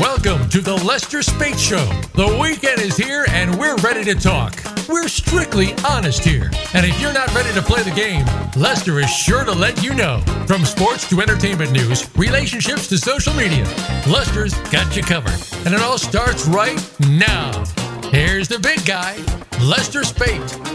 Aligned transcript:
Welcome 0.00 0.48
to 0.50 0.60
the 0.60 0.80
Lester 0.84 1.22
Speight 1.22 1.58
Show. 1.58 1.84
The 2.14 2.38
weekend 2.40 2.80
is 2.80 2.96
here 2.96 3.26
and 3.30 3.58
we're 3.58 3.76
ready 3.76 4.04
to 4.04 4.14
talk. 4.14 4.54
We're 4.88 5.08
strictly 5.08 5.74
honest 5.84 6.24
here. 6.24 6.50
And 6.74 6.86
if 6.86 6.98
you're 7.00 7.12
not 7.12 7.34
ready 7.34 7.52
to 7.52 7.62
play 7.62 7.82
the 7.82 7.90
game, 7.90 8.24
Lester 8.56 8.98
is 9.00 9.10
sure 9.10 9.44
to 9.44 9.52
let 9.52 9.82
you 9.82 9.94
know. 9.94 10.20
From 10.46 10.64
sports 10.64 11.08
to 11.10 11.20
entertainment 11.20 11.72
news, 11.72 12.08
relationships 12.16 12.88
to 12.88 12.98
social 12.98 13.34
media, 13.34 13.64
Lester's 14.08 14.54
got 14.70 14.96
you 14.96 15.02
covered. 15.02 15.38
And 15.66 15.74
it 15.74 15.80
all 15.80 15.98
starts 15.98 16.46
right 16.46 16.80
now. 17.00 17.64
Here's 18.10 18.48
the 18.48 18.58
big 18.58 18.84
guy, 18.86 19.16
Lester 19.60 20.02
Speight. 20.02 20.69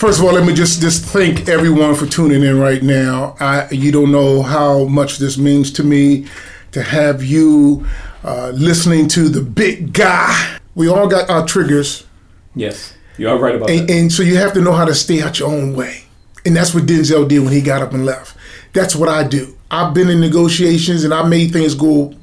First 0.00 0.18
of 0.18 0.24
all, 0.24 0.32
let 0.32 0.46
me 0.46 0.54
just 0.54 0.80
just 0.80 1.04
thank 1.04 1.46
everyone 1.46 1.94
for 1.94 2.06
tuning 2.06 2.42
in 2.42 2.58
right 2.58 2.82
now. 2.82 3.36
I, 3.38 3.68
you 3.70 3.92
don't 3.92 4.10
know 4.10 4.40
how 4.40 4.86
much 4.86 5.18
this 5.18 5.36
means 5.36 5.70
to 5.72 5.84
me 5.84 6.24
to 6.72 6.82
have 6.82 7.22
you 7.22 7.86
uh, 8.24 8.48
listening 8.54 9.08
to 9.08 9.28
the 9.28 9.42
big 9.42 9.92
guy. 9.92 10.56
We 10.74 10.88
all 10.88 11.06
got 11.06 11.28
our 11.28 11.44
triggers, 11.46 12.06
Yes, 12.54 12.94
you 13.18 13.28
are 13.28 13.36
right 13.36 13.56
about 13.56 13.68
and, 13.68 13.88
that. 13.90 13.94
and 13.94 14.10
so 14.10 14.22
you 14.22 14.38
have 14.38 14.54
to 14.54 14.62
know 14.62 14.72
how 14.72 14.86
to 14.86 14.94
stay 14.94 15.20
out 15.20 15.38
your 15.38 15.50
own 15.50 15.76
way. 15.76 16.04
And 16.46 16.56
that's 16.56 16.74
what 16.74 16.84
Denzel 16.84 17.28
did 17.28 17.40
when 17.40 17.52
he 17.52 17.60
got 17.60 17.82
up 17.82 17.92
and 17.92 18.06
left. 18.06 18.34
That's 18.72 18.96
what 18.96 19.10
I 19.10 19.22
do. 19.28 19.54
I've 19.70 19.92
been 19.92 20.08
in 20.08 20.18
negotiations 20.18 21.04
and 21.04 21.12
I 21.12 21.28
made 21.28 21.52
things 21.52 21.74
go 21.74 22.14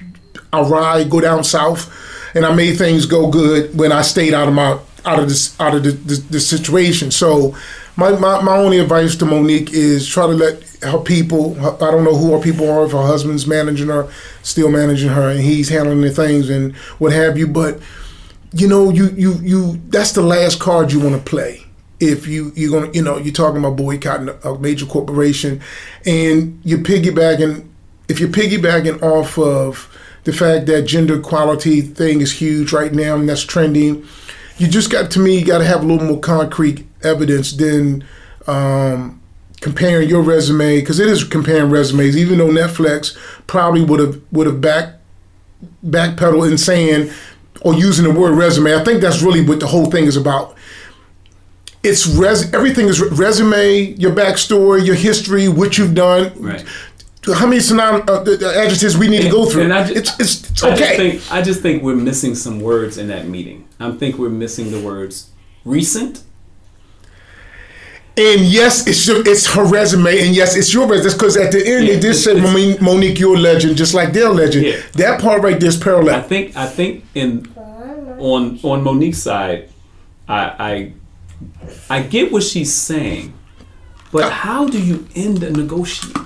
awry, 0.52 1.04
go 1.04 1.22
down 1.22 1.44
south, 1.44 1.94
and 2.34 2.44
I 2.44 2.56
made 2.56 2.80
things 2.80 3.06
go 3.06 3.30
good 3.30 3.78
when 3.78 3.92
I 3.92 4.02
stayed 4.02 4.34
out 4.34 4.48
of 4.48 4.56
my 4.56 4.80
out 5.08 5.20
of 5.20 5.30
this 5.30 5.60
out 5.60 5.74
of 5.74 5.84
the, 5.84 5.92
the, 5.92 6.16
the 6.32 6.40
situation. 6.40 7.10
So 7.12 7.56
my, 7.96 8.12
my 8.12 8.42
my 8.42 8.58
only 8.58 8.80
advice 8.80 9.16
to 9.16 9.26
Monique 9.26 9.72
is 9.72 10.08
try 10.08 10.28
to 10.28 10.34
let 10.34 10.64
her 10.84 11.00
people. 11.00 11.60
I 11.66 11.92
don't 11.92 12.04
know 12.04 12.16
who 12.16 12.34
her 12.34 12.42
people 12.44 12.70
are. 12.70 12.86
If 12.86 12.92
her 12.92 13.06
husband's 13.06 13.48
managing 13.48 13.88
her, 13.88 14.12
still 14.44 14.70
managing 14.70 15.10
her, 15.10 15.30
and 15.30 15.40
he's 15.40 15.70
handling 15.70 16.02
the 16.02 16.12
things 16.12 16.50
and 16.50 16.76
what 17.00 17.14
have 17.14 17.38
you. 17.38 17.48
But 17.48 17.80
you 18.52 18.68
know, 18.68 18.90
you 18.90 19.10
you 19.12 19.34
you 19.42 19.82
that's 19.88 20.12
the 20.12 20.22
last 20.22 20.60
card 20.60 20.92
you 20.92 21.00
want 21.00 21.16
to 21.16 21.30
play. 21.30 21.64
If 22.00 22.28
you 22.28 22.52
you're 22.56 22.80
gonna 22.80 22.92
you 22.94 23.02
know 23.02 23.18
you're 23.18 23.34
talking 23.34 23.60
about 23.60 23.78
boycotting 23.78 24.30
a 24.44 24.60
major 24.60 24.86
corporation, 24.86 25.62
and 26.06 26.60
you're 26.64 26.80
piggybacking. 26.80 27.68
If 28.10 28.20
you're 28.20 28.30
piggybacking 28.30 29.02
off 29.02 29.38
of 29.38 29.94
the 30.24 30.34
fact 30.34 30.66
that 30.66 30.84
gender 30.84 31.20
equality 31.20 31.82
thing 31.82 32.22
is 32.22 32.34
huge 32.34 32.74
right 32.74 32.94
now 32.94 33.16
and 33.16 33.30
that's 33.30 33.44
trending, 33.44 34.06
you 34.58 34.68
just 34.68 34.92
got 34.92 35.12
to 35.12 35.20
me 35.20 35.40
you 35.40 35.46
got 35.46 35.60
to 35.60 35.66
have 35.66 35.84
a 35.84 35.86
little 35.86 36.08
more 36.08 36.20
concrete 36.20 36.86
evidence 37.04 37.52
than 37.54 38.04
um, 38.48 39.22
comparing 39.62 40.10
your 40.10 40.22
resume 40.22 40.80
because 40.80 41.00
it 41.00 41.08
is 41.08 41.24
comparing 41.24 41.70
resumes. 41.70 42.18
Even 42.18 42.38
though 42.38 42.50
Netflix 42.50 43.18
probably 43.48 43.84
would 43.84 44.00
have 44.00 44.22
would 44.32 44.48
have 44.48 44.62
back 44.62 44.96
backpedal 45.86 46.50
in 46.50 46.58
saying 46.58 47.12
or 47.62 47.74
using 47.74 48.06
the 48.06 48.12
word 48.12 48.36
resume. 48.36 48.76
I 48.76 48.84
think 48.84 49.02
that's 49.02 49.22
really 49.22 49.44
what 49.46 49.60
the 49.60 49.68
whole 49.68 49.90
thing 49.90 50.06
is 50.06 50.18
about. 50.18 50.56
It's 51.84 52.08
res 52.08 52.54
everything 52.54 52.88
is 52.88 53.00
re- 53.02 53.10
resume, 53.12 53.96
your 53.98 54.12
backstory, 54.14 54.86
your 54.86 54.96
history, 54.96 55.48
what 55.48 55.78
you've 55.78 55.96
done. 55.96 56.32
Right. 56.36 56.66
How 57.36 57.46
many 57.48 57.60
synonym 57.60 58.04
uh, 58.08 58.22
adjectives 58.56 58.98
we 58.98 59.08
need 59.08 59.24
to 59.24 59.30
go 59.30 59.46
through? 59.46 59.64
And 59.64 59.74
I 59.74 59.86
ju- 59.88 59.94
it's 59.96 60.20
it's, 60.20 60.50
it's 60.52 60.64
I 60.64 60.70
just 60.76 60.82
okay. 60.84 60.98
think 60.98 61.32
I 61.32 61.42
just 61.42 61.62
think 61.62 61.84
we're 61.84 61.96
missing 61.96 62.36
some 62.36 62.60
words 62.62 62.98
in 62.98 63.08
that 63.08 63.28
meeting. 63.28 63.68
I 63.80 63.92
think 63.92 64.18
we're 64.18 64.30
missing 64.30 64.72
the 64.72 64.80
words 64.80 65.30
recent. 65.66 66.24
and 68.18 68.42
yes, 68.42 68.88
it's 68.88 69.06
your, 69.08 69.22
it's 69.28 69.46
her 69.54 69.64
resume, 69.64 70.20
and 70.26 70.36
yes, 70.36 70.56
it's 70.56 70.74
your 70.74 70.88
resume. 70.88 71.14
Because 71.14 71.38
at 71.38 71.52
the 71.52 71.60
end, 71.60 71.88
Yeah, 71.88 71.94
they 71.94 72.00
did 72.00 72.16
say 72.16 72.34
Monique, 72.40 72.82
Monique, 72.82 73.20
you're 73.20 73.36
a 73.36 73.40
legend, 73.40 73.78
just 73.78 73.94
like 73.94 74.12
they're 74.14 74.28
a 74.28 74.34
legend. 74.34 74.66
Yeah. 74.66 74.82
That 74.94 75.22
part 75.22 75.44
right 75.44 75.60
there 75.60 75.70
is 75.70 75.78
parallel. 75.78 76.16
I 76.16 76.22
think 76.22 76.56
I 76.56 76.66
think 76.66 77.04
in 77.14 77.46
on 78.18 78.60
on 78.64 78.84
Monique's 78.84 79.22
side, 79.22 79.70
I 80.28 80.42
I, 80.70 80.94
I 81.90 82.02
get 82.02 82.32
what 82.32 82.42
she's 82.44 82.74
saying, 82.74 83.34
but 84.12 84.32
how 84.32 84.66
do 84.68 84.80
you 84.82 85.08
end 85.16 85.44
a 85.44 85.52
negotiation? 85.52 86.26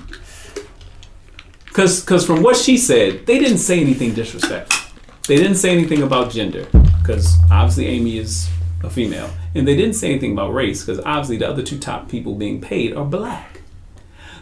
Because 1.71 2.01
because 2.01 2.25
from 2.25 2.43
what 2.43 2.57
she 2.57 2.77
said, 2.77 3.25
they 3.25 3.39
didn't 3.39 3.59
say 3.59 3.79
anything 3.79 4.13
disrespectful. 4.13 4.91
They 5.25 5.37
didn't 5.37 5.55
say 5.55 5.71
anything 5.71 6.01
about 6.01 6.29
gender 6.29 6.67
because 7.01 7.37
obviously 7.49 7.87
Amy 7.87 8.17
is 8.17 8.49
a 8.83 8.89
female, 8.89 9.29
and 9.55 9.65
they 9.65 9.77
didn't 9.77 9.95
say 9.95 10.09
anything 10.09 10.33
about 10.33 10.53
race 10.53 10.83
because 10.83 10.99
obviously 11.05 11.37
the 11.37 11.47
other 11.47 11.63
two 11.63 11.79
top 11.79 12.09
people 12.09 12.35
being 12.35 12.59
paid 12.59 12.93
are 12.93 13.05
black. 13.05 13.61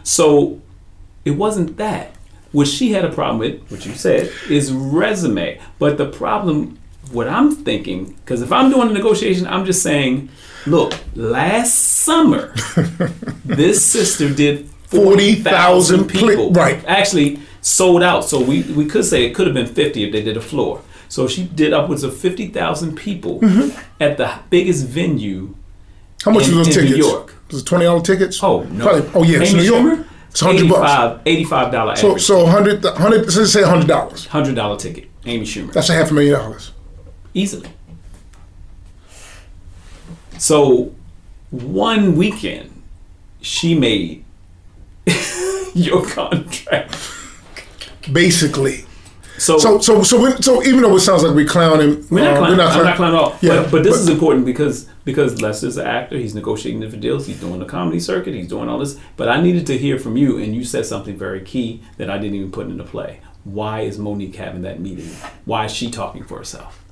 So 0.02 0.60
it 1.24 1.32
wasn't 1.32 1.76
that. 1.76 2.16
What 2.50 2.66
she 2.66 2.90
had 2.90 3.04
a 3.04 3.12
problem 3.12 3.38
with, 3.38 3.70
what 3.70 3.86
you 3.86 3.94
said, 3.94 4.32
is 4.48 4.72
resume. 4.72 5.60
But 5.78 5.98
the 5.98 6.10
problem, 6.10 6.80
what 7.12 7.28
I'm 7.28 7.52
thinking, 7.54 8.14
because 8.24 8.42
if 8.42 8.50
I'm 8.50 8.70
doing 8.70 8.90
a 8.90 8.92
negotiation, 8.92 9.46
I'm 9.46 9.64
just 9.64 9.84
saying, 9.84 10.30
look, 10.66 10.94
last 11.14 11.74
summer, 11.74 12.52
this 13.44 13.86
sister 13.86 14.34
did 14.34 14.68
40,000 14.90 15.44
40,000 15.44 16.08
pli- 16.08 16.28
people. 16.28 16.50
right. 16.52 16.84
Actually, 16.86 17.38
sold 17.60 18.02
out. 18.02 18.24
So 18.24 18.40
we, 18.42 18.62
we 18.62 18.86
could 18.86 19.04
say 19.04 19.24
it 19.24 19.34
could 19.34 19.46
have 19.46 19.54
been 19.54 19.66
50 19.66 20.04
if 20.04 20.12
they 20.12 20.22
did 20.22 20.36
a 20.36 20.40
floor. 20.40 20.82
So 21.08 21.26
she 21.28 21.44
did 21.44 21.72
upwards 21.72 22.02
of 22.02 22.16
50,000 22.16 22.96
people 22.96 23.40
Mm-hmm. 23.40 23.78
at 24.00 24.16
the 24.16 24.32
biggest 24.50 24.86
venue 24.86 25.54
How 26.24 26.30
much 26.32 26.48
in- 26.48 26.56
was 26.58 26.66
those 26.68 26.76
in 26.76 26.84
New 26.84 26.90
tickets? 26.92 27.08
York. 27.08 27.34
Was 27.50 27.62
it 27.62 27.66
twenty 27.66 27.84
dollar 27.84 28.00
tickets? 28.00 28.40
Oh 28.44 28.62
no! 28.62 28.84
Probably- 28.84 29.10
oh 29.14 29.24
yes, 29.24 29.50
Amy 29.52 29.62
New 29.62 29.74
York. 29.74 30.06
It's 30.30 30.38
hundred 30.40 30.68
bucks. 30.68 31.20
85 31.26 31.72
dollar 31.72 31.96
So 31.96 32.08
average. 32.10 32.22
so 32.22 32.46
hundred 32.46 32.84
hundred. 32.84 33.22
Let's 33.34 33.52
say 33.52 33.62
hundred 33.64 33.88
dollars. 33.88 34.26
hundred 34.26 34.54
dollar 34.54 34.76
ticket. 34.76 35.08
Amy 35.26 35.44
Schumer 35.44 35.72
That's 35.72 35.88
a 35.90 35.94
half 35.94 36.12
a 36.12 36.14
million 36.14 36.34
dollars. 36.38 36.70
easily. 37.34 37.68
So 40.38 40.92
one 41.50 42.16
weekend, 42.16 42.70
she 43.40 43.76
made 43.76 44.24
your 45.74 46.06
contract. 46.06 46.96
Basically. 48.12 48.84
So, 49.38 49.56
So 49.58 49.78
so 49.80 50.02
so 50.02 50.20
when, 50.20 50.42
so 50.42 50.62
even 50.62 50.82
though 50.82 50.94
it 50.96 51.00
sounds 51.00 51.22
like 51.22 51.34
we're 51.34 51.46
clowning, 51.46 52.06
we're 52.10 52.24
not 52.24 52.34
uh, 52.34 52.38
clowning. 52.38 52.60
I'm 52.60 52.84
not 52.84 52.96
clowning 52.96 53.16
at 53.16 53.22
all. 53.22 53.38
Yeah, 53.40 53.62
but, 53.62 53.70
but 53.70 53.82
this 53.84 53.94
but- 53.94 54.00
is 54.00 54.08
important 54.08 54.44
because 54.44 54.84
because 55.04 55.40
Lester's 55.40 55.78
an 55.78 55.86
actor. 55.86 56.16
He's 56.18 56.34
negotiating 56.34 56.80
different 56.80 57.00
deals. 57.02 57.26
He's 57.26 57.40
doing 57.40 57.58
the 57.58 57.64
comedy 57.64 58.00
circuit. 58.00 58.34
He's 58.34 58.48
doing 58.48 58.68
all 58.68 58.78
this. 58.78 58.98
But 59.16 59.28
I 59.28 59.40
needed 59.40 59.66
to 59.68 59.78
hear 59.78 59.98
from 59.98 60.16
you, 60.18 60.36
and 60.38 60.54
you 60.54 60.62
said 60.64 60.84
something 60.84 61.16
very 61.16 61.40
key 61.40 61.82
that 61.96 62.10
I 62.10 62.18
didn't 62.18 62.34
even 62.36 62.52
put 62.52 62.66
into 62.66 62.84
play. 62.84 63.20
Why 63.44 63.80
is 63.80 63.98
Monique 63.98 64.36
having 64.36 64.60
that 64.62 64.78
meeting? 64.80 65.08
Why 65.46 65.64
is 65.64 65.72
she 65.72 65.90
talking 65.90 66.22
for 66.24 66.36
herself? 66.36 66.84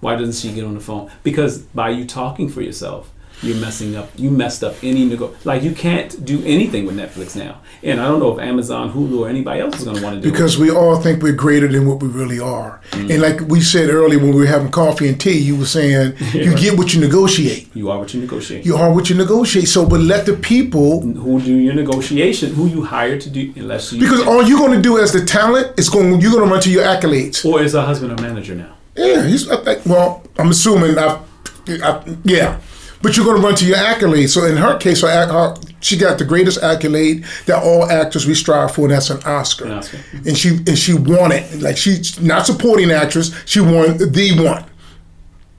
Why 0.00 0.16
doesn't 0.16 0.34
she 0.34 0.54
get 0.54 0.64
on 0.66 0.74
the 0.74 0.80
phone? 0.80 1.10
Because 1.22 1.58
by 1.62 1.88
you 1.88 2.04
talking 2.04 2.50
for 2.50 2.60
yourself, 2.60 3.10
you're 3.44 3.56
messing 3.56 3.96
up. 3.96 4.10
You 4.16 4.30
messed 4.30 4.64
up 4.64 4.74
any 4.82 5.04
nego. 5.04 5.34
Like 5.44 5.62
you 5.62 5.72
can't 5.72 6.24
do 6.24 6.42
anything 6.44 6.86
with 6.86 6.96
Netflix 6.96 7.36
now. 7.36 7.60
And 7.82 8.00
I 8.00 8.06
don't 8.08 8.20
know 8.20 8.36
if 8.36 8.42
Amazon, 8.42 8.92
Hulu, 8.92 9.20
or 9.20 9.28
anybody 9.28 9.60
else 9.60 9.76
is 9.78 9.84
going 9.84 9.96
to 9.96 10.02
want 10.02 10.16
to 10.16 10.22
do 10.22 10.30
because 10.30 10.54
it. 10.54 10.60
we 10.60 10.70
all 10.70 10.96
think 10.96 11.22
we're 11.22 11.32
greater 11.32 11.68
than 11.68 11.86
what 11.86 12.02
we 12.02 12.08
really 12.08 12.40
are. 12.40 12.80
Mm. 12.92 13.10
And 13.10 13.22
like 13.22 13.40
we 13.42 13.60
said 13.60 13.90
earlier 13.90 14.18
when 14.18 14.30
we 14.34 14.40
were 14.40 14.46
having 14.46 14.70
coffee 14.70 15.08
and 15.08 15.20
tea, 15.20 15.38
you 15.38 15.56
were 15.56 15.66
saying 15.66 16.14
you 16.32 16.50
right. 16.50 16.58
get 16.58 16.78
what 16.78 16.94
you 16.94 17.00
negotiate. 17.00 17.68
You 17.74 17.90
are 17.90 17.98
what 17.98 18.14
you 18.14 18.20
negotiate. 18.20 18.64
You 18.64 18.76
are 18.76 18.92
what 18.92 19.10
you 19.10 19.16
negotiate. 19.16 19.68
So, 19.68 19.86
but 19.86 20.00
let 20.00 20.26
the 20.26 20.34
people, 20.34 21.02
who 21.02 21.40
do 21.40 21.54
your 21.54 21.74
negotiation? 21.74 22.54
Who 22.54 22.66
you 22.66 22.84
hire 22.84 23.18
to 23.18 23.30
do? 23.30 23.52
Unless 23.56 23.92
you 23.92 24.00
because 24.00 24.26
all 24.26 24.42
you're 24.42 24.58
going 24.58 24.72
to 24.72 24.82
do 24.82 24.98
as 24.98 25.12
the 25.12 25.24
talent 25.24 25.78
is 25.78 25.88
going, 25.88 26.20
you're 26.20 26.32
going 26.32 26.44
to 26.44 26.50
run 26.50 26.62
to 26.62 26.70
your 26.70 26.84
accolades. 26.84 27.44
or 27.44 27.62
is 27.62 27.74
a 27.74 27.82
husband 27.82 28.18
a 28.18 28.22
manager 28.22 28.54
now? 28.54 28.74
Yeah, 28.96 29.26
he's 29.26 29.48
well. 29.86 30.22
I'm 30.38 30.50
assuming. 30.50 30.98
I, 30.98 31.20
I, 31.68 32.16
yeah, 32.24 32.60
but 33.04 33.18
you're 33.18 33.26
going 33.26 33.38
to 33.38 33.46
run 33.46 33.54
to 33.54 33.66
your 33.66 33.76
accolades. 33.76 34.30
So 34.30 34.46
in 34.46 34.56
her 34.56 34.78
case, 34.78 35.02
her, 35.02 35.26
her, 35.26 35.54
she 35.80 35.98
got 35.98 36.16
the 36.16 36.24
greatest 36.24 36.62
accolade 36.62 37.26
that 37.44 37.62
all 37.62 37.84
actors 37.84 38.26
we 38.26 38.34
strive 38.34 38.74
for, 38.74 38.86
and 38.86 38.92
that's 38.92 39.10
an 39.10 39.22
Oscar. 39.24 39.66
An 39.66 39.72
Oscar. 39.72 39.98
And 40.26 40.38
she 40.38 40.56
and 40.66 40.78
she 40.78 40.94
won 40.94 41.30
it. 41.30 41.60
Like 41.60 41.76
she's 41.76 42.18
not 42.18 42.46
supporting 42.46 42.90
actress. 42.90 43.30
She 43.44 43.60
won 43.60 43.98
the 43.98 44.42
one. 44.42 44.64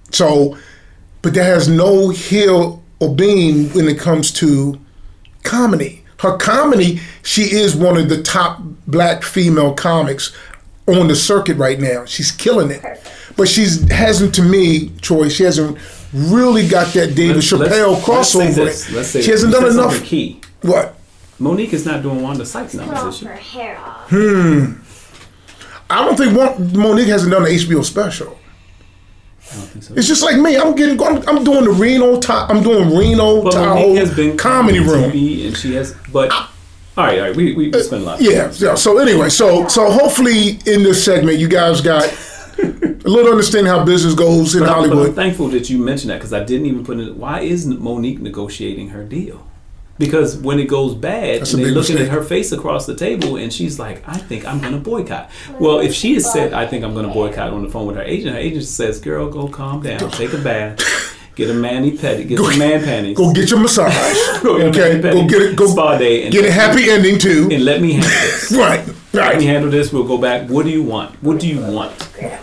So, 0.10 0.58
but 1.22 1.36
that 1.36 1.44
has 1.44 1.70
no 1.70 2.10
hill 2.10 2.82
or 3.00 3.14
beam 3.14 3.70
when 3.74 3.88
it 3.88 4.00
comes 4.00 4.32
to 4.34 4.80
comedy. 5.44 6.04
Her 6.22 6.38
comedy, 6.38 7.00
she 7.22 7.44
is 7.44 7.76
one 7.76 7.96
of 7.96 8.10
the 8.10 8.24
top 8.24 8.60
black 8.88 9.22
female 9.22 9.76
comics 9.76 10.36
on 10.88 11.08
the 11.08 11.16
circuit 11.16 11.58
right 11.58 11.80
now. 11.80 12.06
She's 12.06 12.32
killing 12.32 12.72
it. 12.72 12.82
But 13.38 13.50
she's 13.50 13.88
hasn't 13.92 14.34
to 14.36 14.42
me, 14.42 14.90
Troy, 15.02 15.30
she 15.30 15.44
hasn't 15.44 15.78
really 16.16 16.68
got 16.68 16.94
that 16.94 17.16
David 17.16 17.36
Let's- 17.38 17.52
Chappelle 17.52 17.92
let's- 17.94 18.08
let's 18.08 18.30
say 18.32 18.40
crossover. 18.48 18.56
this. 18.56 18.92
Let's 18.92 19.10
say 19.10 19.22
she 19.22 19.32
hasn't 19.32 19.54
done 19.54 19.66
enough. 19.68 20.02
Key. 20.04 20.40
What? 20.62 20.96
Monique 21.40 21.74
is 21.74 21.86
not 21.86 22.02
doing 22.02 22.22
Wanda 22.22 22.46
Sykes 22.46 22.74
numbers, 22.74 22.98
Cut 23.00 23.08
is 23.10 23.18
she? 23.18 23.26
her 23.26 23.34
hair 23.36 23.78
off. 23.86 24.10
Hmm. 24.10 24.74
I 25.90 26.04
don't 26.06 26.18
think 26.18 26.36
one, 26.36 26.74
Monique 26.78 27.08
hasn't 27.10 27.32
done 27.32 27.44
an 27.46 27.52
HBO 27.52 27.84
special. 27.84 28.38
I 29.52 29.56
don't 29.58 29.68
think 29.68 29.84
so. 29.84 29.94
It's 29.96 30.08
just 30.08 30.24
like 30.24 30.38
me. 30.40 30.58
I'm 30.58 30.74
getting. 30.76 31.00
I'm, 31.02 31.18
I'm 31.28 31.44
doing 31.44 31.66
the 31.66 31.72
Reno. 31.72 32.20
Top, 32.20 32.50
I'm 32.50 32.64
doing 32.64 32.96
Reno 32.98 33.44
But 33.44 33.52
Tahoe 33.54 33.76
Monique 33.76 33.98
has 34.00 34.16
been 34.16 34.38
comedy 34.38 34.80
room. 34.80 35.12
TV 35.12 35.48
and 35.48 35.56
she 35.58 35.76
has. 35.76 35.94
But 36.12 36.32
all 36.32 36.48
right, 36.98 37.20
all 37.20 37.26
right. 37.28 37.36
We 37.36 37.54
we 37.54 37.72
spend 37.84 38.02
a 38.02 38.06
lot. 38.06 38.20
Of 38.20 38.26
Yeah, 38.26 38.52
yeah. 38.56 38.74
So 38.76 38.98
anyway, 38.98 39.30
so 39.30 39.68
so 39.68 39.92
hopefully 39.92 40.58
in 40.66 40.82
this 40.82 41.04
segment 41.06 41.38
you 41.38 41.48
guys 41.48 41.82
got 41.82 42.04
a 42.60 43.10
little 43.10 43.32
understanding 43.32 43.72
how 43.72 43.84
business 43.86 44.14
goes 44.14 44.56
in 44.56 44.62
But 44.62 44.70
I'm, 44.70 44.90
but 44.90 45.08
I'm 45.08 45.14
thankful 45.14 45.48
that 45.50 45.70
you 45.70 45.78
mentioned 45.78 46.10
that 46.12 46.16
because 46.18 46.34
I 46.34 46.44
didn't 46.44 46.66
even 46.68 46.86
put 46.86 47.00
it. 47.00 47.16
Why 47.16 47.42
isn't 47.42 47.80
Monique 47.82 48.20
negotiating 48.20 48.90
her 48.90 49.04
deal? 49.04 49.46
Because 49.98 50.36
when 50.36 50.60
it 50.60 50.66
goes 50.66 50.94
bad, 50.94 51.40
That's 51.42 51.54
and 51.54 51.64
they're 51.64 51.72
looking 51.72 51.96
mistake. 51.96 52.12
at 52.12 52.14
her 52.14 52.22
face 52.24 52.52
across 52.52 52.86
the 52.86 52.96
table, 52.96 53.38
and 53.38 53.54
she's 53.54 53.80
like, 53.80 54.04
"I 54.06 54.18
think 54.18 54.46
I'm 54.46 54.60
going 54.60 54.74
to 54.74 54.80
boycott." 54.80 55.32
Well, 55.58 55.80
if 55.80 55.94
she 55.94 56.16
has 56.16 56.30
said, 56.34 56.52
"I 56.52 56.68
think 56.68 56.84
I'm 56.84 56.94
going 56.94 57.08
to 57.08 57.14
boycott" 57.14 57.54
on 57.54 57.64
the 57.64 57.70
phone 57.70 57.88
with 57.88 57.96
her 57.96 58.02
agent, 58.04 58.34
her 58.36 58.40
agent 58.42 58.66
says, 58.66 59.00
"Girl, 59.00 59.30
go 59.30 59.48
calm 59.48 59.82
down, 59.82 60.00
take 60.12 60.34
a 60.34 60.38
bath, 60.38 60.80
get 61.36 61.50
a 61.50 61.54
mani 61.54 61.94
pedi, 61.94 62.28
get 62.28 62.40
some 62.40 62.60
man 62.60 62.84
panties, 62.84 63.16
Go 63.22 63.32
get 63.32 63.50
your 63.50 63.60
massage. 63.62 63.94
Go 64.44 64.58
get 64.58 64.66
a 64.78 64.98
okay, 64.98 65.02
go 65.14 65.28
get 65.30 65.42
it. 65.42 65.56
Go 65.56 65.66
spa 65.68 65.98
day, 65.98 66.24
and 66.24 66.32
get 66.34 66.44
a 66.44 66.52
happy 66.52 66.90
ending 66.90 67.18
too. 67.18 67.48
and 67.50 67.64
let 67.64 67.82
me 67.82 67.94
handle 67.94 68.10
this." 68.10 68.52
Right, 68.58 68.86
Let 69.16 69.38
me 69.38 69.46
handle 69.46 69.70
this. 69.72 69.92
We'll 69.92 70.08
go 70.08 70.18
back. 70.18 70.50
What 70.50 70.66
do 70.66 70.72
you 70.72 70.84
want? 70.84 71.16
What 71.24 71.40
do 71.40 71.48
you 71.48 71.60
want? 71.62 71.94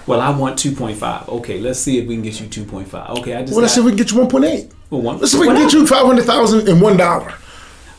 Well, 0.07 0.21
I 0.21 0.31
want 0.31 0.59
2.5. 0.59 1.29
Okay, 1.29 1.61
let's 1.61 1.79
see 1.79 1.99
if 1.99 2.07
we 2.07 2.15
can 2.15 2.23
get 2.23 2.41
you 2.41 2.47
2.5. 2.47 3.19
Okay, 3.21 3.35
I 3.35 3.43
just. 3.43 3.53
Well, 3.53 3.63
let's 3.63 3.75
see 3.75 3.81
if 3.81 3.85
we 3.85 3.93
can 3.93 3.99
get 3.99 4.11
you 4.13 4.19
1.8. 4.19 4.73
well, 4.91 5.01
one, 5.01 5.19
Let's 5.19 5.33
see 5.33 5.39
if 5.39 5.43
we 5.43 5.47
can 5.49 5.57
get 5.57 5.73
you 5.73 5.87
500,000 5.87 6.69
in 6.69 6.81
one 6.81 6.97
dollar. 6.97 7.35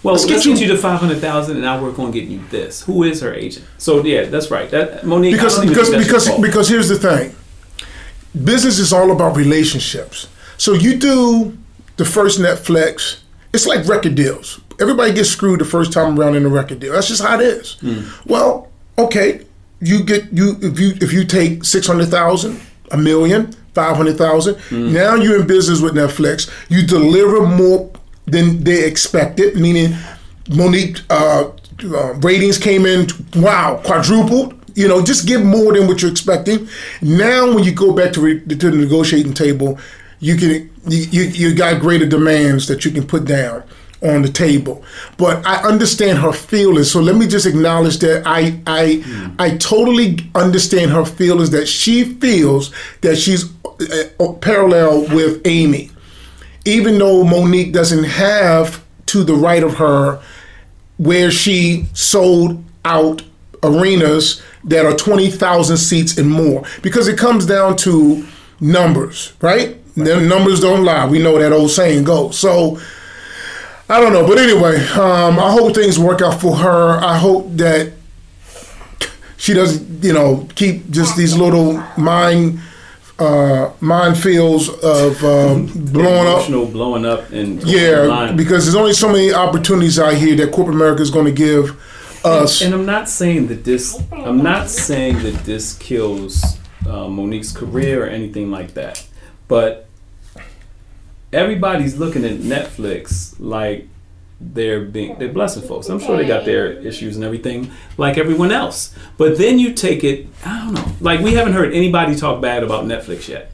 Well, 0.03 0.15
let's, 0.15 0.25
let's 0.25 0.45
get, 0.45 0.51
get 0.55 0.61
you, 0.61 0.67
you- 0.67 0.75
to 0.75 0.81
500,000 0.81 1.55
and 1.57 1.65
I'll 1.65 1.81
work 1.81 1.97
on 1.97 2.11
getting 2.11 2.31
you 2.31 2.41
this. 2.49 2.81
Who 2.83 3.03
is 3.03 3.21
her 3.21 3.33
agent? 3.33 3.65
So, 3.77 4.03
yeah, 4.03 4.25
that's 4.25 4.51
right. 4.51 4.69
That 4.69 5.05
Monique, 5.05 5.33
Because 5.33 5.59
I 5.59 5.65
because 5.65 5.89
because 5.89 6.41
because 6.41 6.67
here's 6.67 6.89
the 6.89 6.97
thing. 6.97 7.33
Business 8.43 8.79
is 8.79 8.91
all 8.91 9.11
about 9.11 9.37
relationships. 9.37 10.27
So 10.57 10.73
you 10.73 10.97
do 10.97 11.57
the 11.97 12.05
first 12.05 12.39
Netflix. 12.39 13.19
It's 13.53 13.65
like 13.67 13.87
record 13.87 14.15
deals. 14.15 14.59
Everybody 14.79 15.13
gets 15.13 15.29
screwed 15.29 15.59
the 15.59 15.65
first 15.65 15.93
time 15.93 16.19
around 16.19 16.35
in 16.35 16.45
a 16.45 16.49
record 16.49 16.79
deal. 16.79 16.93
That's 16.93 17.07
just 17.07 17.21
how 17.21 17.39
it 17.39 17.41
is. 17.45 17.77
Well, 18.25 18.69
okay, 18.97 19.45
you 19.81 20.03
get 20.03 20.31
you 20.33 20.57
if 20.61 20.79
you 20.79 20.93
if 21.01 21.13
you 21.13 21.23
take 21.25 21.63
six 21.63 21.87
hundred 21.87 22.07
thousand, 22.09 22.59
a 22.91 22.97
million, 22.97 23.51
five 23.73 23.95
hundred 23.95 24.17
thousand. 24.17 24.57
Now 24.71 25.15
you're 25.15 25.39
in 25.41 25.47
business 25.47 25.81
with 25.81 25.93
Netflix. 25.93 26.49
You 26.69 26.85
deliver 26.85 27.45
more 27.45 27.91
than 28.25 28.63
they 28.63 28.85
expected, 28.85 29.55
meaning 29.57 29.95
Monique 30.49 30.99
uh, 31.09 31.49
uh, 31.83 32.13
ratings 32.15 32.57
came 32.57 32.85
in 32.85 33.07
wow 33.35 33.81
quadrupled. 33.83 34.55
You 34.75 34.87
know, 34.87 35.03
just 35.03 35.27
give 35.27 35.43
more 35.45 35.73
than 35.73 35.87
what 35.87 36.01
you're 36.01 36.09
expecting. 36.09 36.67
Now, 37.01 37.53
when 37.53 37.63
you 37.63 37.71
go 37.73 37.93
back 37.93 38.11
to, 38.13 38.21
re- 38.21 38.39
to 38.39 38.55
the 38.55 38.71
negotiating 38.71 39.33
table, 39.35 39.77
you 40.19 40.35
can 40.35 40.71
you, 40.87 41.03
you 41.11 41.21
you 41.23 41.55
got 41.55 41.79
greater 41.79 42.05
demands 42.07 42.67
that 42.67 42.83
you 42.85 42.91
can 42.91 43.05
put 43.05 43.25
down 43.25 43.63
on 44.03 44.21
the 44.21 44.29
table. 44.29 44.83
But 45.17 45.45
I 45.45 45.63
understand 45.63 46.19
her 46.19 46.33
feelings. 46.33 46.91
So 46.91 46.99
let 46.99 47.15
me 47.15 47.27
just 47.27 47.45
acknowledge 47.45 47.99
that 47.99 48.23
I 48.25 48.59
I 48.67 49.35
I 49.39 49.57
totally 49.57 50.19
understand 50.35 50.91
her 50.91 51.05
feelings 51.05 51.51
that 51.51 51.67
she 51.67 52.03
feels 52.03 52.71
that 53.01 53.15
she's 53.15 53.45
uh, 53.65 54.03
uh, 54.19 54.33
parallel 54.33 55.07
with 55.15 55.41
Amy 55.45 55.89
even 56.65 56.97
though 56.97 57.23
Monique 57.23 57.73
doesn't 57.73 58.05
have 58.05 58.83
to 59.07 59.23
the 59.23 59.33
right 59.33 59.63
of 59.63 59.75
her 59.75 60.21
where 60.97 61.31
she 61.31 61.85
sold 61.93 62.63
out 62.85 63.21
arenas 63.63 64.41
that 64.63 64.85
are 64.85 64.95
20,000 64.95 65.77
seats 65.77 66.17
and 66.17 66.29
more 66.29 66.63
because 66.81 67.07
it 67.07 67.17
comes 67.17 67.45
down 67.45 67.75
to 67.77 68.25
numbers, 68.59 69.33
right? 69.41 69.77
The 69.95 70.21
numbers 70.21 70.59
don't 70.59 70.83
lie. 70.83 71.05
We 71.05 71.19
know 71.19 71.37
that 71.37 71.51
old 71.51 71.71
saying 71.71 72.05
goes. 72.05 72.39
So 72.39 72.79
I 73.89 73.99
don't 73.99 74.13
know, 74.13 74.25
but 74.25 74.37
anyway, 74.37 74.77
um, 74.91 75.39
I 75.39 75.51
hope 75.51 75.75
things 75.75 75.99
work 75.99 76.21
out 76.21 76.39
for 76.39 76.55
her. 76.55 76.99
I 76.99 77.17
hope 77.17 77.47
that 77.57 77.91
she 79.37 79.53
doesn't, 79.53 80.03
you 80.03 80.13
know, 80.13 80.47
keep 80.55 80.89
just 80.89 81.17
these 81.17 81.35
little 81.35 81.73
mind 81.97 82.59
uh, 83.19 83.71
minefields 83.81 84.69
of 84.81 85.23
um, 85.23 85.67
blowing 85.91 86.27
up. 86.27 86.71
Blowing 86.71 87.05
up 87.05 87.29
and 87.31 87.61
Yeah, 87.63 88.31
because 88.31 88.65
there's 88.65 88.75
only 88.75 88.93
so 88.93 89.11
many 89.11 89.33
opportunities 89.33 89.99
out 89.99 90.13
here 90.13 90.35
that 90.37 90.51
corporate 90.53 90.75
America 90.75 91.01
is 91.01 91.11
going 91.11 91.25
to 91.25 91.31
give 91.31 91.77
us. 92.25 92.61
And 92.61 92.73
I'm 92.73 92.85
not 92.85 93.09
saying 93.09 93.47
that 93.47 93.63
this. 93.63 94.01
I'm 94.11 94.41
not 94.41 94.69
saying 94.69 95.23
that 95.23 95.43
this 95.43 95.77
kills 95.77 96.57
uh, 96.87 97.07
Monique's 97.07 97.51
career 97.51 98.05
or 98.05 98.07
anything 98.07 98.49
like 98.49 98.73
that. 98.75 99.05
But 99.47 99.82
everybody's 101.33 101.97
looking 101.97 102.23
at 102.25 102.37
Netflix 102.37 103.35
like 103.39 103.87
they're 104.39 104.81
being 104.81 105.17
they're 105.19 105.31
blessing 105.31 105.63
folks. 105.63 105.87
I'm 105.89 105.99
sure 105.99 106.17
they 106.17 106.25
got 106.25 106.45
their 106.45 106.73
issues 106.73 107.15
and 107.15 107.23
everything 107.23 107.71
like 107.97 108.17
everyone 108.17 108.51
else. 108.51 108.93
But 109.17 109.37
then 109.37 109.57
you 109.59 109.73
take 109.73 110.03
it. 110.03 110.27
I 110.45 110.59
don't 110.59 110.73
know. 110.73 110.85
Like 110.99 111.21
we 111.21 111.33
haven't 111.33 111.53
heard 111.53 111.73
anybody 111.73 112.15
talk 112.15 112.41
bad 112.41 112.63
about 112.63 112.85
Netflix 112.85 113.27
yet, 113.27 113.51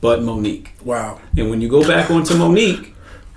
but 0.00 0.22
Monique. 0.22 0.74
wow. 0.84 1.20
And 1.36 1.50
when 1.50 1.60
you 1.60 1.68
go 1.68 1.86
back 1.86 2.10
onto 2.10 2.36
Monique, 2.36 2.94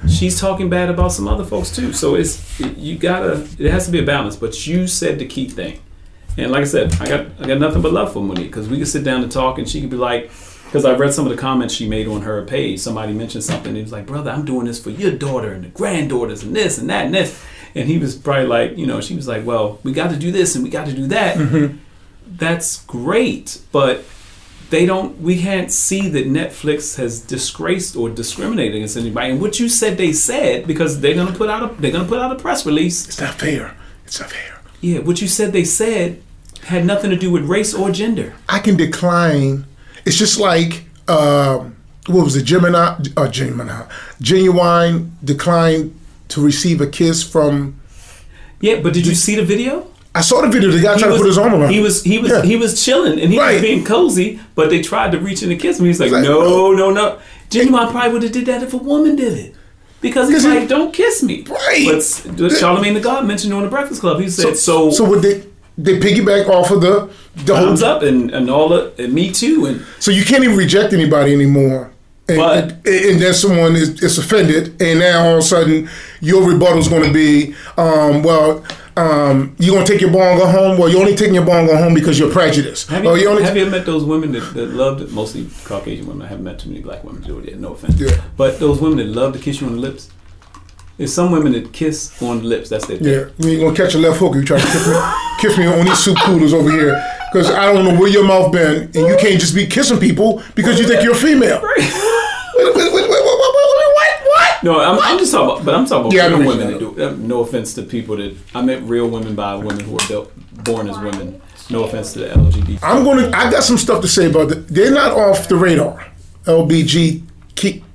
she's 0.07 0.39
talking 0.39 0.69
bad 0.69 0.89
about 0.89 1.11
some 1.11 1.27
other 1.27 1.43
folks 1.43 1.75
too. 1.75 1.93
So 1.93 2.15
it's 2.15 2.59
you 2.59 2.97
gotta 2.97 3.47
it 3.57 3.71
has 3.71 3.85
to 3.85 3.91
be 3.91 3.99
a 3.99 4.05
balance. 4.05 4.35
But 4.35 4.67
you 4.67 4.87
said 4.87 5.17
the 5.17 5.25
key 5.25 5.49
thing, 5.49 5.79
and 6.37 6.51
like 6.51 6.61
I 6.61 6.65
said, 6.65 6.93
I 7.01 7.07
got 7.07 7.27
I 7.39 7.47
got 7.47 7.57
nothing 7.57 7.81
but 7.81 7.93
love 7.93 8.13
for 8.13 8.21
Monique 8.21 8.47
because 8.47 8.69
we 8.69 8.77
could 8.77 8.87
sit 8.87 9.03
down 9.03 9.23
and 9.23 9.31
talk, 9.31 9.57
and 9.57 9.67
she 9.67 9.81
could 9.81 9.89
be 9.89 9.97
like, 9.97 10.29
because 10.71 10.85
I 10.85 10.95
read 10.95 11.13
some 11.13 11.25
of 11.25 11.35
the 11.35 11.37
comments 11.37 11.73
she 11.73 11.85
made 11.85 12.07
on 12.07 12.21
her 12.21 12.45
page. 12.45 12.79
Somebody 12.79 13.11
mentioned 13.11 13.43
something. 13.43 13.67
And 13.67 13.75
he 13.75 13.83
was 13.83 13.91
like, 13.91 14.05
brother, 14.05 14.31
I'm 14.31 14.45
doing 14.45 14.67
this 14.67 14.81
for 14.81 14.89
your 14.89 15.11
daughter 15.11 15.51
and 15.51 15.65
the 15.65 15.67
granddaughters 15.67 16.43
and 16.43 16.55
this 16.55 16.77
and 16.77 16.89
that 16.89 17.07
and 17.07 17.13
this. 17.13 17.43
And 17.75 17.89
he 17.89 17.97
was 17.97 18.15
probably 18.15 18.45
like, 18.45 18.77
you 18.77 18.85
know, 18.85 19.01
she 19.01 19.13
was 19.13 19.27
like, 19.27 19.45
well, 19.45 19.81
we 19.83 19.91
got 19.91 20.11
to 20.11 20.15
do 20.15 20.31
this 20.31 20.55
and 20.55 20.63
we 20.63 20.69
got 20.69 20.85
to 20.85 20.93
do 20.93 21.07
that. 21.07 21.35
Mm-hmm. 21.35 21.75
That's 22.25 22.85
great, 22.85 23.61
but 23.73 24.05
they 24.69 24.85
don't 24.85 25.19
we 25.19 25.41
can't 25.41 25.69
see 25.69 26.07
that 26.07 26.25
Netflix 26.25 26.95
has 26.95 27.19
disgraced 27.19 27.97
or 27.97 28.09
discriminated 28.09 28.75
against 28.77 28.95
anybody. 28.95 29.31
And 29.31 29.41
what 29.41 29.59
you 29.59 29.67
said 29.67 29.97
they 29.97 30.13
said 30.13 30.65
because 30.65 31.01
they're 31.01 31.15
gonna 31.15 31.33
put 31.33 31.49
out 31.49 31.69
a 31.69 31.81
they're 31.81 31.91
gonna 31.91 32.07
put 32.07 32.19
out 32.19 32.31
a 32.31 32.35
press 32.39 32.65
release. 32.65 33.09
It's 33.09 33.19
not 33.19 33.33
fair. 33.33 33.75
It's 34.05 34.21
not 34.21 34.31
fair. 34.31 34.61
Yeah, 34.79 34.99
what 34.99 35.21
you 35.21 35.27
said 35.27 35.51
they 35.51 35.65
said 35.65 36.23
had 36.63 36.85
nothing 36.85 37.09
to 37.09 37.17
do 37.17 37.29
with 37.29 37.43
race 37.43 37.73
or 37.73 37.91
gender. 37.91 38.33
I 38.47 38.59
can 38.59 38.77
decline. 38.77 39.65
It's 40.05 40.17
just 40.17 40.39
like 40.39 40.85
um, 41.07 41.75
what 42.07 42.23
was 42.23 42.35
it? 42.35 42.43
Gemini, 42.43 42.97
uh, 43.17 43.27
Gemini, 43.27 43.83
Genuwine 44.21 45.11
declined 45.23 45.97
to 46.29 46.41
receive 46.43 46.81
a 46.81 46.87
kiss 46.87 47.23
from. 47.23 47.79
Yeah, 48.59 48.79
but 48.81 48.93
did 48.93 49.05
you 49.07 49.15
see 49.15 49.35
the 49.35 49.43
video? 49.45 49.87
I 50.13 50.21
saw 50.21 50.41
the 50.41 50.47
video. 50.49 50.69
The 50.71 50.81
guy 50.81 50.97
tried 50.97 51.09
to 51.11 51.17
put 51.17 51.25
his 51.25 51.37
arm 51.37 51.53
around. 51.53 51.71
he 51.71 51.79
was 51.79 52.03
he 52.03 52.17
was 52.19 52.31
Yeah. 52.31 52.41
he 52.43 52.55
was 52.57 52.83
chilling 52.83 53.19
and 53.19 53.31
he 53.31 53.39
Right. 53.39 53.53
was 53.53 53.61
being 53.61 53.83
cozy, 53.85 54.39
but 54.55 54.69
they 54.69 54.81
tried 54.81 55.11
to 55.13 55.19
reach 55.19 55.41
in 55.43 55.51
and 55.51 55.59
kiss 55.59 55.79
him. 55.79 55.85
He's 55.85 55.99
like, 55.99 56.11
Like, 56.11 56.23
no, 56.23 56.71
no, 56.73 56.91
no. 56.91 57.17
Genuwine 57.49 57.91
probably 57.91 58.11
would 58.13 58.23
have 58.23 58.31
did 58.31 58.45
that 58.47 58.61
if 58.63 58.73
a 58.73 58.77
woman 58.77 59.15
did 59.15 59.33
it. 59.33 59.55
Because 60.01 60.29
he's 60.29 60.43
'Cause 60.43 60.51
he- 60.51 60.59
like, 60.59 60.67
don't 60.67 60.91
kiss 60.93 61.21
me. 61.21 61.45
Right. 61.47 61.85
But 61.85 61.95
s- 61.97 62.21
Charlamagne 62.25 62.95
the 62.95 62.99
God 62.99 63.25
mentioned 63.27 63.53
on 63.53 63.61
the 63.63 63.69
Breakfast 63.69 64.01
Club. 64.01 64.19
He 64.19 64.29
said, 64.29 64.57
so, 64.57 64.89
so 64.89 65.03
would 65.05 65.21
they? 65.21 65.43
They 65.77 65.99
piggyback 65.99 66.47
off 66.49 66.69
of 66.71 66.81
the 66.81 67.09
the 67.35 67.55
whole. 67.55 67.83
up 67.83 68.03
and, 68.03 68.29
and 68.31 68.49
all 68.49 68.69
the 68.69 68.93
and 68.97 69.13
me 69.13 69.31
too 69.31 69.65
and 69.65 69.85
So 69.99 70.11
you 70.11 70.23
can't 70.25 70.43
even 70.43 70.57
reject 70.57 70.93
anybody 70.93 71.33
anymore. 71.33 71.91
And, 72.27 72.37
But- 72.37 72.63
and, 72.85 72.87
and 72.87 73.21
then 73.21 73.33
someone 73.33 73.75
is, 73.75 74.01
is 74.03 74.17
offended, 74.17 74.81
and 74.81 74.99
now 74.99 75.25
all 75.25 75.31
of 75.33 75.39
a 75.39 75.41
sudden 75.41 75.89
your 76.19 76.47
rebuttal 76.47 76.77
is 76.79 76.87
going 76.87 77.03
to 77.03 77.11
be, 77.13 77.55
um, 77.77 78.21
well, 78.21 78.63
um, 78.97 79.55
you 79.57 79.71
going 79.71 79.85
to 79.85 79.91
take 79.91 80.01
your 80.01 80.11
ball 80.11 80.21
and 80.21 80.39
go 80.39 80.47
home? 80.47 80.77
Well, 80.77 80.89
you're 80.89 80.99
only 80.99 81.15
taking 81.15 81.33
your 81.33 81.45
ball 81.45 81.55
and 81.59 81.67
go 81.67 81.77
home 81.77 81.93
because 81.93 82.19
you're 82.19 82.31
prejudiced. 82.31 82.89
have 82.89 83.03
you, 83.03 83.09
oh, 83.09 83.15
you 83.15 83.29
only 83.29 83.43
have 83.43 83.55
you 83.55 83.61
ever 83.63 83.71
met 83.71 83.85
those 83.85 84.03
women 84.03 84.33
that, 84.33 84.53
that 84.53 84.67
loved 84.67 85.01
it? 85.01 85.11
Mostly 85.11 85.47
Caucasian 85.63 86.05
women. 86.07 86.21
I 86.23 86.27
haven't 86.27 86.43
met 86.43 86.59
too 86.59 86.69
many 86.69 86.81
black 86.81 87.03
women 87.03 87.21
do 87.21 87.39
it 87.39 87.49
yet. 87.49 87.59
No 87.59 87.73
offense. 87.73 87.99
Yeah. 87.99 88.21
But 88.35 88.59
those 88.59 88.79
women 88.81 88.97
that 88.97 89.07
love 89.07 89.33
to 89.33 89.39
kiss 89.39 89.61
you 89.61 89.67
on 89.67 89.73
the 89.75 89.79
lips. 89.81 90.09
There's 91.01 91.13
some 91.13 91.31
women 91.31 91.53
that 91.53 91.73
kiss 91.73 92.21
on 92.21 92.37
the 92.37 92.43
lips. 92.43 92.69
That's 92.69 92.85
their 92.85 92.97
thing. 92.97 93.07
Yeah, 93.07 93.25
you 93.39 93.53
ain't 93.53 93.61
gonna 93.63 93.75
catch 93.75 93.95
a 93.95 93.97
left 93.97 94.19
hook. 94.19 94.33
if 94.35 94.41
You 94.41 94.45
try 94.45 94.59
to 94.59 94.67
kiss 94.67 94.87
me, 94.87 94.93
kiss 95.39 95.57
me 95.57 95.65
on 95.65 95.83
these 95.83 95.97
soup 95.97 96.15
coolers 96.19 96.53
over 96.53 96.69
here, 96.69 96.93
because 97.33 97.49
I 97.49 97.73
don't 97.73 97.85
know 97.85 97.99
where 97.99 98.07
your 98.07 98.23
mouth 98.23 98.51
been, 98.51 98.83
and 98.83 98.93
you 98.95 99.17
can't 99.19 99.39
just 99.41 99.55
be 99.55 99.65
kissing 99.65 99.99
people 99.99 100.43
because 100.53 100.77
you 100.79 100.85
think 100.87 101.01
you're 101.03 101.13
a 101.13 101.17
female. 101.17 101.59
Wait, 102.53 102.75
wait, 102.75 102.75
wait, 102.75 102.93
wait, 102.93 103.09
wait, 103.09 103.09
wait, 103.09 103.23
wait, 103.23 103.93
what? 103.95 104.21
What? 104.25 104.63
No, 104.63 104.79
I'm, 104.79 104.99
I'm 104.99 105.17
just 105.17 105.31
talking 105.31 105.49
about, 105.53 105.65
but 105.65 105.73
I'm 105.73 105.85
talking 105.87 106.01
about 106.07 106.13
Yeah, 106.13 106.27
real 106.27 106.47
women 106.47 106.67
that 106.71 106.79
do. 106.79 107.03
uh, 107.03 107.15
No 107.17 107.39
offense 107.39 107.73
to 107.73 107.81
people 107.81 108.17
that 108.17 108.37
I 108.53 108.61
meant 108.61 108.87
real 108.87 109.07
women 109.09 109.33
by 109.33 109.55
women 109.55 109.79
who 109.79 109.95
are 109.97 110.07
built, 110.07 110.31
born 110.65 110.87
as 110.87 110.99
women. 110.99 111.41
No 111.71 111.85
offense 111.85 112.13
to 112.13 112.19
the 112.19 112.25
LGBT. 112.27 112.79
I'm 112.83 113.03
gonna. 113.03 113.27
I 113.35 113.49
got 113.49 113.63
some 113.63 113.77
stuff 113.79 114.01
to 114.01 114.07
say 114.07 114.29
about 114.29 114.49
that. 114.49 114.67
They're 114.67 114.91
not 114.91 115.13
off 115.13 115.47
the 115.47 115.55
radar. 115.55 116.05
LBG. 116.45 117.23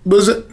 Was 0.05 0.29
it? 0.29 0.46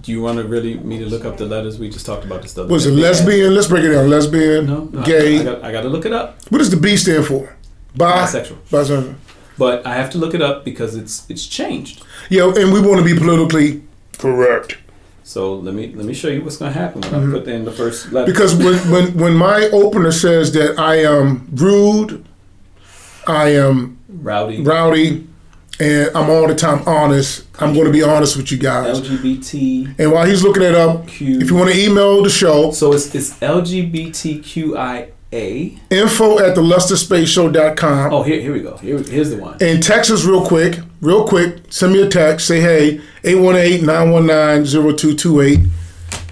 Do 0.00 0.10
you 0.12 0.22
want 0.22 0.38
to 0.38 0.44
really 0.44 0.74
me 0.78 0.98
to 0.98 1.06
look 1.06 1.24
up 1.24 1.36
the 1.36 1.44
letters 1.46 1.78
we 1.78 1.88
just 1.90 2.06
talked 2.06 2.24
about 2.24 2.42
this 2.42 2.56
other 2.56 2.68
Was 2.68 2.86
it 2.86 2.92
lesbian? 2.92 3.54
Let's 3.54 3.66
break 3.68 3.84
it 3.84 3.90
down. 3.90 4.08
Lesbian, 4.08 4.66
No, 4.66 4.84
no 4.84 5.02
gay. 5.02 5.40
I, 5.40 5.44
got, 5.44 5.64
I 5.64 5.72
got 5.72 5.82
to 5.82 5.88
look 5.88 6.06
it 6.06 6.12
up. 6.12 6.38
what 6.50 6.58
does 6.58 6.70
the 6.70 6.76
B 6.76 6.96
stand 6.96 7.26
for? 7.26 7.54
Bi- 7.94 8.10
Bisexual. 8.24 8.56
Bisexual. 8.70 9.14
but 9.58 9.86
I 9.86 9.94
have 9.94 10.10
to 10.10 10.18
look 10.18 10.34
it 10.34 10.40
up 10.42 10.64
because 10.64 10.96
it's 10.96 11.28
it's 11.28 11.46
changed. 11.46 12.02
Yeah, 12.30 12.44
and 12.56 12.72
we 12.72 12.80
want 12.80 12.98
to 12.98 13.04
be 13.04 13.18
politically 13.18 13.82
correct. 14.18 14.78
So 15.24 15.54
let 15.54 15.74
me 15.74 15.92
let 15.94 16.06
me 16.06 16.14
show 16.14 16.28
you 16.28 16.42
what's 16.42 16.56
going 16.56 16.72
to 16.72 16.78
happen 16.78 17.00
when 17.02 17.14
I 17.28 17.38
put 17.38 17.46
in 17.48 17.64
the 17.64 17.72
first 17.72 18.12
letter. 18.12 18.32
Mm-hmm. 18.32 18.32
Because 18.32 18.54
when, 18.56 18.90
when, 18.90 19.18
when 19.22 19.34
my 19.34 19.68
opener 19.72 20.10
says 20.12 20.52
that 20.52 20.78
I 20.78 20.96
am 20.96 21.48
rude, 21.54 22.24
I 23.26 23.50
am 23.50 23.98
rowdy, 24.08 24.62
rowdy, 24.62 25.28
and 25.82 26.16
I'm 26.16 26.30
all 26.30 26.46
the 26.46 26.54
time 26.54 26.82
honest, 26.86 27.44
I'm 27.58 27.74
going 27.74 27.86
to 27.86 27.92
be 27.92 28.02
honest 28.02 28.36
with 28.36 28.52
you 28.52 28.58
guys. 28.58 29.00
LGBT. 29.00 29.98
And 29.98 30.12
while 30.12 30.24
he's 30.26 30.42
looking 30.42 30.62
it 30.62 30.74
up, 30.74 31.06
Q. 31.08 31.40
if 31.40 31.50
you 31.50 31.56
want 31.56 31.72
to 31.72 31.78
email 31.84 32.22
the 32.22 32.30
show, 32.30 32.70
So 32.70 32.92
it's 32.92 33.14
it's 33.14 33.32
LGBTQIA. 33.40 35.08
info 35.90 36.38
at 36.38 36.54
the 36.54 36.60
lesterspeightshow.com. 36.62 38.12
Oh, 38.12 38.22
here 38.22 38.40
here 38.40 38.52
we 38.52 38.60
go. 38.60 38.76
Here, 38.78 38.98
here's 39.02 39.30
the 39.30 39.38
one. 39.38 39.56
And 39.60 39.82
text 39.82 40.10
us 40.10 40.24
real 40.24 40.44
quick, 40.46 40.78
real 41.00 41.26
quick. 41.26 41.56
Send 41.70 41.92
me 41.94 42.02
a 42.02 42.08
text. 42.08 42.46
Say, 42.46 42.60
hey, 42.60 43.00
818-919-0228. 43.22 45.68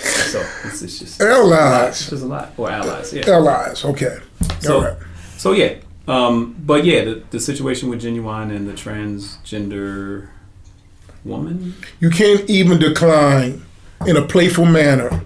so 0.03 0.39
it's, 0.65 0.81
it's 0.81 0.99
just 0.99 1.21
Allies. 1.21 2.09
Just 2.09 2.23
a 2.23 2.25
lot. 2.25 2.51
Or 2.57 2.69
allies. 2.69 3.13
Yeah. 3.13 3.29
Allies. 3.29 3.85
Okay. 3.85 4.17
So, 4.59 4.75
all 4.75 4.81
right. 4.83 4.97
So 5.45 5.51
yeah, 5.51 5.75
um, 6.07 6.55
but 6.65 6.85
yeah, 6.85 7.03
the, 7.03 7.23
the 7.29 7.39
situation 7.39 7.87
with 7.87 8.01
Genuwine 8.01 8.49
and 8.49 8.67
the 8.67 8.73
transgender 8.73 10.29
woman. 11.23 11.75
You 11.99 12.09
can't 12.09 12.49
even 12.49 12.79
decline 12.79 13.63
in 14.07 14.17
a 14.17 14.23
playful 14.23 14.65
manner. 14.65 15.23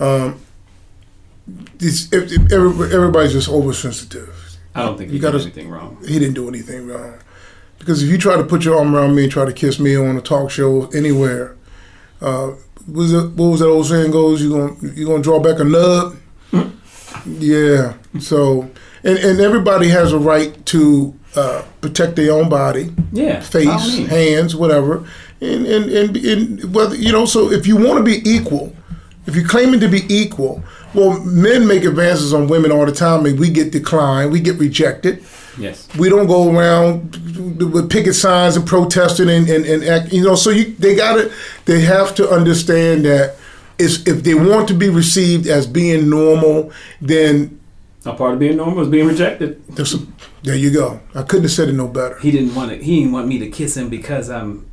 Um, 0.00 0.40
it's, 1.78 2.12
if, 2.12 2.32
if 2.32 2.52
every- 2.52 2.92
everybody's 2.92 3.32
just 3.32 3.48
oversensitive. 3.48 4.58
I 4.74 4.82
don't 4.82 4.98
think 4.98 5.12
You 5.12 5.20
got 5.20 5.36
anything 5.36 5.70
wrong. 5.70 5.98
He 6.04 6.18
didn't 6.18 6.34
do 6.34 6.48
anything 6.48 6.88
wrong. 6.88 7.20
Because 7.78 8.02
if 8.02 8.10
you 8.10 8.18
try 8.18 8.34
to 8.34 8.42
put 8.42 8.64
your 8.64 8.76
arm 8.76 8.92
around 8.92 9.14
me 9.14 9.22
and 9.22 9.30
try 9.30 9.44
to 9.44 9.52
kiss 9.52 9.78
me 9.78 9.94
on 9.94 10.16
a 10.16 10.20
talk 10.20 10.50
show 10.50 10.88
anywhere, 10.88 11.54
uh, 12.20 12.54
was 12.92 13.12
it, 13.12 13.30
what 13.36 13.50
was 13.50 13.60
that 13.60 13.68
old 13.68 13.86
saying 13.86 14.10
goes? 14.10 14.42
You 14.42 14.50
gonna 14.50 14.94
you 14.96 15.06
gonna 15.06 15.22
draw 15.22 15.38
back 15.38 15.60
a 15.60 15.64
nub? 15.64 16.16
yeah. 17.38 17.94
So 18.18 18.68
and 19.04 19.18
and 19.18 19.40
everybody 19.40 19.88
has 19.88 20.12
a 20.12 20.18
right 20.18 20.64
to 20.66 21.14
uh, 21.36 21.64
protect 21.80 22.16
their 22.16 22.32
own 22.32 22.48
body. 22.48 22.92
Yeah, 23.12 23.40
face, 23.40 23.98
hands, 24.06 24.56
whatever. 24.56 25.06
And, 25.40 25.66
and, 25.66 25.88
and, 25.88 26.16
and 26.16 26.74
whether, 26.74 26.96
you 26.96 27.12
know, 27.12 27.24
so 27.24 27.52
if 27.52 27.64
you 27.64 27.76
want 27.76 27.98
to 27.98 28.02
be 28.02 28.28
equal, 28.28 28.74
if 29.26 29.36
you're 29.36 29.46
claiming 29.46 29.78
to 29.78 29.86
be 29.86 30.02
equal, 30.12 30.64
well, 30.94 31.20
men 31.20 31.64
make 31.64 31.84
advances 31.84 32.34
on 32.34 32.48
women 32.48 32.72
all 32.72 32.84
the 32.84 32.90
time 32.90 33.24
and 33.24 33.38
we 33.38 33.48
get 33.48 33.70
declined, 33.70 34.32
we 34.32 34.40
get 34.40 34.58
rejected. 34.58 35.22
Yes. 35.56 35.88
We 35.96 36.08
don't 36.08 36.26
go 36.26 36.52
around 36.52 37.14
with 37.72 37.88
picket 37.88 38.16
signs 38.16 38.56
and 38.56 38.66
protesting 38.66 39.28
and, 39.28 39.48
and, 39.48 39.64
and 39.64 39.84
act, 39.84 40.12
you 40.12 40.24
know, 40.24 40.34
so 40.34 40.50
you, 40.50 40.74
they 40.74 40.96
got 40.96 41.14
to, 41.14 41.32
they 41.66 41.82
have 41.82 42.16
to 42.16 42.28
understand 42.28 43.04
that 43.04 43.36
if 43.78 44.24
they 44.24 44.34
want 44.34 44.66
to 44.68 44.74
be 44.74 44.88
received 44.88 45.46
as 45.46 45.68
being 45.68 46.10
normal, 46.10 46.72
then 47.00 47.57
A 48.08 48.14
part 48.14 48.34
of 48.34 48.38
being 48.40 48.56
normal 48.56 48.82
is 48.82 48.88
being 48.88 49.06
rejected. 49.06 49.62
there's 49.68 49.90
some, 49.90 50.14
there 50.42 50.56
you 50.56 50.70
go. 50.72 51.00
I 51.14 51.22
couldn't 51.22 51.42
have 51.44 51.52
said 51.52 51.68
it 51.68 51.72
no 51.74 51.88
better. 51.88 52.18
He 52.20 52.30
didn't 52.30 52.54
want 52.54 52.72
it. 52.72 52.82
He 52.82 53.00
didn't 53.00 53.12
want 53.12 53.28
me 53.28 53.38
to 53.38 53.50
kiss 53.50 53.76
him 53.76 53.88
because 53.88 54.30
I'm 54.30 54.66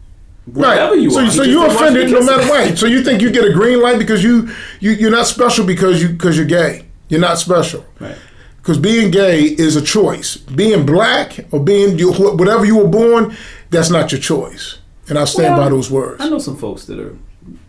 Right. 0.48 0.76
whatever 0.78 0.96
you 0.96 1.10
so, 1.10 1.20
are. 1.20 1.24
He 1.24 1.32
so 1.32 1.44
you're 1.44 1.68
didn't 1.68 1.76
want 1.76 1.96
you 1.96 2.02
offended 2.04 2.12
no 2.12 2.26
matter 2.26 2.48
what. 2.50 2.78
So 2.78 2.86
you 2.86 3.04
think 3.04 3.22
you 3.22 3.32
get 3.32 3.46
a 3.46 3.52
green 3.52 3.82
light 3.82 3.98
because 3.98 4.24
you, 4.24 4.50
you 4.80 4.92
you're 4.92 5.12
not 5.12 5.26
special 5.26 5.66
because 5.66 6.02
you 6.02 6.10
because 6.10 6.38
you're 6.38 6.46
gay. 6.46 6.86
You're 7.10 7.20
not 7.20 7.40
special. 7.40 7.84
Right. 8.00 8.16
Because 8.58 8.78
being 8.78 9.12
gay 9.12 9.42
is 9.44 9.76
a 9.76 9.82
choice. 9.82 10.38
Being 10.38 10.86
black 10.86 11.46
or 11.52 11.60
being 11.60 12.00
you, 12.00 12.14
whatever 12.14 12.66
you 12.66 12.78
were 12.78 12.88
born, 12.88 13.36
that's 13.70 13.90
not 13.92 14.12
your 14.12 14.22
choice. 14.22 14.80
And 15.08 15.18
I 15.20 15.26
stand 15.26 15.54
Well, 15.56 15.64
by 15.66 15.70
those 15.70 15.92
words. 15.92 16.20
I 16.24 16.30
know 16.30 16.40
some 16.40 16.58
folks 16.58 16.86
that 16.86 17.00
are 17.00 17.16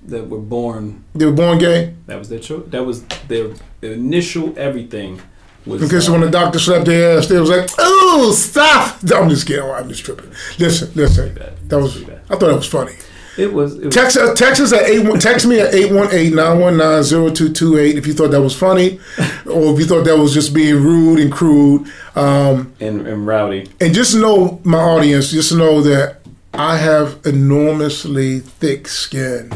that 0.07 0.29
were 0.29 0.39
born. 0.39 1.05
They 1.15 1.27
were 1.27 1.33
born 1.33 1.59
gay. 1.59 1.95
That 2.07 2.19
was 2.19 2.29
their 2.29 2.39
choice. 2.39 2.65
That 2.69 2.85
was 2.85 3.03
their 3.29 3.53
initial 3.83 4.55
everything. 4.59 5.21
Was 5.67 5.91
case 5.91 6.09
uh, 6.09 6.13
when 6.13 6.21
the 6.21 6.31
doctor 6.31 6.59
slapped 6.59 6.87
their 6.87 7.19
ass, 7.19 7.27
they 7.27 7.41
was 7.41 7.51
like, 7.51 7.69
"Oh, 7.79 8.33
stop!" 8.37 8.99
I'm 9.15 9.29
just 9.29 9.47
kidding. 9.47 9.65
I'm 9.69 9.89
just 9.89 10.05
tripping. 10.05 10.31
Listen, 10.59 10.91
listen. 10.95 11.35
That 11.65 11.79
was. 11.79 12.03
I 12.05 12.19
thought 12.37 12.41
that 12.41 12.57
was 12.57 12.67
funny. 12.69 12.93
it 13.37 13.53
was. 13.53 13.77
It 13.79 13.87
was 13.87 13.95
Text, 13.95 14.17
uh, 14.17 14.35
text 14.35 14.61
us 14.61 14.73
at 14.73 14.89
eight. 14.89 15.07
one- 15.07 15.19
Text 15.19 15.47
me 15.47 15.61
at 15.61 15.73
818-919-0228 15.75 17.95
if 17.97 18.07
you 18.07 18.13
thought 18.13 18.31
that 18.31 18.41
was 18.43 18.57
funny, 18.57 18.99
or 19.47 19.73
if 19.73 19.79
you 19.79 19.87
thought 19.87 20.05
that 20.05 20.17
was 20.17 20.33
just 20.33 20.55
being 20.55 20.77
rude 20.83 21.19
and 21.21 21.33
crude. 21.33 21.91
Um, 22.15 22.73
and, 22.81 23.07
and 23.07 23.27
rowdy. 23.27 23.69
and 23.81 23.95
just 23.95 24.15
know, 24.15 24.61
my 24.65 24.79
audience, 24.79 25.31
just 25.31 25.53
know 25.55 25.81
that 25.83 26.19
I 26.55 26.79
have 26.79 27.21
enormously 27.27 28.41
thick 28.41 28.89
skin. 28.89 29.53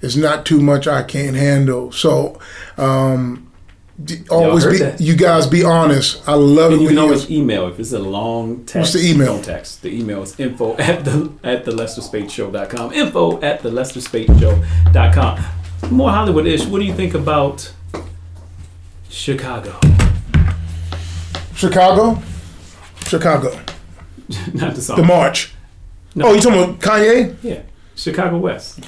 It's 0.00 0.16
not 0.16 0.44
too 0.46 0.60
much 0.60 0.86
I 0.86 1.02
can't 1.02 1.36
handle. 1.36 1.92
So, 1.92 2.38
um, 2.76 3.50
d- 4.02 4.22
always 4.30 4.64
be. 4.66 4.78
that. 4.78 5.00
You 5.00 5.14
guys 5.16 5.46
be 5.46 5.62
honest. 5.64 6.26
I 6.28 6.34
love 6.34 6.72
And 6.72 6.80
it 6.80 6.84
you 6.84 6.88
can 6.90 6.98
always 6.98 7.30
email 7.30 7.68
if 7.68 7.78
it's 7.78 7.92
a 7.92 7.98
long 7.98 8.64
text. 8.64 8.94
the 8.94 9.00
email? 9.10 9.34
Don't 9.34 9.44
text. 9.44 9.82
The 9.82 9.90
email 9.96 10.22
is 10.22 10.38
info 10.40 10.76
at 10.78 11.04
the 11.04 11.30
at 11.42 11.64
the 11.64 11.70
LesterSpeightShow.com. 11.72 12.92
Info 12.92 13.40
at 13.42 13.62
the 13.62 13.70
LesterSpeightShow.com. 13.70 15.44
More 15.90 16.10
Hollywood 16.10 16.46
ish. 16.46 16.64
What 16.66 16.78
do 16.80 16.84
you 16.86 16.94
think 16.94 17.14
about 17.14 17.72
Chicago? 19.10 19.78
Chicago, 21.54 22.20
Chicago, 23.06 23.50
Not 24.54 24.74
the 24.74 24.82
song. 24.82 24.96
the 24.96 25.04
march. 25.04 25.52
No. 26.16 26.26
Oh, 26.28 26.32
you 26.34 26.40
talking 26.40 26.62
about 26.62 26.80
Kanye? 26.80 27.36
yeah. 27.42 27.62
Chicago 27.94 28.38
West. 28.38 28.80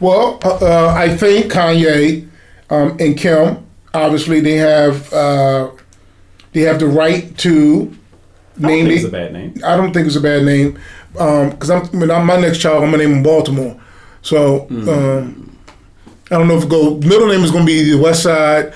Well, 0.00 0.40
uh, 0.44 0.56
uh, 0.60 0.94
I 0.96 1.16
think 1.16 1.52
Kanye 1.52 2.28
um, 2.70 2.96
and 2.98 3.16
Kim, 3.16 3.64
obviously, 3.94 4.40
they 4.40 4.56
have 4.56 5.12
uh, 5.12 5.70
they 6.52 6.60
have 6.62 6.78
the 6.78 6.86
right 6.86 7.36
to 7.38 7.96
name 8.58 8.86
it's 8.88 9.04
it. 9.04 9.08
a 9.08 9.10
bad 9.10 9.32
name. 9.32 9.54
I 9.64 9.76
don't 9.76 9.92
think 9.92 10.06
it's 10.06 10.16
a 10.16 10.20
bad 10.20 10.44
name 10.44 10.78
because 11.12 11.70
I'm 11.70 11.86
when 11.98 12.10
I'm 12.10 12.26
my 12.26 12.36
next 12.40 12.58
child, 12.58 12.82
I'm 12.84 12.90
gonna 12.90 13.04
name 13.04 13.16
him 13.18 13.22
Baltimore. 13.22 13.78
So 14.22 14.66
um, 14.70 15.56
I 16.30 16.38
don't 16.38 16.48
know 16.48 16.56
if 16.58 16.68
go 16.68 16.96
middle 16.98 17.28
name 17.28 17.42
is 17.44 17.50
gonna 17.50 17.64
be 17.64 17.90
the 17.90 17.98
West 17.98 18.22
Side 18.22 18.72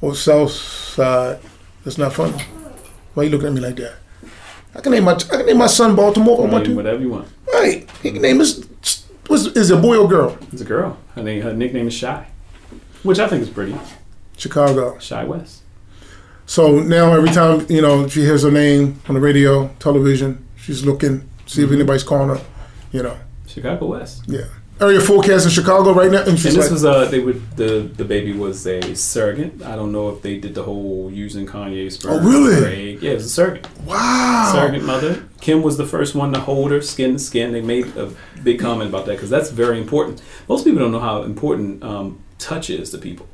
or 0.00 0.14
South 0.14 0.50
Side. 0.52 1.38
That's 1.84 1.98
not 1.98 2.12
funny. 2.12 2.42
Why 3.14 3.24
you 3.24 3.30
looking 3.30 3.48
at 3.48 3.52
me 3.52 3.60
like 3.60 3.76
that? 3.76 3.96
I 4.74 4.80
can 4.80 4.92
name 4.92 5.04
my 5.04 5.12
I 5.12 5.18
can 5.18 5.46
name 5.46 5.58
my 5.58 5.66
son 5.68 5.94
Baltimore 5.94 6.34
if 6.44 6.48
I 6.50 6.52
want 6.52 6.64
Name 6.64 6.72
to. 6.72 6.76
whatever 6.76 7.00
you 7.00 7.10
want. 7.10 7.28
Right. 7.52 7.88
He 8.02 8.10
can 8.10 8.22
name 8.22 8.38
his 8.40 8.66
was 9.28 9.46
is 9.48 9.70
it 9.70 9.78
a 9.78 9.80
boy 9.80 9.98
or 9.98 10.08
girl? 10.08 10.36
It's 10.52 10.62
a 10.62 10.64
girl. 10.64 10.96
Her 11.14 11.22
name, 11.22 11.42
her 11.42 11.52
nickname 11.54 11.88
is 11.88 11.94
Shy, 11.94 12.26
which 13.02 13.18
I 13.18 13.28
think 13.28 13.42
is 13.42 13.50
pretty. 13.50 13.74
Chicago. 14.36 14.98
Shy 14.98 15.24
West. 15.24 15.62
So 16.46 16.78
now 16.80 17.12
every 17.14 17.30
time 17.30 17.66
you 17.70 17.80
know 17.80 18.06
she 18.08 18.20
hears 18.20 18.42
her 18.42 18.50
name 18.50 19.00
on 19.08 19.14
the 19.14 19.20
radio, 19.20 19.68
television, 19.78 20.46
she's 20.56 20.84
looking 20.84 21.28
see 21.46 21.62
if 21.64 21.72
anybody's 21.72 22.04
calling 22.04 22.36
her. 22.36 22.44
You 22.92 23.02
know, 23.02 23.16
Chicago 23.46 23.86
West. 23.86 24.24
yeah. 24.28 24.44
Area 24.80 25.00
forecast 25.00 25.44
in 25.46 25.52
Chicago 25.52 25.94
right 25.94 26.10
now, 26.10 26.18
and 26.20 26.30
And 26.30 26.38
this 26.38 26.56
like, 26.56 26.70
was 26.70 26.84
uh 26.84 27.04
they 27.04 27.20
would 27.20 27.56
the 27.56 27.88
the 27.96 28.04
baby 28.04 28.32
was 28.32 28.66
a 28.66 28.94
surrogate. 28.96 29.62
I 29.62 29.76
don't 29.76 29.92
know 29.92 30.08
if 30.10 30.20
they 30.20 30.36
did 30.36 30.56
the 30.56 30.64
whole 30.64 31.10
using 31.12 31.46
Kanye's 31.46 31.94
sperm. 31.94 32.14
Oh, 32.14 32.28
really? 32.28 32.94
egg. 32.94 33.02
Yeah, 33.02 33.12
it 33.12 33.14
was 33.14 33.26
a 33.26 33.28
surrogate. 33.28 33.68
wow. 33.82 34.50
Surrogate 34.52 34.82
mother. 34.82 35.28
Kim 35.40 35.62
was 35.62 35.76
the 35.76 35.86
first 35.86 36.16
one 36.16 36.32
to 36.32 36.40
hold 36.40 36.72
her 36.72 36.82
skin 36.82 37.12
to 37.12 37.18
skin. 37.20 37.52
They 37.52 37.60
made 37.60 37.96
a 37.96 38.10
big 38.42 38.58
comment 38.58 38.90
about 38.90 39.06
that 39.06 39.12
because 39.12 39.30
that's 39.30 39.50
very 39.50 39.78
important. 39.78 40.20
Most 40.48 40.64
people 40.64 40.80
don't 40.80 40.90
know 40.90 40.98
how 40.98 41.22
important 41.22 41.84
um, 41.84 42.18
touch 42.38 42.68
is 42.68 42.90
to 42.90 42.98
people. 42.98 43.28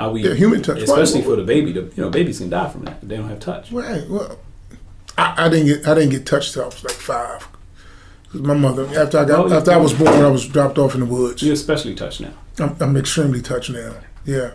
How 0.00 0.10
we 0.12 0.22
Yeah, 0.26 0.34
human 0.34 0.62
touch. 0.62 0.78
especially 0.78 1.22
for 1.22 1.36
the 1.36 1.42
baby. 1.42 1.72
To, 1.74 1.80
you 1.82 2.02
know, 2.02 2.08
babies 2.10 2.38
can 2.38 2.48
die 2.50 2.68
from 2.70 2.84
that 2.84 3.00
they 3.06 3.16
don't 3.16 3.28
have 3.28 3.40
touch. 3.40 3.70
Right. 3.70 4.08
Well, 4.08 4.38
I, 5.18 5.44
I 5.44 5.48
didn't 5.50 5.66
get 5.66 5.86
I 5.86 5.94
didn't 5.94 6.10
get 6.10 6.24
touched 6.26 6.54
till 6.54 6.62
I 6.62 6.66
was 6.66 6.82
like 6.82 6.94
five. 6.94 7.46
my 8.32 8.54
mother 8.54 8.84
after 8.98 9.18
I 9.18 9.24
got 9.26 9.44
Well, 9.44 9.54
after 9.58 9.72
I 9.72 9.76
was 9.76 9.92
born, 9.92 10.08
I 10.24 10.28
was 10.28 10.46
dropped 10.48 10.78
off 10.78 10.94
in 10.94 11.00
the 11.00 11.06
woods. 11.06 11.42
You're 11.42 11.52
especially 11.52 11.94
touched 11.94 12.20
now. 12.22 12.32
I'm, 12.58 12.76
I'm 12.80 12.96
extremely 12.96 13.42
touched 13.42 13.70
now. 13.70 13.94
Yeah. 14.24 14.52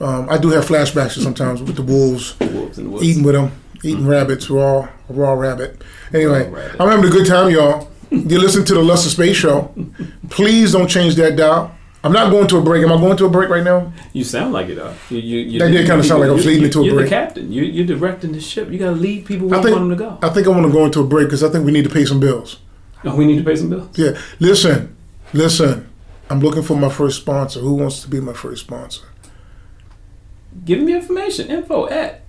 Um, 0.00 0.28
I 0.30 0.38
do 0.38 0.48
have 0.50 0.64
flashbacks 0.66 1.20
sometimes 1.22 1.62
with 1.62 1.76
the 1.76 1.82
wolves 1.82 2.34
Wolves 2.40 2.78
in 2.78 2.84
the 2.84 2.90
woods. 2.90 3.04
eating 3.04 3.22
with 3.22 3.34
them, 3.34 3.52
eating 3.82 4.06
rabbits, 4.06 4.48
raw, 4.50 4.88
raw 5.08 5.32
rabbit. 5.32 5.82
Anyway, 6.14 6.48
Raw 6.48 6.56
rabbit. 6.58 6.80
I'm 6.80 6.88
having 6.88 7.04
a 7.04 7.10
good 7.10 7.26
time, 7.26 7.50
y'all. 7.50 7.90
You 8.10 8.38
listen 8.38 8.64
to 8.66 8.74
the 8.74 8.82
Lester 8.82 9.10
Speight 9.10 9.34
Show. 9.36 9.74
Please 10.30 10.72
don't 10.72 10.88
change 10.88 11.16
that 11.16 11.36
dial. 11.36 11.75
I'm 12.06 12.12
not 12.12 12.30
going 12.30 12.46
to 12.48 12.58
a 12.58 12.62
break. 12.62 12.82
Am 12.84 12.92
I 12.92 12.96
going 12.96 13.16
to 13.16 13.26
a 13.26 13.28
break 13.30 13.48
right 13.50 13.64
now? 13.64 13.92
You 14.12 14.22
sound 14.24 14.52
like 14.52 14.68
it, 14.68 14.76
though. 14.76 14.94
You, 15.10 15.18
you, 15.18 15.58
That 15.58 15.70
did 15.72 15.86
kinda 15.86 16.02
sound 16.04 16.20
like 16.20 16.30
I 16.30 16.32
was 16.32 16.46
leading 16.46 16.60
you- 16.62 16.66
into 16.66 16.80
a 16.80 16.84
You're 16.84 16.94
break. 16.94 17.06
the 17.06 17.10
captain. 17.10 17.52
You, 17.52 17.62
you're 17.64 17.86
directing 17.86 18.32
the 18.32 18.40
ship. 18.40 18.70
You 18.70 18.78
got 18.78 18.90
to 18.90 18.96
lead 18.96 19.26
people 19.26 19.48
where 19.48 19.58
I 19.58 19.62
you 19.62 19.70
want 19.74 19.88
them 19.88 19.98
to 19.98 20.04
go. 20.04 20.18
I 20.22 20.30
think 20.32 20.46
I 20.46 20.50
want 20.50 20.66
to 20.66 20.72
go 20.72 20.84
into 20.84 21.00
a 21.00 21.04
break 21.06 21.26
because 21.26 21.42
I 21.42 21.48
think 21.50 21.64
we 21.66 21.72
need 21.72 21.84
to 21.84 21.90
pay 21.90 22.04
some 22.04 22.20
bills. 22.20 22.58
Oh, 23.04 23.14
we 23.16 23.26
need 23.26 23.38
to 23.38 23.44
pay 23.44 23.56
some 23.56 23.68
bills. 23.70 23.88
Yeah. 23.98 24.18
Listen, 24.40 24.96
listen. 25.32 25.88
I'm 26.30 26.40
looking 26.40 26.62
for 26.62 26.76
my 26.76 26.88
first 26.88 27.18
sponsor. 27.20 27.60
Who 27.60 27.74
wants 27.74 28.00
to 28.02 28.08
be 28.08 28.20
my 28.20 28.32
first 28.32 28.62
sponsor? 28.64 29.02
Give 30.64 30.80
me 30.80 30.94
information, 30.94 31.48
info 31.50 31.88
at. 31.88 32.22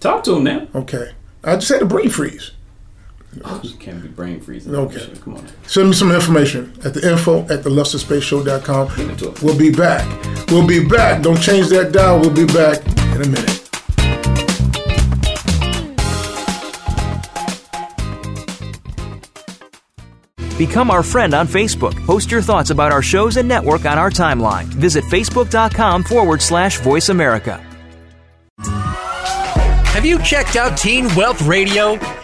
Talk 0.00 0.24
to 0.24 0.36
him 0.36 0.44
now. 0.44 0.66
Okay. 0.74 1.12
I 1.44 1.56
just 1.56 1.68
had 1.70 1.82
a 1.82 1.86
brain 1.86 2.10
freeze. 2.10 2.50
You 3.62 3.76
can't 3.78 4.02
be 4.02 4.08
brain 4.08 4.40
freezing. 4.40 4.74
Okay. 4.74 5.12
Come 5.22 5.34
on. 5.34 5.46
Send 5.66 5.88
me 5.90 5.94
some 5.94 6.10
information 6.10 6.72
at 6.84 6.94
the 6.94 7.08
info 7.08 7.42
at 7.42 7.62
the 7.62 7.70
lesterspeightshow.com. 7.70 8.96
Give 8.96 9.10
it. 9.10 9.42
We'll 9.42 9.58
be 9.58 9.70
back. 9.70 10.06
We'll 10.50 10.66
be 10.66 10.84
back. 10.86 11.22
Don't 11.22 11.40
change 11.40 11.68
that 11.68 11.92
dial. 11.92 12.20
We'll 12.20 12.34
be 12.34 12.46
back 12.46 12.84
in 13.14 13.22
a 13.22 13.28
minute. 13.28 13.68
Become 20.58 20.90
our 20.90 21.04
friend 21.04 21.34
on 21.34 21.46
Facebook. 21.46 21.94
Post 22.04 22.32
your 22.32 22.42
thoughts 22.42 22.70
about 22.70 22.90
our 22.90 23.02
shows 23.02 23.36
and 23.36 23.46
network 23.46 23.84
on 23.84 23.96
our 23.96 24.10
timeline. 24.10 24.64
Visit 24.64 25.04
facebook.com 25.04 26.02
forward 26.02 26.42
slash 26.42 26.80
voice 26.80 27.10
America. 27.10 27.64
Have 28.64 30.04
you 30.04 30.20
checked 30.22 30.56
out 30.56 30.76
Teen 30.76 31.14
Wealth 31.14 31.42
Radio? 31.42 31.96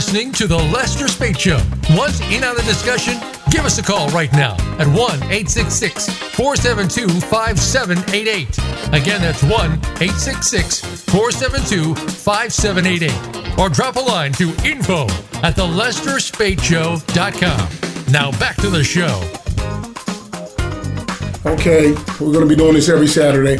Listening 0.00 0.32
to 0.32 0.46
The 0.46 0.56
Lester 0.56 1.08
Speight 1.08 1.38
Show. 1.38 1.60
Once 1.90 2.22
in 2.32 2.42
on 2.42 2.56
the 2.56 2.62
discussion, 2.62 3.20
give 3.50 3.66
us 3.66 3.76
a 3.76 3.82
call 3.82 4.08
right 4.08 4.32
now 4.32 4.54
at 4.78 4.86
1 4.86 4.96
866 4.96 6.08
472 6.08 7.06
5788. 7.26 8.48
Again, 8.94 9.20
that's 9.20 9.42
1 9.42 9.52
866 9.52 11.04
472 11.04 11.94
5788. 11.94 13.58
Or 13.58 13.68
drop 13.68 13.96
a 13.96 14.00
line 14.00 14.32
to 14.32 14.48
info 14.66 15.02
at 15.42 15.56
TheLesterSpeightShow.com. 15.56 18.10
Now 18.10 18.30
back 18.38 18.56
to 18.56 18.70
the 18.70 18.82
show. 18.82 19.20
Okay, 21.44 21.92
we're 22.18 22.32
going 22.32 22.40
to 22.40 22.48
be 22.48 22.56
doing 22.56 22.72
this 22.72 22.88
every 22.88 23.06
Saturday. 23.06 23.58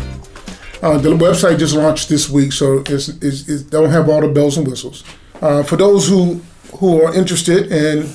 Uh, 0.81 0.96
the 0.96 1.11
website 1.11 1.59
just 1.59 1.76
launched 1.76 2.09
this 2.09 2.31
week, 2.31 2.55
so 2.55 2.83
it's, 2.87 3.09
it's, 3.09 3.46
it 3.46 3.68
don't 3.68 3.90
have 3.90 4.09
all 4.09 4.22
the 4.22 4.29
bells 4.29 4.57
and 4.57 4.66
whistles. 4.66 5.05
Uh, 5.40 5.62
for 5.62 5.76
those 5.76 6.09
who 6.09 6.40
who 6.76 7.03
are 7.03 7.14
interested 7.14 7.72
in 7.72 8.09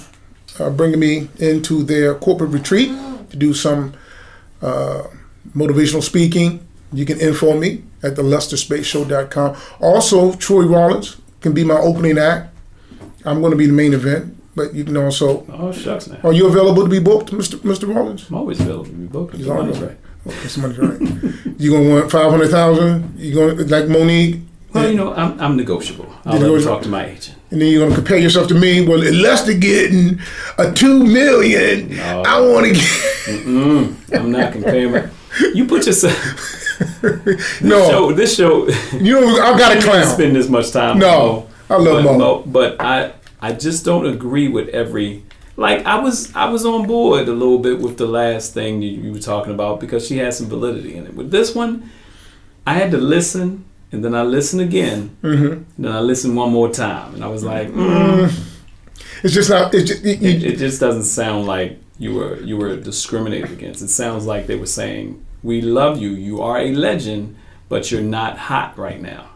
uh, 0.60 0.70
bringing 0.70 1.00
me 1.00 1.28
into 1.38 1.84
their 1.84 2.16
corporate 2.16 2.52
retreat 2.52 2.90
to 3.30 3.38
do 3.38 3.54
some 3.54 3.94
uh, 4.62 5.04
motivational 5.56 6.02
speaking, 6.02 6.66
you 6.94 7.06
can 7.06 7.20
info 7.20 7.58
me 7.58 7.84
at 8.04 8.16
the 8.16 8.22
LesterSpeightShow.com. 8.22 9.58
Also, 9.82 10.34
Troy 10.36 10.64
Rollins 10.64 11.18
can 11.42 11.54
be 11.54 11.64
my 11.64 11.76
opening 11.76 12.18
act. 12.18 12.54
I'm 13.26 13.42
going 13.42 13.52
to 13.52 13.58
be 13.58 13.66
the 13.66 13.74
main 13.74 13.94
event, 13.94 14.38
but 14.56 14.74
you 14.74 14.84
can 14.84 14.96
also. 14.96 15.46
Oh, 15.52 15.72
shucks 15.72 16.08
now. 16.08 16.20
Are 16.24 16.34
you 16.34 16.48
available 16.48 16.84
to 16.84 16.90
be 16.90 17.00
booked, 17.00 17.32
Mr. 17.32 17.58
Mr. 17.60 17.94
Rollins? 17.94 18.30
I'm 18.30 18.36
always 18.36 18.60
available 18.62 18.86
to 18.86 18.92
be 18.92 19.08
booked. 19.08 19.36
Always 19.48 19.80
right. 19.80 19.98
Somebody's 20.48 20.80
right. 20.80 21.02
you 21.60 21.72
gonna 21.72 21.90
want 21.90 22.12
five 22.12 22.32
hundred 22.32 22.50
thousand? 22.50 23.20
You 23.20 23.36
gonna 23.36 23.64
like 23.64 23.88
Monique? 23.88 24.42
Well, 24.76 24.90
you 24.92 24.98
know, 24.98 25.14
I'm, 25.14 25.40
I'm 25.40 25.56
negotiable. 25.56 26.14
I'll 26.26 26.34
negotiable. 26.40 26.76
talk 26.76 26.84
to 26.84 26.90
my 26.90 27.06
agent. 27.06 27.38
And 27.50 27.62
then 27.62 27.72
you're 27.72 27.84
gonna 27.84 27.96
compare 27.96 28.18
yourself 28.18 28.50
to 28.50 28.56
me. 28.56 28.86
Well, 28.86 29.02
unless 29.08 29.46
they're 29.46 29.58
getting 29.58 30.20
a 30.58 30.72
two 30.72 31.06
million. 31.06 31.98
I 32.00 32.42
want 32.42 32.66
to 32.68 32.74
get 32.74 34.20
I'm 34.20 34.32
not 34.32 34.52
comparing. 34.52 35.10
you 35.54 35.66
put 35.66 35.86
yourself. 35.86 36.14
no. 37.62 37.90
Show, 37.90 38.12
this 38.12 38.36
show. 38.36 38.68
You 38.94 39.22
know, 39.22 39.42
I 39.42 39.58
got 39.58 39.78
a 39.78 39.82
clown. 39.88 40.06
spend 40.06 40.36
this 40.36 40.50
much 40.50 40.72
time. 40.72 41.00
No, 41.00 41.48
I 41.70 41.78
love 41.78 42.04
but, 42.04 42.18
Mo. 42.18 42.44
but 42.46 42.82
I 42.82 43.14
I 43.40 43.54
just 43.54 43.86
don't 43.86 44.06
agree 44.06 44.50
with 44.50 44.68
every 44.70 45.24
like 45.56 45.86
I 45.86 46.00
was 46.00 46.36
I 46.36 46.50
was 46.50 46.66
on 46.66 46.86
board 46.86 47.30
a 47.30 47.32
little 47.32 47.60
bit 47.60 47.80
with 47.80 47.98
the 47.98 48.08
last 48.08 48.54
thing 48.54 48.82
you, 48.82 48.92
you 48.92 49.14
were 49.14 49.20
talking 49.20 49.54
about 49.54 49.80
because 49.80 50.06
she 50.06 50.18
had 50.18 50.34
some 50.34 50.48
validity 50.48 50.96
in 50.98 51.06
it. 51.06 51.14
With 51.16 51.32
this 51.32 51.56
one, 51.56 51.90
I 52.68 52.74
had 52.74 52.92
to 52.92 52.98
listen 52.98 53.64
and 53.92 54.04
then 54.04 54.14
I 54.16 54.24
listened 54.24 54.62
again, 54.62 55.16
Mm-hmm. 55.22 55.64
then 55.84 55.92
I 55.92 56.00
listened 56.00 56.36
one 56.36 56.52
more 56.52 56.70
time, 56.72 57.14
and 57.16 57.24
I 57.24 57.28
was 57.28 57.44
like, 57.44 57.70
mm, 57.70 58.32
It's 59.24 59.34
just 59.34 59.50
not. 59.50 59.74
It's 59.74 59.90
just, 59.90 60.04
you, 60.04 60.12
it, 60.14 60.44
it 60.44 60.58
just 60.58 60.80
doesn't 60.80 61.04
sound 61.04 61.46
like 61.48 61.80
you 61.98 62.14
were 62.14 62.40
you 62.42 62.58
were 62.58 62.76
discriminated 62.76 63.52
against. 63.52 63.82
It 63.82 63.88
sounds 63.90 64.26
like 64.26 64.48
they 64.48 64.56
were 64.58 64.66
saying, 64.82 65.24
"We 65.44 65.62
love 65.62 65.98
you. 66.02 66.10
You 66.10 66.42
are 66.42 66.58
a 66.60 66.74
legend, 66.74 67.36
but 67.70 67.90
you're 67.92 68.02
not 68.02 68.38
hot 68.38 68.78
right 68.78 69.02
now. 69.02 69.30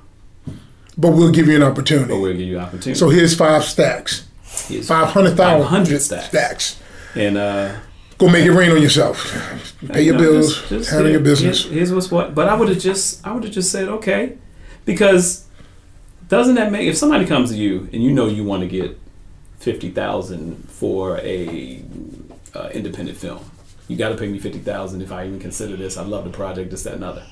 but 0.98 1.12
we'll 1.14 1.32
give 1.32 1.48
you 1.48 1.56
an 1.56 1.64
opportunity. 1.64 2.10
But 2.14 2.20
we'll 2.20 2.34
give 2.34 2.48
you 2.48 2.58
an 2.58 2.64
opportunity." 2.66 2.96
so 3.00 3.10
here's 3.10 3.36
five 3.36 3.64
stacks. 3.64 4.26
Here's 4.68 4.88
Five 4.88 5.10
hundred 5.10 5.38
thousand 5.38 5.62
500 5.70 6.02
stacks. 6.02 6.28
stacks. 6.28 6.80
and 7.16 7.38
uh, 7.38 7.76
Go 8.20 8.28
make 8.28 8.46
it 8.46 8.52
rain 8.52 8.70
on 8.72 8.82
yourself. 8.82 9.34
Pay 9.88 10.04
your 10.04 10.14
you 10.18 10.22
know, 10.22 10.32
bills. 10.32 10.54
just- 10.58 10.70
just 10.70 10.90
handle 10.92 11.10
your 11.10 11.22
business. 11.22 11.64
Here's, 11.64 11.74
here's 11.74 11.94
what's 11.94 12.12
what. 12.12 12.36
But 12.36 12.50
I 12.50 12.54
would 12.54 12.68
have 12.68 12.78
just 12.80 13.26
I 13.26 13.32
would 13.32 13.44
have 13.46 13.54
just 13.54 13.72
said 13.72 13.88
okay, 13.88 14.38
because 14.86 15.46
doesn't 16.28 16.56
that 16.56 16.70
make 16.72 16.88
if 16.88 16.98
somebody 16.98 17.26
comes 17.26 17.50
to 17.52 17.58
you 17.58 17.90
and 17.94 18.04
you 18.04 18.12
know 18.12 18.28
you 18.28 18.44
want 18.44 18.62
to 18.62 18.68
get 18.68 19.00
fifty 19.58 19.90
thousand 19.90 20.70
for 20.70 21.18
a 21.20 21.82
uh, 22.54 22.70
independent 22.74 23.18
film, 23.18 23.40
you 23.88 23.96
got 23.96 24.10
to 24.10 24.16
pay 24.16 24.28
me 24.28 24.38
fifty 24.38 24.60
thousand 24.60 25.02
if 25.02 25.14
I 25.14 25.26
even 25.26 25.40
consider 25.40 25.78
this. 25.78 25.96
I 25.96 26.04
love 26.04 26.26
the 26.26 26.30
project, 26.30 26.72
this, 26.72 26.84
that, 26.84 26.96
and 26.96 27.04
other. 27.06 27.26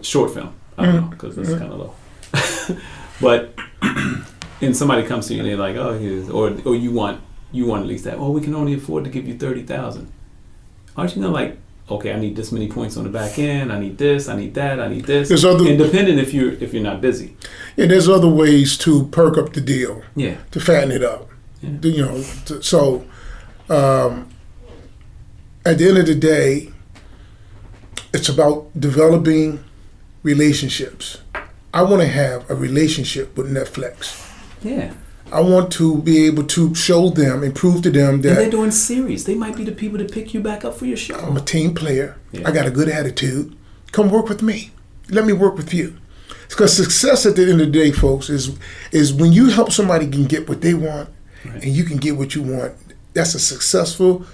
Short 0.00 0.32
film, 0.34 0.52
I 0.76 0.84
don't 0.84 0.96
know 0.96 1.08
because 1.08 1.36
this 1.36 1.48
is 1.48 1.58
kind 1.58 1.72
of 1.72 1.78
low, 1.78 2.78
but 3.20 3.54
and 4.60 4.76
somebody 4.76 5.06
comes 5.06 5.28
to 5.28 5.34
you 5.34 5.40
and 5.40 5.48
they're 5.48 5.56
like, 5.56 5.76
oh, 5.76 5.96
here's, 5.98 6.28
or 6.28 6.56
or 6.64 6.74
you 6.74 6.92
want 6.92 7.20
you 7.52 7.66
want 7.66 7.82
at 7.82 7.88
least 7.88 8.04
that. 8.04 8.18
Well, 8.18 8.32
we 8.32 8.40
can 8.40 8.54
only 8.54 8.74
afford 8.74 9.04
to 9.04 9.10
give 9.10 9.26
you 9.26 9.36
thirty 9.38 9.62
thousand. 9.62 10.12
Aren't 10.96 11.14
you 11.16 11.22
gonna 11.22 11.32
like? 11.34 11.58
Okay, 11.90 12.12
I 12.12 12.18
need 12.18 12.36
this 12.36 12.52
many 12.52 12.68
points 12.68 12.98
on 12.98 13.04
the 13.04 13.10
back 13.10 13.38
end. 13.38 13.72
I 13.72 13.78
need 13.80 13.96
this. 13.96 14.28
I 14.28 14.36
need 14.36 14.52
that. 14.54 14.78
I 14.78 14.88
need 14.88 15.04
this. 15.06 15.28
There's 15.28 15.44
other- 15.44 15.64
Independent 15.66 16.18
if 16.18 16.34
you're 16.34 16.52
if 16.52 16.74
you're 16.74 16.82
not 16.82 17.00
busy. 17.00 17.34
Yeah, 17.76 17.86
there's 17.86 18.08
other 18.08 18.28
ways 18.28 18.76
to 18.78 19.06
perk 19.06 19.38
up 19.38 19.54
the 19.54 19.60
deal, 19.62 20.02
Yeah. 20.14 20.36
to 20.50 20.60
fatten 20.60 20.90
it 20.90 21.02
up. 21.02 21.30
Yeah. 21.62 21.70
You 21.82 22.02
know, 22.04 22.22
to, 22.46 22.62
so 22.62 23.04
um, 23.70 24.28
at 25.64 25.78
the 25.78 25.88
end 25.88 25.96
of 25.98 26.06
the 26.06 26.14
day, 26.14 26.70
it's 28.12 28.28
about 28.28 28.68
developing 28.78 29.64
relationships. 30.22 31.22
I 31.72 31.82
want 31.82 32.02
to 32.02 32.08
have 32.08 32.48
a 32.50 32.54
relationship 32.54 33.36
with 33.36 33.50
Netflix. 33.50 34.24
Yeah. 34.62 34.92
I 35.32 35.40
want 35.40 35.72
to 35.72 35.98
be 36.02 36.26
able 36.26 36.44
to 36.44 36.74
show 36.74 37.10
them 37.10 37.42
and 37.42 37.54
prove 37.54 37.82
to 37.82 37.90
them 37.90 38.14
And 38.14 38.22
they're 38.22 38.50
doing 38.50 38.70
series. 38.70 39.24
They 39.24 39.34
might 39.34 39.56
be 39.56 39.64
the 39.64 39.72
people 39.72 39.98
to 39.98 40.04
pick 40.04 40.32
you 40.34 40.40
back 40.40 40.64
up 40.64 40.74
for 40.74 40.86
your 40.86 40.96
show. 40.96 41.16
I'm 41.18 41.36
a 41.36 41.40
team 41.40 41.74
player. 41.74 42.16
Yeah. 42.32 42.48
I 42.48 42.52
got 42.52 42.66
a 42.66 42.70
good 42.70 42.88
attitude. 42.88 43.56
Come 43.92 44.10
work 44.10 44.28
with 44.28 44.42
me. 44.42 44.70
Let 45.10 45.24
me 45.24 45.32
work 45.32 45.56
with 45.56 45.72
you. 45.72 45.96
Because 46.48 46.76
success 46.76 47.26
at 47.26 47.36
the 47.36 47.42
end 47.42 47.52
of 47.52 47.58
the 47.58 47.66
day, 47.66 47.92
folks, 47.92 48.30
is 48.30 48.58
is 48.90 49.12
when 49.12 49.32
you 49.32 49.50
help 49.50 49.70
somebody 49.70 50.08
can 50.08 50.24
get 50.24 50.48
what 50.48 50.60
they 50.60 50.74
want 50.74 51.10
and 51.44 51.64
you 51.64 51.84
can 51.84 51.98
get 51.98 52.16
what 52.16 52.34
you 52.34 52.42
want. 52.42 52.74
That's 53.12 53.34
a 53.34 53.38
successful, 53.38 54.24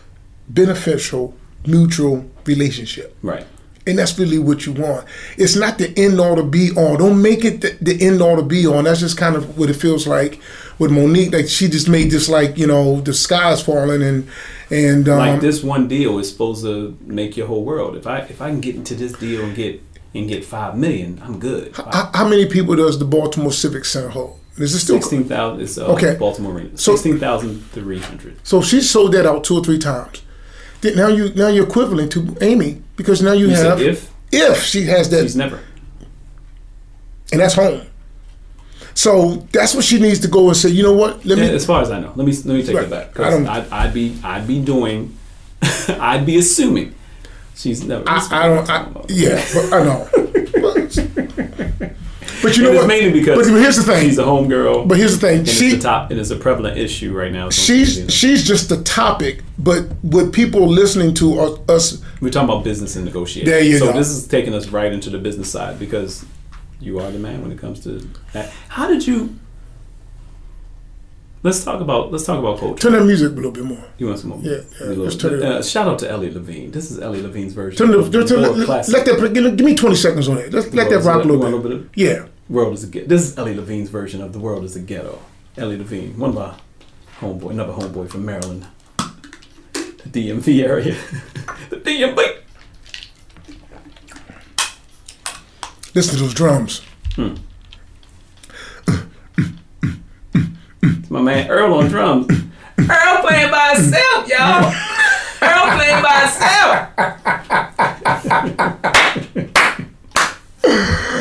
beneficial, 0.48 1.34
mutual 1.66 2.30
relationship. 2.44 3.16
Right. 3.22 3.46
And 3.86 3.98
that's 3.98 4.18
really 4.18 4.38
what 4.38 4.64
you 4.64 4.72
want. 4.72 5.06
It's 5.36 5.56
not 5.56 5.78
the 5.78 5.92
end 5.98 6.18
all 6.18 6.36
to 6.36 6.42
be 6.42 6.70
all. 6.76 6.96
Don't 6.96 7.20
make 7.20 7.44
it 7.44 7.60
the, 7.60 7.76
the 7.80 8.06
end 8.06 8.22
all 8.22 8.36
to 8.36 8.42
be 8.42 8.66
all. 8.66 8.82
That's 8.82 9.00
just 9.00 9.18
kind 9.18 9.36
of 9.36 9.58
what 9.58 9.68
it 9.68 9.74
feels 9.74 10.06
like 10.06 10.40
with 10.78 10.90
Monique. 10.90 11.32
Like 11.32 11.48
she 11.48 11.68
just 11.68 11.88
made 11.88 12.10
this 12.10 12.28
like 12.28 12.58
you 12.58 12.66
know 12.66 13.00
the 13.00 13.14
sky's 13.14 13.62
falling 13.62 14.02
and 14.02 14.28
and 14.70 15.08
um, 15.08 15.18
like 15.18 15.40
this 15.40 15.62
one 15.62 15.88
deal 15.88 16.18
is 16.18 16.30
supposed 16.30 16.64
to 16.64 16.96
make 17.02 17.36
your 17.36 17.46
whole 17.46 17.64
world. 17.64 17.96
If 17.96 18.06
I 18.06 18.18
if 18.20 18.40
I 18.42 18.50
can 18.50 18.60
get 18.60 18.74
into 18.74 18.94
this 18.94 19.12
deal 19.12 19.44
and 19.44 19.54
get 19.54 19.82
and 20.14 20.28
get 20.28 20.44
five 20.44 20.76
million, 20.76 21.20
I'm 21.24 21.38
good. 21.38 21.74
How, 21.76 22.10
how 22.14 22.28
many 22.28 22.46
people 22.46 22.76
does 22.76 22.98
the 22.98 23.04
Baltimore 23.04 23.52
Civic 23.52 23.84
Center 23.84 24.08
hold? 24.10 24.38
Is 24.56 24.72
it 24.72 24.78
still 24.78 24.96
Sixteen 25.00 25.24
thousand 25.24 25.60
is 25.62 25.78
uh, 25.78 25.86
Okay. 25.94 26.14
Baltimore 26.16 26.52
Arena. 26.52 26.78
So- 26.78 26.92
Sixteen 26.94 27.18
thousand 27.18 27.60
three 27.72 27.98
hundred. 27.98 28.38
So 28.46 28.62
she 28.62 28.80
sold 28.80 29.12
that 29.12 29.26
out 29.26 29.42
two 29.44 29.56
or 29.58 29.64
three 29.64 29.78
times. 29.78 30.22
Now 30.84 31.08
you 31.08 31.32
now 31.34 31.48
you're 31.48 31.66
equivalent 31.66 32.12
to 32.12 32.36
Amy 32.40 32.82
because 32.96 33.20
now 33.22 33.32
you, 33.32 33.48
You 33.48 33.56
have 33.56 33.80
if 33.80 34.12
if 34.30 34.62
she 34.62 34.82
has 34.84 35.08
that 35.10 35.22
she's 35.22 35.34
never. 35.34 35.58
and 37.32 37.40
that's 37.40 37.54
home. 37.54 37.86
So 38.94 39.46
that's 39.52 39.74
what 39.74 39.84
she 39.84 39.98
needs 40.00 40.20
to 40.20 40.28
go 40.28 40.46
and 40.48 40.56
say. 40.56 40.68
You 40.70 40.82
know 40.84 40.92
what? 40.94 41.24
Let 41.24 41.38
Yeah, 41.38 41.48
me. 41.48 41.54
as 41.54 41.66
far 41.66 41.82
as 41.82 41.90
I 41.90 42.00
know, 42.00 42.12
let 42.16 42.26
me 42.26 42.32
let 42.32 42.46
me 42.46 42.62
take 42.62 42.76
Right. 42.76 42.84
it 42.84 42.90
back. 42.90 43.18
I 43.20 43.30
don't, 43.30 43.46
I'd, 43.46 43.68
I'd 43.70 43.92
be 43.94 44.16
I'd 44.22 44.46
be 44.46 44.60
doing, 44.60 45.16
I'd 45.88 46.24
be 46.24 46.38
assuming 46.38 46.94
she's 47.56 47.82
never. 47.84 48.04
I, 48.08 48.26
I 48.30 48.46
don't. 48.48 48.70
I, 48.70 48.86
yeah, 49.08 49.44
but 49.52 49.72
I 49.72 49.84
know. 49.84 50.08
but 52.42 52.56
you 52.56 52.62
know 52.62 52.72
what? 52.74 52.86
mainly 52.86 53.10
because 53.18 53.36
But 53.48 53.58
here's 53.60 53.76
the 53.76 53.82
thing. 53.82 54.04
she's 54.06 54.18
a 54.18 54.22
homegirl. 54.22 54.86
But 54.88 54.98
here's 54.98 55.18
the 55.18 55.26
thing. 55.26 55.38
and 55.40 55.48
She 55.48 55.66
it's 55.68 55.76
the 55.76 55.80
top, 55.82 56.10
and 56.10 56.20
it's 56.20 56.30
a 56.30 56.36
prevalent 56.36 56.78
issue 56.78 57.12
right 57.12 57.32
now. 57.32 57.50
She's 57.50 58.04
she's 58.14 58.46
just 58.46 58.68
the 58.68 58.82
topic. 58.82 59.42
But 59.58 59.86
with 60.02 60.32
people 60.32 60.66
listening 60.66 61.14
to 61.14 61.40
us 61.68 62.02
we're 62.20 62.30
talking 62.30 62.48
about 62.48 62.64
business 62.64 62.96
and 62.96 63.04
negotiation. 63.04 63.48
There 63.50 63.62
you 63.62 63.78
so 63.78 63.86
go. 63.86 63.98
this 63.98 64.08
is 64.08 64.26
taking 64.26 64.52
us 64.54 64.68
right 64.68 64.92
into 64.92 65.10
the 65.10 65.18
business 65.18 65.50
side 65.50 65.78
because 65.78 66.24
you 66.84 66.98
are 67.00 67.10
the 67.10 67.18
man 67.18 67.42
when 67.42 67.50
it 67.52 67.58
comes 67.58 67.80
to 67.80 67.90
that. 68.32 68.50
How 68.68 68.86
did 68.88 69.06
you? 69.06 69.36
Let's 71.42 71.62
talk 71.62 71.80
about 71.82 72.10
let's 72.10 72.24
talk 72.24 72.38
about 72.38 72.58
culture. 72.58 72.80
turn 72.80 72.92
that 72.92 73.04
music 73.04 73.32
a 73.32 73.34
little 73.34 73.50
bit 73.50 73.64
more. 73.64 73.84
You 73.98 74.06
want 74.06 74.18
some 74.18 74.30
more? 74.30 74.38
Yeah, 74.40 74.60
yeah, 74.80 74.86
little- 74.86 75.04
let's 75.04 75.16
turn 75.16 75.34
it 75.34 75.42
uh, 75.42 75.62
shout 75.62 75.86
out 75.86 75.98
to 75.98 76.10
Ellie 76.10 76.30
Levine. 76.32 76.70
This 76.70 76.90
is 76.90 76.98
Ellie 77.00 77.20
Levine's 77.20 77.52
version. 77.52 77.76
Turn 77.76 77.90
the, 77.90 77.98
of 77.98 78.10
the 78.10 78.24
turn, 78.24 78.40
let, 78.40 78.56
let 78.88 79.04
that 79.04 79.32
give, 79.34 79.60
me 79.66 79.74
twenty 79.74 79.96
seconds 79.96 80.26
on 80.28 80.38
it. 80.38 80.52
Let, 80.54 80.72
let 80.72 80.88
that 80.88 81.00
rock 81.04 81.16
a 81.24 81.28
a- 81.28 81.30
little 81.30 81.36
bit. 81.38 81.44
little 81.44 81.60
bit 81.60 81.72
of- 81.72 81.90
Yeah. 81.94 82.26
World 82.48 82.74
is 82.74 82.84
a 82.84 82.86
ghetto. 82.86 83.06
This 83.08 83.22
is 83.22 83.38
Ellie 83.38 83.54
Levine's 83.54 83.90
version 83.90 84.22
of 84.22 84.32
the 84.32 84.38
world 84.38 84.64
is 84.64 84.74
a 84.76 84.80
ghetto. 84.80 85.18
Ellie 85.58 85.76
Levine, 85.78 86.18
one 86.18 86.30
of 86.30 86.36
my 86.36 86.54
homeboy, 87.20 87.50
another 87.50 87.72
homeboy 87.74 88.08
from 88.10 88.24
Maryland, 88.24 88.66
the 88.96 90.08
DMV 90.10 90.62
area, 90.64 90.94
the 91.70 91.76
DMV. 91.76 92.38
Listen 95.94 96.16
to 96.16 96.22
those 96.22 96.34
drums. 96.34 96.82
It's 100.82 101.10
my 101.10 101.22
man 101.22 101.48
Earl 101.48 101.74
on 101.74 101.86
drums. 101.88 102.26
Earl 102.78 103.22
playing 103.22 103.50
by 103.52 103.74
himself, 103.76 104.28
y'all. 104.28 104.72
Earl 105.40 105.76
playing 105.76 106.02
by 106.02 106.20
himself. 106.20 106.90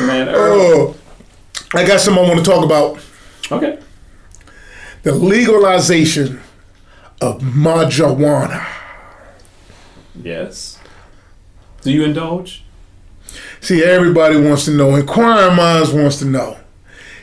Man 0.08 0.28
Earl. 0.28 0.36
Oh, 0.36 0.96
I 1.74 1.86
got 1.86 2.00
something 2.00 2.24
I 2.24 2.28
want 2.28 2.44
to 2.44 2.50
talk 2.50 2.64
about. 2.64 2.98
Okay. 3.52 3.78
The 5.04 5.14
legalization 5.14 6.40
of 7.20 7.40
marijuana. 7.42 8.66
Yes. 10.20 10.80
Do 11.82 11.92
you 11.92 12.02
indulge? 12.02 12.63
See, 13.64 13.82
everybody 13.82 14.36
wants 14.38 14.66
to 14.66 14.72
know. 14.72 14.94
Inquiring 14.94 15.56
minds 15.56 15.90
wants 15.90 16.18
to 16.18 16.26
know. 16.26 16.58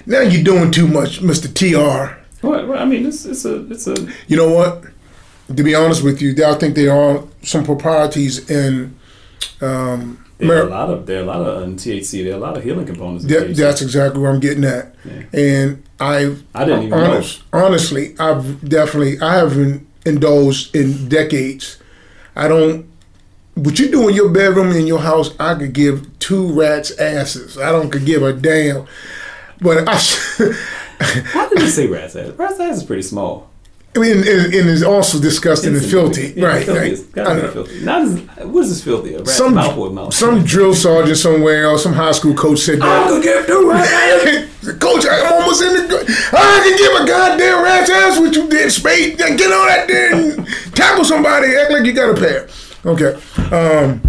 Now 0.08 0.22
you're 0.22 0.44
doing 0.44 0.72
too 0.72 0.88
much, 0.88 1.22
Mr. 1.22 1.48
TR. 1.54 2.20
What? 2.42 2.68
I 2.80 2.84
mean, 2.84 3.06
it's 3.06 3.26
it's 3.26 3.46
a 3.46 3.72
it's 3.72 3.86
a 3.86 3.96
You 4.28 4.38
know 4.38 4.52
what? 4.52 4.86
To 5.56 5.64
be 5.64 5.76
honest 5.76 6.04
with 6.04 6.20
you, 6.20 6.34
I 6.44 6.56
think 6.56 6.74
there 6.74 6.96
are 6.96 7.24
some 7.44 7.64
proprieties 7.64 8.50
in. 8.50 8.98
Um, 9.62 10.26
there 10.40 10.64
are 10.64 10.68
a 10.68 10.70
lot 10.72 10.90
of 10.90 11.06
there 11.06 11.20
are 11.20 11.24
a 11.24 11.28
lot 11.28 11.42
of 11.42 11.62
in 11.62 11.76
THC. 11.76 12.24
There 12.24 12.34
are 12.34 12.38
a 12.38 12.40
lot 12.40 12.58
of 12.58 12.64
healing 12.64 12.88
components. 12.88 13.26
In 13.26 13.30
that, 13.30 13.56
that's 13.56 13.84
exactly 13.84 14.20
where 14.20 14.32
I'm 14.32 14.40
getting 14.40 14.64
at. 14.64 14.96
Yeah. 15.06 15.22
And 15.34 15.84
I've 16.00 16.44
I 16.56 16.66
didn't 16.66 16.86
even 16.86 16.94
honest, 16.98 17.44
honestly, 17.54 18.16
I've 18.18 18.68
definitely 18.68 19.22
I 19.22 19.36
haven't 19.36 19.88
indulged 20.08 20.76
in 20.76 21.08
decades. 21.08 21.78
I 22.36 22.48
don't. 22.48 22.91
What 23.56 23.78
you 23.80 23.92
do 23.92 24.08
in 24.08 24.16
your 24.16 24.30
bedroom 24.30 24.72
in 24.72 24.88
your 24.88 25.00
house, 25.00 25.36
I 25.40 25.56
could 25.56 25.74
give 25.74 26.08
two 26.20 26.52
rats 26.60 26.92
asses. 26.92 27.58
I 27.58 27.72
don't 27.72 27.90
could 27.92 28.06
give 28.06 28.24
a 28.24 28.34
damn. 28.34 28.88
But 29.60 29.88
I, 29.88 29.96
How 31.34 31.50
did 31.50 31.60
you 31.60 31.68
say 31.68 31.88
rat's 31.88 32.16
ass? 32.16 32.32
Rat's 32.38 32.60
ass 32.60 32.78
is 32.78 32.84
pretty 32.84 33.02
small. 33.04 33.50
I 33.94 34.00
mean, 34.00 34.18
and, 34.20 34.26
and 34.54 34.70
it's 34.70 34.84
also 34.84 35.20
disgusting 35.20 35.76
and 35.76 35.84
filthy, 35.86 36.34
Yeah, 36.38 36.46
right? 36.48 36.66
filthy 36.66 36.80
right. 36.80 36.92
is- 36.94 37.08
I 37.10 37.12
gotta 37.12 37.36
be 37.36 37.42
know. 37.42 37.52
filthy. 37.52 37.80
Not 37.84 38.02
as, 38.04 38.20
what 38.48 38.62
is 38.64 38.70
this 38.70 38.84
filthy? 38.86 39.16
A 39.16 39.18
rat's 39.18 39.34
Some 39.34 39.54
mouth 39.54 40.14
some 40.14 40.44
drill 40.46 40.74
sergeant 40.74 41.18
somewhere 41.18 41.68
or 41.68 41.78
some 41.78 41.92
high 41.92 42.14
school 42.14 42.34
coach 42.34 42.60
said 42.60 42.80
I 42.82 43.08
could 43.10 43.22
give 43.22 43.46
two 43.48 43.70
rat's 43.70 43.92
ass. 43.92 44.48
Coach, 44.80 45.06
I'm 45.10 45.34
almost 45.34 45.62
in 45.64 45.74
the. 45.74 46.30
I 46.34 46.62
can 46.64 46.78
give 46.78 47.02
a 47.02 47.08
goddamn 47.08 47.64
rat's 47.64 47.90
ass 47.90 48.20
what 48.20 48.34
you 48.36 48.48
did, 48.48 48.72
Speight. 48.72 49.18
Get 49.18 49.30
on 49.52 49.68
that 49.68 49.88
there 49.88 50.14
and 50.14 50.48
tackle 50.76 51.04
somebody. 51.04 51.54
Act 51.56 51.72
like 51.72 51.84
you 51.84 51.92
got 51.94 52.16
a 52.16 52.20
pair. 52.20 52.48
Okay. 52.86 53.14
Um, 53.56 54.02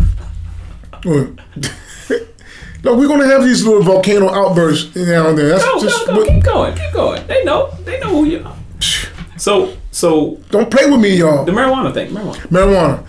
No, 2.84 2.94
we're 2.96 3.08
gonna 3.08 3.26
have 3.26 3.42
these 3.44 3.64
little 3.64 3.82
volcano 3.82 4.30
outbursts 4.30 4.94
now 4.96 5.28
and 5.28 5.38
then. 5.38 5.48
That's 5.50 5.64
Go, 5.64 5.80
just 5.80 6.06
go, 6.06 6.14
go, 6.14 6.18
what- 6.20 6.28
keep 6.28 6.42
going, 6.44 6.74
keep 6.74 6.92
going. 6.92 7.26
They 7.26 7.44
know, 7.44 7.70
they 7.84 8.00
know 8.00 8.08
who 8.08 8.24
you 8.24 8.44
are. 8.44 8.56
So, 9.38 9.76
so 9.90 10.36
don't 10.50 10.70
play 10.70 10.88
with 10.88 11.00
me, 11.00 11.16
y'all. 11.16 11.44
the 11.44 11.50
marijuana 11.50 11.92
thing, 11.92 12.10
marijuana. 12.12 12.36
Marijuana. 12.48 13.04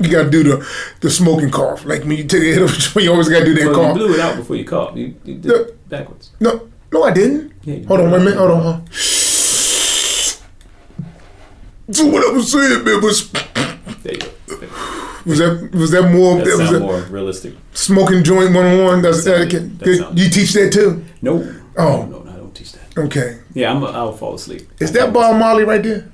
You 0.00 0.10
gotta 0.10 0.30
do 0.30 0.42
the 0.42 0.66
the 1.00 1.10
smoking 1.10 1.50
cough. 1.50 1.84
Like 1.84 2.00
when 2.02 2.12
you 2.12 2.24
take 2.24 2.40
a 2.42 2.46
hit 2.46 2.62
of 2.62 3.02
you 3.02 3.10
always 3.10 3.28
gotta 3.28 3.44
do 3.44 3.54
that 3.54 3.66
Well, 3.70 3.88
you 3.88 3.94
blew 3.94 4.14
it 4.14 4.20
out 4.20 4.36
before 4.36 4.56
you 4.56 4.64
coughed. 4.64 4.96
You, 4.96 5.14
you 5.24 5.34
did 5.36 5.52
it 5.52 5.88
backwards. 5.90 6.30
No, 6.40 6.69
no, 6.92 7.02
I 7.04 7.12
didn't. 7.12 7.52
Yeah, 7.64 7.84
hold 7.86 8.00
on, 8.00 8.10
wait 8.10 8.20
a 8.20 8.24
minute. 8.24 8.38
Hold 8.38 8.50
on. 8.52 8.62
Hold 8.62 8.74
on. 8.76 8.86
So 11.92 12.06
what 12.06 12.24
I 12.28 12.32
was 12.32 12.52
saying, 12.52 12.84
man, 12.84 13.00
was 13.02 13.30
There 14.02 14.14
you 14.14 14.18
go. 14.20 14.28
was 15.26 15.38
that 15.38 15.70
was 15.74 15.90
that 15.90 16.10
more 16.10 16.36
That 16.36 16.44
that 16.44 16.50
was 16.50 16.58
sounds 16.58 16.70
that 16.72 16.80
more 16.80 17.00
realistic. 17.10 17.54
smoking 17.72 18.22
joint 18.22 18.54
one 18.54 18.64
on 18.64 18.84
one? 18.84 19.02
That's 19.02 19.24
That 19.24 19.40
etiquette. 19.40 19.78
that 19.80 20.12
You 20.16 20.30
teach 20.30 20.52
that 20.52 20.72
too? 20.72 21.04
No. 21.20 21.42
Oh. 21.76 22.06
No, 22.06 22.22
no, 22.22 22.30
I 22.30 22.36
don't 22.36 22.54
teach 22.54 22.72
that. 22.72 22.96
Okay. 22.96 23.38
Yeah, 23.54 23.72
I'm. 23.72 23.82
A, 23.82 23.86
I'll 23.86 24.12
fall 24.12 24.34
asleep. 24.34 24.68
Is 24.80 24.92
that 24.92 25.12
Bob 25.12 25.36
Marley 25.38 25.64
right 25.64 25.82
there? 25.82 26.10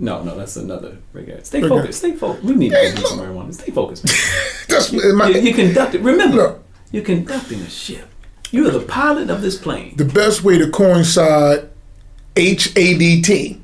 No, 0.00 0.22
no, 0.24 0.36
that's 0.36 0.56
another 0.56 0.96
regard. 1.12 1.46
Stay 1.46 1.58
Okay. 1.58 1.68
focused. 1.68 1.98
Stay 2.00 2.12
focused. 2.12 2.44
We 2.44 2.54
need 2.56 2.70
to 2.70 2.76
Hey, 2.76 2.92
get 2.94 3.06
some 3.06 3.20
marijuana. 3.20 3.54
Stay 3.54 3.70
focused. 3.70 4.04
That's 4.68 4.92
my, 4.92 5.28
you, 5.28 5.40
you 5.40 5.54
conducted. 5.54 6.02
Remember, 6.02 6.58
you're 6.90 7.04
conducting 7.04 7.60
a 7.60 7.70
ship. 7.70 8.08
You 8.50 8.68
are 8.68 8.70
the 8.70 8.80
pilot 8.80 9.30
of 9.30 9.42
this 9.42 9.56
plane. 9.58 9.96
the 9.96 10.04
best 10.04 10.44
way 10.44 10.58
to 10.58 10.70
coincide 10.70 11.68
HADT. 12.36 13.58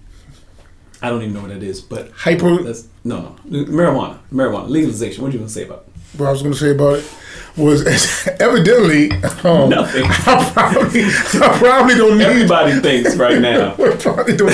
I 1.02 1.08
don't 1.08 1.22
even 1.22 1.32
know 1.34 1.40
what 1.42 1.50
that 1.50 1.62
is, 1.62 1.80
but 1.80 2.10
Hyper. 2.12 2.62
that's 2.62 2.86
no, 3.04 3.36
no. 3.44 3.64
Marijuana, 3.64 4.18
marijuana 4.32 4.68
legalization. 4.68 5.22
What 5.22 5.28
are 5.28 5.32
you 5.32 5.38
gonna 5.38 5.48
say 5.48 5.64
about 5.64 5.84
it? 5.86 6.18
What 6.18 6.28
I 6.28 6.32
was 6.32 6.42
going 6.42 6.52
to 6.54 6.58
say 6.58 6.70
about 6.72 6.98
it 6.98 7.08
was 7.56 7.86
evidently. 8.40 9.12
Um, 9.48 9.70
Nothing. 9.70 10.02
I 10.08 10.50
probably, 10.52 11.04
I 11.04 11.56
probably 11.58 11.94
don't 11.94 12.18
need. 12.18 12.24
Everybody 12.24 12.80
thinks 12.80 13.16
right 13.16 13.38
now. 13.40 13.74
I 13.74 13.96
probably 13.96 14.36
don't. 14.36 14.50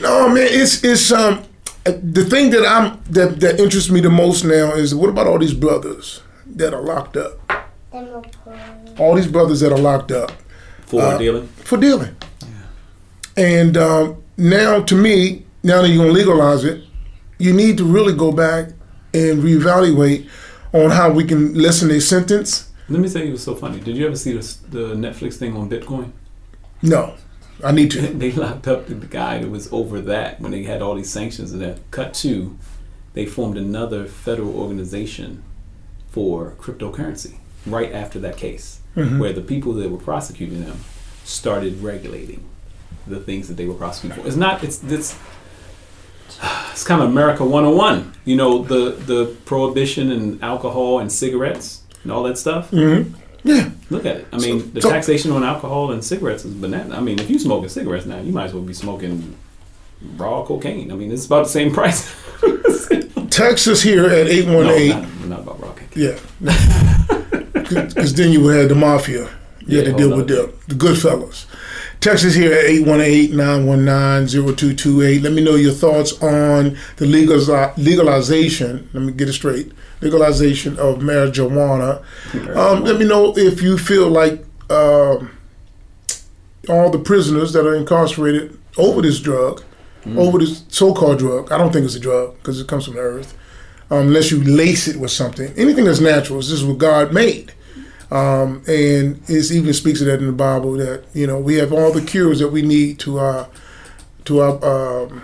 no, 0.00 0.28
man, 0.30 0.46
it's 0.50 0.82
it's 0.82 1.12
um 1.12 1.44
the 1.84 2.24
thing 2.24 2.48
that 2.50 2.64
I'm 2.66 2.98
that 3.10 3.40
that 3.40 3.60
interests 3.60 3.90
me 3.90 4.00
the 4.00 4.08
most 4.08 4.42
now 4.44 4.72
is 4.72 4.94
what 4.94 5.10
about 5.10 5.26
all 5.26 5.38
these 5.38 5.52
brothers 5.54 6.22
that 6.46 6.72
are 6.72 6.80
locked 6.82 7.18
up? 7.18 7.38
All 8.98 9.14
these 9.14 9.28
brothers 9.28 9.60
that 9.60 9.72
are 9.72 9.78
locked 9.78 10.10
up 10.10 10.32
For 10.86 11.00
Uh, 11.00 11.18
dealing. 11.18 11.46
for 11.64 11.78
dealing. 11.78 12.16
And 13.36 13.76
um, 13.76 14.22
now, 14.36 14.80
to 14.82 14.94
me, 14.96 15.44
now 15.62 15.82
that 15.82 15.88
you're 15.88 15.98
gonna 16.04 16.12
legalize 16.12 16.64
it, 16.64 16.82
you 17.38 17.52
need 17.52 17.78
to 17.78 17.84
really 17.84 18.12
go 18.12 18.32
back 18.32 18.70
and 19.12 19.42
reevaluate 19.42 20.26
on 20.72 20.90
how 20.90 21.10
we 21.10 21.24
can 21.24 21.54
lessen 21.54 21.88
their 21.88 22.00
sentence. 22.00 22.70
Let 22.88 23.00
me 23.00 23.08
tell 23.08 23.22
you 23.24 23.30
what's 23.30 23.44
so 23.44 23.54
funny. 23.54 23.80
Did 23.80 23.96
you 23.96 24.06
ever 24.06 24.16
see 24.16 24.32
the, 24.32 24.56
the 24.70 24.94
Netflix 24.94 25.34
thing 25.34 25.56
on 25.56 25.70
Bitcoin? 25.70 26.10
No, 26.82 27.14
I 27.62 27.70
need 27.72 27.90
to. 27.92 28.00
they 28.22 28.32
locked 28.32 28.66
up 28.66 28.86
the 28.88 28.94
guy 28.94 29.38
that 29.38 29.48
was 29.48 29.72
over 29.72 30.00
that 30.00 30.40
when 30.40 30.50
they 30.50 30.64
had 30.64 30.82
all 30.82 30.94
these 30.96 31.10
sanctions 31.10 31.52
and 31.52 31.62
that. 31.62 31.78
Cut 31.92 32.12
to, 32.14 32.58
they 33.14 33.24
formed 33.24 33.56
another 33.56 34.04
federal 34.06 34.58
organization 34.60 35.44
for 36.10 36.52
cryptocurrency 36.58 37.34
right 37.66 37.92
after 37.92 38.18
that 38.20 38.36
case, 38.36 38.80
mm-hmm. 38.96 39.18
where 39.18 39.32
the 39.32 39.40
people 39.40 39.72
that 39.74 39.90
were 39.90 39.98
prosecuting 39.98 40.64
them 40.64 40.78
started 41.24 41.82
regulating 41.82 42.44
the 43.06 43.20
things 43.20 43.48
that 43.48 43.54
they 43.54 43.66
were 43.66 43.74
prosecuting 43.74 44.22
for. 44.22 44.26
It's 44.26 44.36
not. 44.36 44.62
It's 44.64 44.82
it's. 44.84 45.18
It's 46.72 46.84
kind 46.84 47.00
of 47.00 47.08
America 47.08 47.44
101. 47.44 48.12
You 48.24 48.36
know 48.36 48.62
the 48.62 48.90
the 48.90 49.36
prohibition 49.44 50.10
and 50.10 50.42
alcohol 50.42 50.98
and 50.98 51.12
cigarettes 51.12 51.82
and 52.02 52.10
all 52.10 52.22
that 52.24 52.38
stuff. 52.38 52.70
Mm-hmm. 52.70 53.14
Yeah, 53.46 53.70
Look 53.90 54.06
at 54.06 54.16
it. 54.16 54.26
I 54.32 54.38
mean, 54.38 54.72
the 54.72 54.80
so- 54.80 54.90
taxation 54.90 55.30
on 55.30 55.44
alcohol 55.44 55.92
and 55.92 56.02
cigarettes 56.02 56.44
is 56.44 56.54
banana. 56.54 56.96
I 56.96 57.00
mean, 57.00 57.18
if 57.18 57.28
you 57.28 57.38
smoking 57.38 57.68
cigarettes 57.68 58.06
now, 58.06 58.18
you 58.18 58.32
might 58.32 58.46
as 58.46 58.54
well 58.54 58.62
be 58.62 58.72
smoking 58.72 59.36
raw 60.16 60.44
cocaine. 60.44 60.90
I 60.90 60.94
mean, 60.94 61.12
it's 61.12 61.26
about 61.26 61.44
the 61.44 61.50
same 61.50 61.72
price. 61.72 62.10
text 63.30 63.68
us 63.68 63.82
here 63.82 64.06
at 64.06 64.28
818. 64.28 64.88
no, 64.88 65.00
not, 65.00 65.28
not 65.28 65.40
about 65.40 65.60
raw 65.60 65.72
cocaine. 65.72 65.88
Yeah, 65.94 66.18
because 67.54 68.14
then 68.14 68.32
you 68.32 68.40
would 68.42 68.56
have 68.56 68.68
the 68.68 68.74
mafia. 68.74 69.28
You 69.66 69.78
had 69.78 69.86
to 69.86 69.92
deal 69.94 70.14
with 70.16 70.28
the 70.28 70.52
the 70.68 70.74
good 70.74 70.98
fellas. 70.98 71.46
Text 72.00 72.24
us 72.26 72.34
here 72.34 72.52
at 72.52 72.66
818-919-0228. 72.66 75.22
Let 75.22 75.32
me 75.32 75.42
know 75.42 75.54
your 75.54 75.72
thoughts 75.72 76.12
on 76.22 76.76
the 76.96 77.06
legaliz- 77.06 77.72
legalization. 77.78 78.90
Let 78.92 79.04
me 79.04 79.12
get 79.12 79.28
it 79.28 79.32
straight. 79.32 79.72
Legalization 80.02 80.78
of 80.78 80.98
marijuana. 80.98 82.02
Um, 82.54 82.84
let 82.84 82.98
me 82.98 83.06
know 83.06 83.32
if 83.36 83.62
you 83.62 83.78
feel 83.78 84.08
like 84.10 84.44
um 84.70 85.30
all 86.68 86.90
the 86.90 86.98
prisoners 86.98 87.52
that 87.52 87.66
are 87.66 87.74
incarcerated 87.74 88.58
over 88.78 89.02
this 89.02 89.20
drug, 89.20 89.62
over 90.16 90.38
this 90.38 90.64
so-called 90.68 91.18
drug. 91.18 91.52
I 91.52 91.58
don't 91.58 91.72
think 91.72 91.84
it's 91.84 91.94
a 91.94 92.00
drug 92.00 92.34
because 92.38 92.60
it 92.60 92.66
comes 92.68 92.86
from 92.86 92.94
the 92.94 93.00
earth. 93.00 93.36
Um, 93.90 94.08
unless 94.08 94.30
you 94.30 94.42
lace 94.42 94.88
it 94.88 94.96
with 94.96 95.10
something. 95.10 95.52
Anything 95.56 95.84
that's 95.84 96.00
natural 96.00 96.38
is 96.38 96.48
just 96.48 96.66
what 96.66 96.78
God 96.78 97.12
made. 97.12 97.52
Um, 98.10 98.62
and 98.66 99.20
it 99.28 99.50
even 99.50 99.72
speaks 99.74 100.00
of 100.00 100.06
that 100.06 100.20
in 100.20 100.26
the 100.26 100.32
Bible 100.32 100.72
that 100.74 101.04
you 101.14 101.26
know 101.26 101.38
we 101.38 101.56
have 101.56 101.72
all 101.72 101.92
the 101.92 102.00
cures 102.00 102.38
that 102.38 102.48
we 102.48 102.62
need 102.62 102.98
to 103.00 103.18
our 103.18 103.48
to 104.26 104.40
our 104.40 104.64
um, 104.64 105.22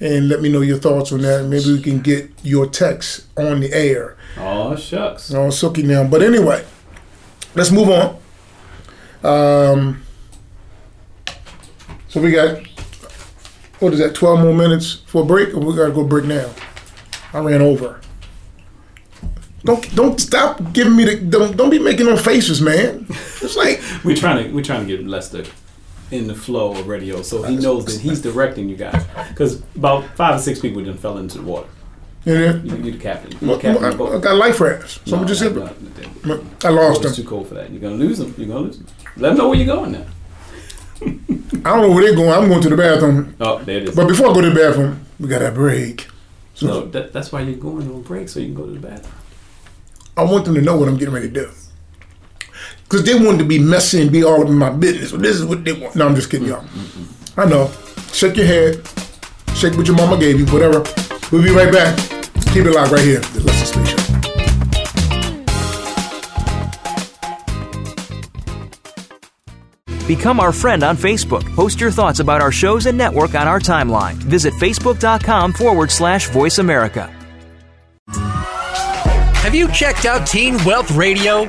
and 0.00 0.28
let 0.28 0.40
me 0.40 0.50
know 0.50 0.60
your 0.60 0.78
thoughts 0.78 1.12
on 1.12 1.22
that. 1.22 1.46
Maybe 1.46 1.72
we 1.72 1.80
can 1.82 2.00
get 2.00 2.30
your 2.42 2.66
text 2.66 3.26
on 3.38 3.60
the 3.60 3.72
air. 3.72 4.16
Oh 4.38 4.76
shucks. 4.76 5.32
Oh, 5.32 5.48
Sookie 5.48 5.84
now. 5.84 6.04
But 6.04 6.22
anyway, 6.22 6.64
let's 7.54 7.70
move 7.70 7.88
on. 7.88 8.18
Um, 9.22 10.02
so 12.08 12.20
we 12.20 12.32
got, 12.32 12.66
what 13.78 13.92
is 13.92 13.98
that, 13.98 14.14
12 14.14 14.40
more 14.40 14.54
minutes 14.54 15.02
for 15.06 15.22
a 15.22 15.26
break 15.26 15.54
or 15.54 15.60
we 15.60 15.76
got 15.76 15.86
to 15.86 15.92
go 15.92 16.04
break 16.04 16.24
now? 16.24 16.50
I 17.32 17.40
ran 17.40 17.62
over. 17.62 17.99
Don't 19.64 19.94
don't 19.94 20.18
stop 20.20 20.72
giving 20.72 20.96
me 20.96 21.04
the 21.04 21.16
don't 21.16 21.56
don't 21.56 21.70
be 21.70 21.78
making 21.78 22.06
no 22.06 22.16
faces, 22.16 22.60
man. 22.62 23.06
It's 23.42 23.56
like 23.56 23.80
We're 24.04 24.16
trying 24.16 24.44
to 24.44 24.52
we're 24.54 24.64
trying 24.64 24.86
to 24.86 24.96
get 24.96 25.06
Lester 25.06 25.44
in 26.10 26.26
the 26.26 26.34
flow 26.34 26.72
of 26.72 26.88
radio, 26.88 27.22
so 27.22 27.42
he 27.42 27.56
knows 27.56 27.84
that 27.86 28.00
he's 28.00 28.20
directing 28.22 28.68
you 28.68 28.76
guys. 28.76 29.04
Because 29.28 29.62
about 29.76 30.04
five 30.16 30.36
or 30.36 30.38
six 30.42 30.58
people 30.60 30.82
just 30.82 30.98
fell 31.00 31.18
into 31.18 31.38
the 31.38 31.44
water. 31.44 31.68
Yeah, 32.24 32.56
You, 32.56 32.76
you're 32.76 32.92
the 32.92 32.98
captain. 32.98 33.32
You're 33.40 33.56
the 33.56 33.62
captain 33.62 33.84
I, 33.84 34.16
I 34.16 34.18
got 34.20 34.36
life 34.36 34.60
rafts. 34.60 35.00
So 35.06 35.16
I'm 35.16 35.22
No, 35.22 35.28
just 35.28 35.42
no, 35.42 35.66
hit, 35.66 36.26
no. 36.26 36.44
I 36.64 36.68
lost 36.68 37.02
them. 37.02 37.12
too 37.14 37.24
cold 37.24 37.48
for 37.48 37.54
that. 37.54 37.70
You're 37.70 37.80
gonna 37.80 37.94
lose 37.94 38.18
them. 38.18 38.34
You're 38.36 38.48
gonna 38.48 38.60
lose 38.60 38.78
them. 38.78 38.86
Let 39.16 39.28
them 39.30 39.38
know 39.38 39.48
where 39.48 39.58
you're 39.58 39.74
going 39.76 39.92
now. 39.92 40.06
I 41.02 41.06
don't 41.76 41.82
know 41.82 41.90
where 41.92 42.04
they're 42.04 42.14
going. 42.16 42.30
I'm 42.30 42.48
going 42.48 42.60
to 42.62 42.68
the 42.68 42.76
bathroom. 42.76 43.34
Oh, 43.40 43.58
there 43.62 43.78
it 43.78 43.88
is. 43.88 43.96
But 43.96 44.06
before 44.08 44.30
I 44.30 44.34
go 44.34 44.40
to 44.42 44.50
the 44.50 44.54
bathroom, 44.54 45.06
we 45.18 45.28
got 45.28 45.38
that 45.40 45.54
break. 45.54 46.08
no, 46.60 46.84
that, 46.86 47.12
that's 47.12 47.30
why 47.32 47.40
you're 47.42 47.56
going 47.56 47.88
on 47.90 47.96
a 47.96 47.98
break 48.00 48.28
so 48.28 48.40
you 48.40 48.46
can 48.46 48.54
go 48.54 48.66
to 48.66 48.72
the 48.72 48.80
bathroom. 48.80 49.14
I 50.16 50.24
want 50.24 50.44
them 50.44 50.54
to 50.54 50.60
know 50.60 50.76
what 50.76 50.88
I'm 50.88 50.96
getting 50.96 51.14
ready 51.14 51.28
to 51.28 51.34
do. 51.34 51.50
Because 52.84 53.04
they 53.04 53.14
wanted 53.14 53.38
to 53.38 53.44
be 53.44 53.58
messy 53.58 54.02
and 54.02 54.10
be 54.10 54.24
all 54.24 54.42
up 54.42 54.48
in 54.48 54.58
my 54.58 54.70
business. 54.70 55.12
But 55.12 55.22
this 55.22 55.36
is 55.36 55.44
what 55.44 55.64
they 55.64 55.72
want. 55.72 55.94
No, 55.94 56.06
I'm 56.06 56.14
just 56.14 56.30
kidding, 56.30 56.48
y'all. 56.48 56.64
I 57.36 57.44
know. 57.46 57.70
Shake 58.12 58.36
your 58.36 58.46
head. 58.46 58.86
Shake 59.54 59.76
what 59.76 59.86
your 59.86 59.96
mama 59.96 60.18
gave 60.18 60.40
you. 60.40 60.46
Whatever. 60.46 60.82
We'll 61.30 61.44
be 61.44 61.50
right 61.50 61.72
back. 61.72 61.96
Keep 62.52 62.66
it 62.66 62.72
locked 62.72 62.90
right 62.90 63.04
here. 63.04 63.20
The 63.20 63.50
Speight 63.64 63.88
Show. 63.88 63.96
Become 70.08 70.40
our 70.40 70.50
friend 70.50 70.82
on 70.82 70.96
Facebook. 70.96 71.44
Post 71.54 71.80
your 71.80 71.92
thoughts 71.92 72.18
about 72.18 72.42
our 72.42 72.50
shows 72.50 72.86
and 72.86 72.98
network 72.98 73.36
on 73.36 73.46
our 73.46 73.60
timeline. 73.60 74.14
Visit 74.14 74.52
facebook.com 74.54 75.52
forward 75.52 75.92
slash 75.92 76.28
voice 76.30 76.58
America. 76.58 77.14
Have 79.50 79.56
you 79.56 79.66
checked 79.72 80.04
out 80.04 80.28
Teen 80.28 80.62
Wealth 80.64 80.92
Radio? 80.92 81.48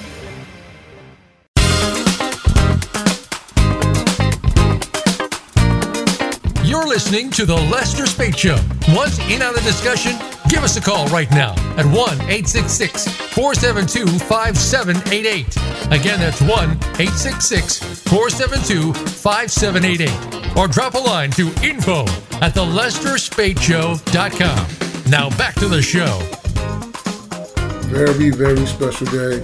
Listening 6.91 7.31
to 7.31 7.45
The 7.45 7.55
Lester 7.55 8.05
Speight 8.05 8.37
Show. 8.37 8.57
Want 8.89 9.17
in 9.31 9.41
on 9.41 9.53
the 9.53 9.61
discussion? 9.61 10.11
Give 10.49 10.61
us 10.61 10.75
a 10.75 10.81
call 10.81 11.07
right 11.07 11.31
now 11.31 11.53
at 11.77 11.85
1 11.85 11.95
866 11.95 13.07
472 13.33 14.05
5788. 14.19 15.55
Again, 15.89 16.19
that's 16.19 16.41
1 16.41 16.51
866 16.51 17.79
472 18.09 18.91
5788. 18.91 20.57
Or 20.57 20.67
drop 20.67 20.95
a 20.95 20.97
line 20.97 21.31
to 21.31 21.47
info 21.63 22.01
at 22.41 22.55
thelesterspeightshow.com. 22.55 25.09
Now 25.09 25.29
back 25.37 25.55
to 25.55 25.69
the 25.69 25.81
show. 25.81 26.19
Very, 27.87 28.31
very 28.31 28.65
special 28.65 29.07
day. 29.07 29.39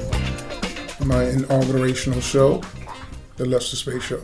My 1.05 1.23
inaugurational 1.23 2.21
show, 2.21 2.61
The 3.37 3.45
Lester 3.45 3.77
Speight 3.77 4.01
Show. 4.01 4.19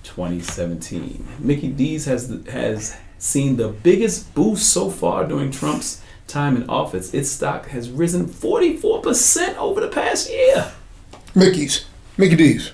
2017. 0.04 1.26
Mickey 1.40 1.68
D's 1.68 2.04
has 2.04 2.42
has 2.48 2.96
seen 3.18 3.56
the 3.56 3.68
biggest 3.68 4.32
boost 4.34 4.70
so 4.70 4.88
far 4.88 5.26
during 5.26 5.50
Trump's 5.50 6.02
time 6.28 6.56
in 6.56 6.68
office. 6.68 7.12
Its 7.12 7.30
stock 7.30 7.68
has 7.68 7.90
risen 7.90 8.26
44% 8.26 9.56
over 9.56 9.80
the 9.80 9.88
past 9.88 10.30
year. 10.30 10.72
Mickey's. 11.34 11.86
Mickey 12.16 12.36
D's. 12.36 12.72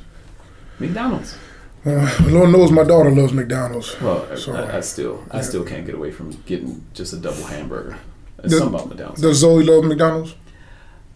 McDonald's. 0.79 1.37
Uh, 1.85 2.17
Lord 2.27 2.51
knows 2.51 2.71
my 2.71 2.85
daughter 2.85 3.11
loves 3.11 3.33
McDonald's. 3.33 4.01
Well, 4.01 4.27
I- 4.31 4.37
So, 4.37 4.55
I, 4.55 4.77
I 4.77 4.81
still, 4.81 5.25
I 5.31 5.41
still 5.41 5.65
can't 5.65 5.85
get 5.85 5.95
away 5.97 6.11
from 6.13 6.31
getting 6.47 6.85
just 6.95 7.13
a 7.13 7.17
double 7.17 7.45
hamburger. 7.45 7.99
There's 8.37 8.53
Does- 8.53 8.61
something 8.61 8.75
about 8.77 8.89
McDonald's. 8.89 9.21
Does 9.21 9.39
Zoe 9.39 9.65
love 9.65 9.85
McDonald's? 9.85 10.35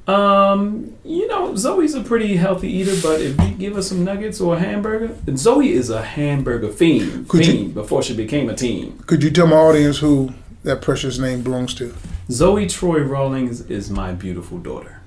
Um, 0.08 0.92
you 1.04 1.26
know, 1.26 1.56
Zoe's 1.56 1.94
a 1.94 2.00
pretty 2.00 2.36
healthy 2.36 2.70
eater, 2.70 2.94
but 3.02 3.20
if 3.20 3.40
you 3.42 3.50
give 3.56 3.74
her 3.74 3.82
some 3.82 4.04
nuggets 4.04 4.40
or 4.40 4.54
a 4.54 4.58
hamburger, 4.60 5.12
and 5.26 5.36
Zoe 5.38 5.72
is 5.72 5.90
a 5.90 6.00
hamburger 6.02 6.68
fiend, 6.68 7.28
Could 7.28 7.44
you- 7.46 7.52
fiend 7.52 7.74
before 7.74 8.02
she 8.04 8.14
became 8.14 8.48
a 8.48 8.54
teen. 8.54 8.98
Could 9.06 9.22
you 9.24 9.30
tell 9.30 9.48
my 9.48 9.56
audience 9.56 9.98
who 9.98 10.32
that 10.62 10.80
precious 10.80 11.18
name 11.18 11.42
belongs 11.42 11.74
to? 11.74 11.92
Zoe 12.30 12.66
Troy 12.68 13.00
Rawlings 13.00 13.62
is 13.62 13.90
my 13.90 14.12
beautiful 14.12 14.58
daughter, 14.58 15.00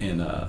and 0.00 0.20
uh, 0.22 0.48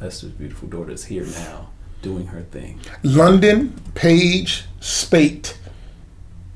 Lester's 0.00 0.30
beautiful 0.32 0.68
daughter 0.68 0.92
is 0.92 1.04
here 1.06 1.24
now, 1.26 1.68
doing 2.02 2.26
her 2.28 2.42
thing. 2.42 2.80
London 3.02 3.74
Page 3.94 4.64
Speight. 4.80 5.58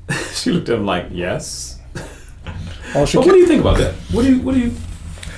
She 0.33 0.51
looked 0.51 0.69
at 0.69 0.77
him 0.79 0.85
like, 0.85 1.07
"Yes." 1.11 1.79
She 1.95 2.01
But 2.93 3.25
what 3.25 3.31
do 3.31 3.37
you 3.37 3.47
think 3.47 3.61
about 3.61 3.77
that? 3.77 3.93
What 4.11 4.23
do 4.23 4.35
you, 4.35 4.41
what 4.41 4.53
do 4.53 4.59
you? 4.61 4.73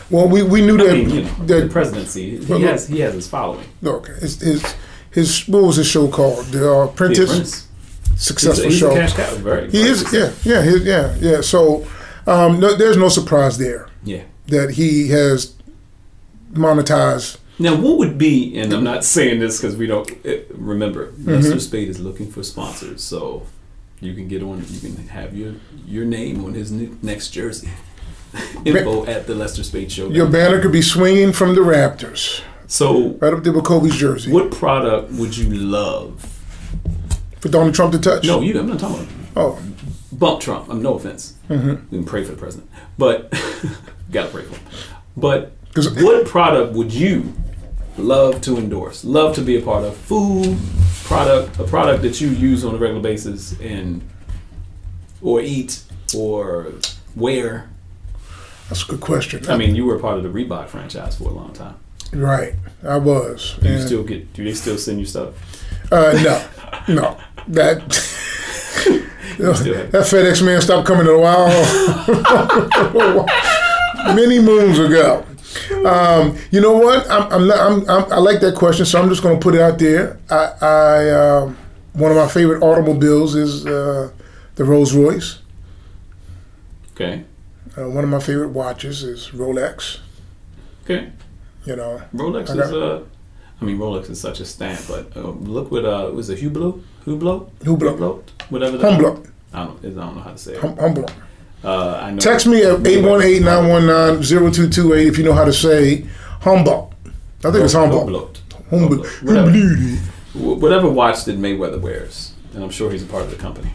well, 0.09 0.27
we, 0.27 0.41
we 0.43 0.61
knew 0.65 0.75
I 0.79 0.87
that. 0.87 0.93
mean, 0.93 1.09
you 1.09 1.21
know, 1.23 1.29
the 1.45 1.53
that 1.61 1.71
presidency. 1.71 2.43
He 2.43 2.61
has, 2.63 2.87
he 2.87 2.99
has 2.99 3.13
his 3.13 3.27
following. 3.27 3.65
look, 3.81 4.07
his, 4.07 4.41
his, 4.41 4.75
his, 5.11 5.47
what 5.47 5.63
was 5.63 5.75
his 5.77 5.87
show 5.87 6.07
called? 6.09 6.45
The 6.47 6.59
uh, 6.69 6.85
The 6.85 6.91
Apprentice? 6.91 7.29
Apprentice. 7.29 7.67
He's, 8.11 8.21
successful 8.21 8.65
a, 8.65 8.69
he's 8.69 8.79
show. 8.79 9.07
cow. 9.07 9.35
Very. 9.35 9.69
He 9.71 9.81
is, 9.81 10.11
yeah, 10.13 10.31
yeah, 10.43 10.63
he, 10.63 10.77
yeah, 10.83 11.15
yeah. 11.19 11.41
So 11.41 11.87
um, 12.27 12.59
no, 12.59 12.75
there's 12.75 12.97
no 12.97 13.09
surprise 13.09 13.57
there 13.57 13.87
Yeah. 14.03 14.23
that 14.47 14.71
he 14.71 15.09
has 15.09 15.53
monetized. 16.53 17.37
Now, 17.57 17.75
what 17.75 17.97
would 17.99 18.17
be, 18.17 18.57
and 18.59 18.73
I'm 18.73 18.83
not 18.83 19.03
saying 19.05 19.39
this 19.39 19.61
because 19.61 19.77
we 19.77 19.87
don't 19.87 20.09
uh, 20.25 20.37
remember, 20.53 21.07
Mm-hmm. 21.13 21.29
Lester 21.31 21.59
Speight 21.59 21.87
is 21.87 21.99
looking 21.99 22.29
for 22.29 22.43
sponsors, 22.43 23.03
so 23.03 23.43
you 24.01 24.13
can 24.13 24.27
get 24.27 24.43
on, 24.43 24.63
you 24.67 24.79
can 24.81 25.07
have 25.07 25.35
your 25.35 25.53
your 25.85 26.03
name 26.05 26.43
on 26.43 26.53
his 26.53 26.71
ne- 26.71 26.91
next 27.01 27.29
jersey. 27.29 27.69
Info 28.65 29.05
at 29.05 29.27
the 29.27 29.35
Lester 29.35 29.63
Speight 29.63 29.89
Show. 29.91 30.09
Your 30.09 30.27
banner 30.27 30.59
could 30.61 30.73
be 30.73 30.81
swinging 30.81 31.31
from 31.31 31.55
the 31.55 31.61
Raptors, 31.61 32.41
so, 32.67 33.11
right 33.21 33.31
up 33.33 33.43
there 33.43 33.53
with 33.53 33.63
Kobe's 33.63 33.95
jersey, 33.95 34.31
what 34.31 34.51
product 34.51 35.11
would 35.13 35.37
you 35.37 35.49
love? 35.49 36.31
for 37.39 37.49
Donald 37.49 37.75
Trump 37.75 37.91
to 37.93 37.99
touch. 37.99 38.25
No, 38.25 38.41
you. 38.41 38.59
I'm 38.59 38.67
not 38.67 38.79
talking 38.79 39.03
about 39.03 39.11
Oh, 39.37 39.61
bump 40.11 40.41
Trump. 40.41 40.67
I'm 40.69 40.81
no 40.81 40.95
offense. 40.95 41.35
Mm-hmm. 41.47 41.89
We 41.91 41.97
can 41.99 42.05
pray 42.05 42.23
for 42.23 42.31
the 42.31 42.37
president, 42.37 42.69
but 42.97 43.31
gotta 44.11 44.29
pray 44.29 44.43
for 44.43 44.55
him. 44.55 44.61
But 45.15 45.53
what 46.01 46.25
product 46.25 46.73
would 46.73 46.91
you 46.93 47.33
love 47.97 48.41
to 48.41 48.57
endorse? 48.57 49.03
Love 49.05 49.35
to 49.35 49.41
be 49.41 49.57
a 49.57 49.61
part 49.61 49.83
of? 49.83 49.95
Food 49.95 50.57
product, 51.05 51.59
a 51.59 51.63
product 51.63 52.01
that 52.01 52.19
you 52.19 52.29
use 52.29 52.65
on 52.65 52.75
a 52.75 52.77
regular 52.77 53.01
basis 53.01 53.59
and 53.59 54.01
or 55.21 55.41
eat 55.41 55.83
or 56.15 56.73
wear. 57.15 57.69
that's 58.69 58.83
a 58.83 58.87
good 58.87 59.01
question. 59.01 59.47
I 59.49 59.57
mean, 59.57 59.75
you 59.75 59.85
were 59.85 59.99
part 59.99 60.17
of 60.17 60.23
the 60.23 60.29
Reebok 60.29 60.67
franchise 60.67 61.17
for 61.17 61.25
a 61.29 61.33
long 61.33 61.53
time. 61.53 61.75
right, 62.13 62.53
I 62.83 62.97
was. 62.97 63.55
Do 63.61 63.69
you 63.69 63.81
still 63.81 64.03
get? 64.03 64.33
Do 64.33 64.43
they 64.43 64.53
still 64.53 64.77
send 64.77 64.99
you 64.99 65.05
stuff? 65.05 65.33
uh, 65.91 66.13
no, 66.87 66.93
no, 66.95 67.17
that. 67.47 67.81
that 69.37 70.05
FedEx 70.07 70.45
man 70.45 70.61
stopped 70.61 70.87
coming 70.87 71.07
a 71.07 71.17
while, 71.17 71.47
many 74.15 74.39
moons 74.39 74.79
ago. 74.79 75.25
Um, 75.85 76.37
you 76.51 76.59
know 76.61 76.73
what? 76.77 77.09
I'm, 77.09 77.31
I'm 77.31 77.47
not. 77.47 77.59
I'm, 77.59 77.89
I'm, 77.89 78.11
I 78.13 78.17
like 78.17 78.39
that 78.41 78.55
question, 78.55 78.85
so 78.85 79.01
I'm 79.01 79.09
just 79.09 79.21
going 79.23 79.39
to 79.39 79.43
put 79.43 79.55
it 79.55 79.61
out 79.61 79.77
there. 79.79 80.19
I, 80.29 80.51
I 80.61 81.09
um 81.11 81.57
one 81.93 82.11
of 82.11 82.17
my 82.17 82.27
favorite 82.27 82.61
automobiles 82.61 83.35
is 83.35 83.65
uh, 83.65 84.11
the 84.55 84.63
Rolls 84.65 84.93
Royce. 84.93 85.39
Okay. 86.93 87.23
Uh, 87.77 87.89
one 87.89 88.03
of 88.03 88.09
my 88.09 88.19
favorite 88.19 88.49
watches 88.49 89.03
is 89.03 89.29
Rolex. 89.33 89.99
Okay. 90.83 91.11
You 91.65 91.75
know, 91.75 92.01
Rolex 92.13 92.49
I 92.51 92.55
got- 92.55 92.65
is 92.65 92.71
a. 92.73 93.03
I 93.61 93.63
mean 93.65 93.77
Rolex 93.77 94.09
is 94.09 94.19
such 94.19 94.41
a 94.41 94.45
stamp, 94.45 94.81
but 94.87 95.15
uh, 95.15 95.29
look 95.29 95.71
what 95.71 95.85
uh, 95.85 96.11
was 96.13 96.29
it 96.29 96.39
Hublot, 96.39 96.81
Hublot, 97.05 97.49
Hublot. 97.61 97.97
Hublot. 97.97 98.21
whatever. 98.49 98.77
that- 98.77 98.91
Humbler, 98.91 99.17
I 99.53 99.63
don't, 99.65 99.79
I 99.85 99.89
don't 99.89 100.15
know 100.15 100.21
how 100.21 100.31
to 100.31 100.37
say 100.37 100.53
it. 100.55 100.59
hum, 100.59 100.75
humble. 100.77 101.05
Uh, 101.65 101.99
I 102.01 102.11
know. 102.11 102.17
Text 102.19 102.47
me 102.47 102.61
at 102.63 102.79
818-919-0228 102.79 105.07
if 105.07 105.17
you 105.17 105.23
know 105.23 105.33
how 105.33 105.45
to 105.45 105.53
say 105.53 106.05
humble. 106.41 106.93
I 107.43 107.51
think 107.51 107.63
it's 107.65 107.73
humble. 107.73 108.05
Hublot. 108.05 108.37
Humble. 108.69 109.03
Whatever. 110.59 110.89
Watch 110.89 111.23
that 111.25 111.39
Mayweather 111.39 111.79
wears, 111.79 112.33
and 112.53 112.63
I'm 112.63 112.69
sure 112.69 112.91
he's 112.91 113.03
a 113.03 113.07
part 113.07 113.23
of 113.23 113.29
the 113.31 113.37
company. 113.37 113.71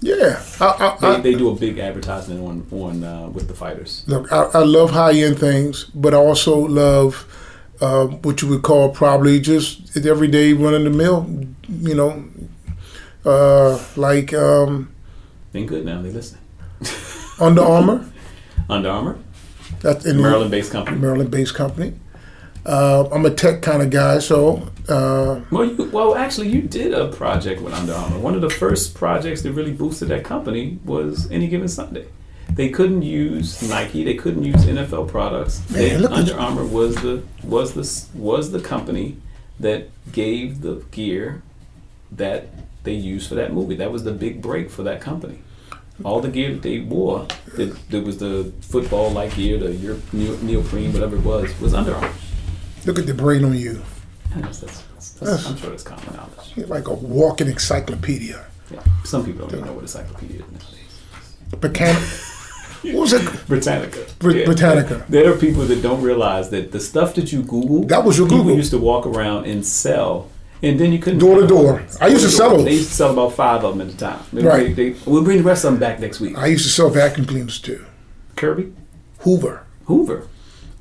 Yeah, 0.00 0.42
I, 0.60 0.96
I, 1.00 1.16
They, 1.16 1.32
they 1.32 1.38
do 1.38 1.50
a 1.50 1.54
big 1.56 1.78
advertisement 1.78 2.40
on 2.40 2.66
on 2.70 3.04
uh, 3.04 3.28
with 3.28 3.48
the 3.48 3.54
fighters. 3.54 4.04
look, 4.06 4.30
I, 4.30 4.42
I 4.54 4.58
love 4.62 4.90
high 4.90 5.14
end 5.14 5.38
things, 5.38 5.84
but 5.94 6.12
I 6.12 6.18
also 6.18 6.56
love 6.58 7.26
uh, 7.80 8.06
what 8.06 8.42
you 8.42 8.48
would 8.48 8.62
call 8.62 8.90
probably 8.90 9.40
just 9.40 9.96
everyday 9.96 10.52
run 10.52 10.74
of 10.74 10.84
the 10.84 10.90
mill. 10.90 11.26
You 11.68 11.94
know, 11.94 12.24
uh, 13.24 13.82
like 13.96 14.34
um, 14.34 14.92
Been 15.52 15.66
good 15.66 15.86
now. 15.86 16.02
They 16.02 16.10
listen. 16.10 16.38
Under 17.44 17.62
Armour. 17.62 18.04
Under 18.68 18.88
Armour, 18.90 19.18
That's 19.80 20.06
in 20.06 20.20
Maryland-based 20.20 20.72
company. 20.72 20.96
Maryland-based 20.98 21.54
company. 21.54 21.92
Uh, 22.64 23.06
I'm 23.12 23.26
a 23.26 23.30
tech 23.30 23.60
kind 23.60 23.82
of 23.82 23.90
guy, 23.90 24.18
so 24.20 24.66
uh, 24.88 25.40
Well, 25.50 25.64
you, 25.66 25.90
well, 25.92 26.14
actually, 26.14 26.48
you 26.48 26.62
did 26.62 26.94
a 26.94 27.08
project 27.08 27.60
with 27.60 27.74
Under 27.74 27.92
Armour. 27.92 28.18
One 28.18 28.34
of 28.34 28.40
the 28.40 28.48
first 28.48 28.94
projects 28.94 29.42
that 29.42 29.52
really 29.52 29.72
boosted 29.72 30.08
that 30.08 30.24
company 30.24 30.78
was 30.84 31.30
Any 31.30 31.46
Given 31.48 31.68
Sunday. 31.68 32.06
They 32.48 32.70
couldn't 32.70 33.02
use 33.02 33.68
Nike. 33.68 34.04
They 34.04 34.14
couldn't 34.14 34.44
use 34.44 34.64
NFL 34.64 35.08
products. 35.08 35.58
They- 35.70 35.90
Man, 35.90 36.02
look 36.02 36.12
Under. 36.12 36.38
Armour 36.38 36.64
was 36.64 36.94
the 36.96 37.22
was 37.42 37.74
the 37.74 38.18
was 38.18 38.52
the 38.52 38.60
company 38.60 39.16
that 39.60 39.88
gave 40.12 40.62
the 40.62 40.84
gear 40.90 41.42
that 42.12 42.48
they 42.84 42.92
used 42.94 43.28
for 43.28 43.34
that 43.34 43.52
movie. 43.52 43.74
That 43.74 43.90
was 43.92 44.04
the 44.04 44.12
big 44.12 44.40
break 44.40 44.70
for 44.70 44.82
that 44.84 45.00
company. 45.00 45.38
All 46.02 46.20
the 46.20 46.28
gear 46.28 46.52
that 46.52 46.62
they 46.62 46.80
wore, 46.80 47.26
that, 47.54 47.76
that 47.90 48.04
was 48.04 48.18
the 48.18 48.52
football-like 48.62 49.36
gear, 49.36 49.58
the 49.58 49.72
Europe, 49.72 50.02
neo- 50.12 50.36
neoprene, 50.38 50.92
whatever 50.92 51.16
it 51.16 51.22
was, 51.22 51.58
was 51.60 51.72
Under 51.72 51.94
Armour. 51.94 52.12
look 52.84 52.98
at 52.98 53.06
the 53.06 53.14
brain 53.14 53.44
on 53.44 53.56
you. 53.56 53.80
That's, 54.36 54.58
that's, 54.60 54.82
that's, 55.20 55.46
I'm 55.46 55.56
sure 55.56 55.70
that's 55.70 55.84
common 55.84 56.16
knowledge. 56.16 56.52
You're 56.56 56.66
like 56.66 56.88
a 56.88 56.94
walking 56.94 57.46
encyclopedia. 57.46 58.44
Yeah. 58.72 58.82
Some 59.04 59.24
people 59.24 59.46
don't 59.46 59.52
even 59.54 59.66
know 59.66 59.72
what 59.74 59.80
a 59.80 59.82
encyclopedia 59.82 60.42
is 60.42 60.50
nowadays. 60.50 61.60
Britannica. 61.60 62.00
what 62.82 63.00
was 63.02 63.12
it? 63.12 63.46
Britannica. 63.46 64.04
Brit- 64.18 64.46
Britannica. 64.46 65.06
There 65.08 65.32
are 65.32 65.36
people 65.36 65.62
that 65.62 65.80
don't 65.80 66.02
realize 66.02 66.50
that 66.50 66.72
the 66.72 66.80
stuff 66.80 67.14
that 67.14 67.32
you 67.32 67.42
Google, 67.42 67.84
That 67.84 68.04
was 68.04 68.18
your 68.18 68.26
people 68.26 68.42
Google. 68.42 68.56
used 68.56 68.72
to 68.72 68.78
walk 68.78 69.06
around 69.06 69.46
and 69.46 69.64
sell, 69.64 70.28
and 70.64 70.78
then 70.80 70.92
you 70.92 70.98
couldn't 70.98 71.18
Door 71.20 71.40
to 71.42 71.46
door. 71.46 71.82
I 72.00 72.08
used 72.08 72.24
to 72.24 72.30
sell 72.30 72.56
them. 72.56 72.64
They 72.64 72.72
used 72.74 72.88
to 72.90 72.94
sell 72.94 73.12
about 73.12 73.32
five 73.34 73.64
of 73.64 73.76
them 73.76 73.86
at 73.88 73.94
a 73.94 73.96
time. 73.96 74.20
They- 74.32 74.42
Right. 74.42 74.74
They, 74.76 74.94
we'll 75.06 75.22
bring 75.24 75.38
the 75.38 75.44
rest 75.44 75.64
of 75.64 75.72
them 75.72 75.80
back 75.80 76.00
next 76.00 76.20
week. 76.20 76.36
I 76.38 76.46
used 76.46 76.64
to 76.64 76.70
sell 76.70 76.90
vacuum 76.90 77.26
cleaners 77.26 77.58
too. 77.60 77.84
Kirby, 78.36 78.72
Hoover. 79.18 79.64
Hoover, 79.86 80.26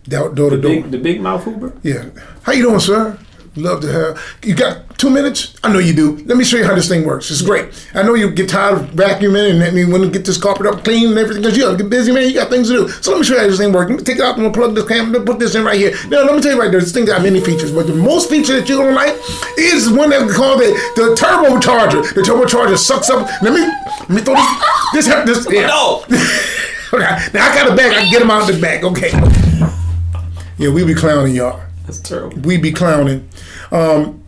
Door 0.08 0.30
door 0.36 0.50
to 0.50 0.58
door. 0.58 0.72
big, 0.72 0.92
the 0.92 0.98
big 0.98 1.22
mouth 1.22 1.44
Hoover. 1.44 1.74
Yeah. 1.84 2.06
How 2.44 2.54
you 2.54 2.64
doing, 2.64 2.80
sir? 2.80 3.18
Love 3.56 3.82
to 3.82 3.92
have. 3.92 4.38
You 4.44 4.56
got 4.56 4.98
two 4.98 5.12
minutes? 5.12 5.56
I 5.64 5.72
know 5.72 5.78
you 5.78 5.94
do. 5.94 6.18
Let 6.26 6.38
me 6.38 6.44
show 6.44 6.58
you 6.58 6.66
how 6.66 6.74
this 6.74 6.88
thing 6.88 7.06
works. 7.06 7.30
It's 7.30 7.44
great. 7.44 7.70
I 7.94 8.02
know 8.02 8.16
you 8.16 8.32
get 8.32 8.50
tired 8.50 8.80
of 8.80 8.90
vacuuming 8.92 9.52
and 9.52 9.62
then 9.62 9.78
you 9.78 9.92
want 9.92 10.04
to 10.06 10.10
get 10.10 10.26
this 10.26 10.42
carpet 10.42 10.66
up 10.66 10.84
clean 10.84 11.10
and 11.10 11.18
everything 11.20 11.44
because 11.44 11.56
you 11.56 11.64
gotta 11.64 11.78
get 11.78 11.88
busy, 11.88 12.12
man. 12.12 12.28
You 12.28 12.34
got 12.34 12.50
things 12.50 12.70
to 12.70 12.78
do. 12.78 12.90
So 12.90 13.12
let 13.12 13.20
me 13.20 13.26
show 13.26 13.36
you 13.36 13.42
how 13.42 13.48
this 13.48 13.60
thing 13.60 13.72
works. 13.72 13.92
Let 13.92 14.00
me 14.00 14.04
take 14.04 14.18
it 14.18 14.24
out 14.24 14.40
and 14.40 14.52
plug 14.52 14.74
this 14.74 14.88
camera. 14.88 15.22
Put 15.22 15.38
this 15.38 15.54
in 15.54 15.64
right 15.64 15.78
here. 15.78 15.94
Now 16.08 16.24
let 16.24 16.34
me 16.34 16.42
tell 16.42 16.56
you 16.56 16.60
right 16.60 16.72
there. 16.72 16.80
This 16.80 16.94
thing 16.94 17.06
got 17.06 17.22
many 17.22 17.42
features, 17.42 17.72
but 17.72 17.86
the 17.86 17.94
most 17.94 18.28
feature 18.28 18.60
that 18.60 18.68
you're 18.68 18.80
gonna 18.80 18.96
like 18.96 19.14
is 19.60 19.88
one 19.88 20.10
that 20.10 20.26
we 20.26 20.34
call 20.34 20.58
the 20.58 20.74
the 20.96 21.14
turbocharger. 21.14 22.12
The 22.16 22.22
turbocharger 22.22 22.78
sucks 22.78 23.12
up. 23.12 23.30
Let 23.44 23.54
me 23.54 23.62
let 23.62 24.10
me 24.10 24.22
throw 24.22 24.34
this. 24.94 25.06
This 25.06 25.46
this. 25.46 25.54
Yeah. 25.54 25.68
No, 25.68 26.06
Okay. 26.94 27.18
Now 27.34 27.52
I 27.52 27.56
got 27.56 27.72
a 27.72 27.76
bag. 27.76 27.92
I 27.92 28.02
can 28.02 28.12
get 28.12 28.20
them 28.20 28.32
out 28.32 28.50
of 28.50 28.56
the 28.56 28.62
bag. 28.62 28.84
Okay. 28.84 29.12
Yeah, 30.58 30.70
we 30.70 30.84
be 30.86 30.94
clowning 30.96 31.36
y'all 31.36 31.60
that's 31.86 32.00
terrible. 32.00 32.38
we 32.42 32.58
be 32.58 32.72
clowning. 32.72 33.28
Um, 33.74 34.24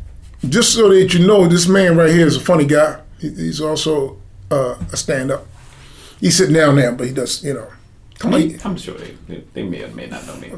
just 0.50 0.74
so 0.74 0.90
that 0.90 1.14
you 1.14 1.26
know, 1.26 1.48
this 1.48 1.68
man 1.68 1.96
right 1.96 2.10
here 2.10 2.26
is 2.26 2.36
a 2.36 2.42
funny 2.42 2.66
guy. 2.66 3.00
He, 3.20 3.30
he's 3.30 3.62
also 3.62 4.18
uh, 4.50 4.76
a 4.92 4.98
stand-up. 4.98 5.46
He's 6.20 6.36
sitting 6.36 6.56
down 6.56 6.76
now, 6.76 6.92
but 6.94 7.08
he 7.08 7.14
does, 7.14 7.44
you 7.44 7.54
know. 7.54 7.68
Come 8.18 8.34
on, 8.34 8.60
I'm, 8.64 8.78
sure 8.78 8.96
they, 8.96 9.44
they, 9.54 9.64
may 9.64 9.84
or 9.84 9.90
may 9.90 10.08
not 10.08 10.26
know 10.26 10.38
me, 10.38 10.50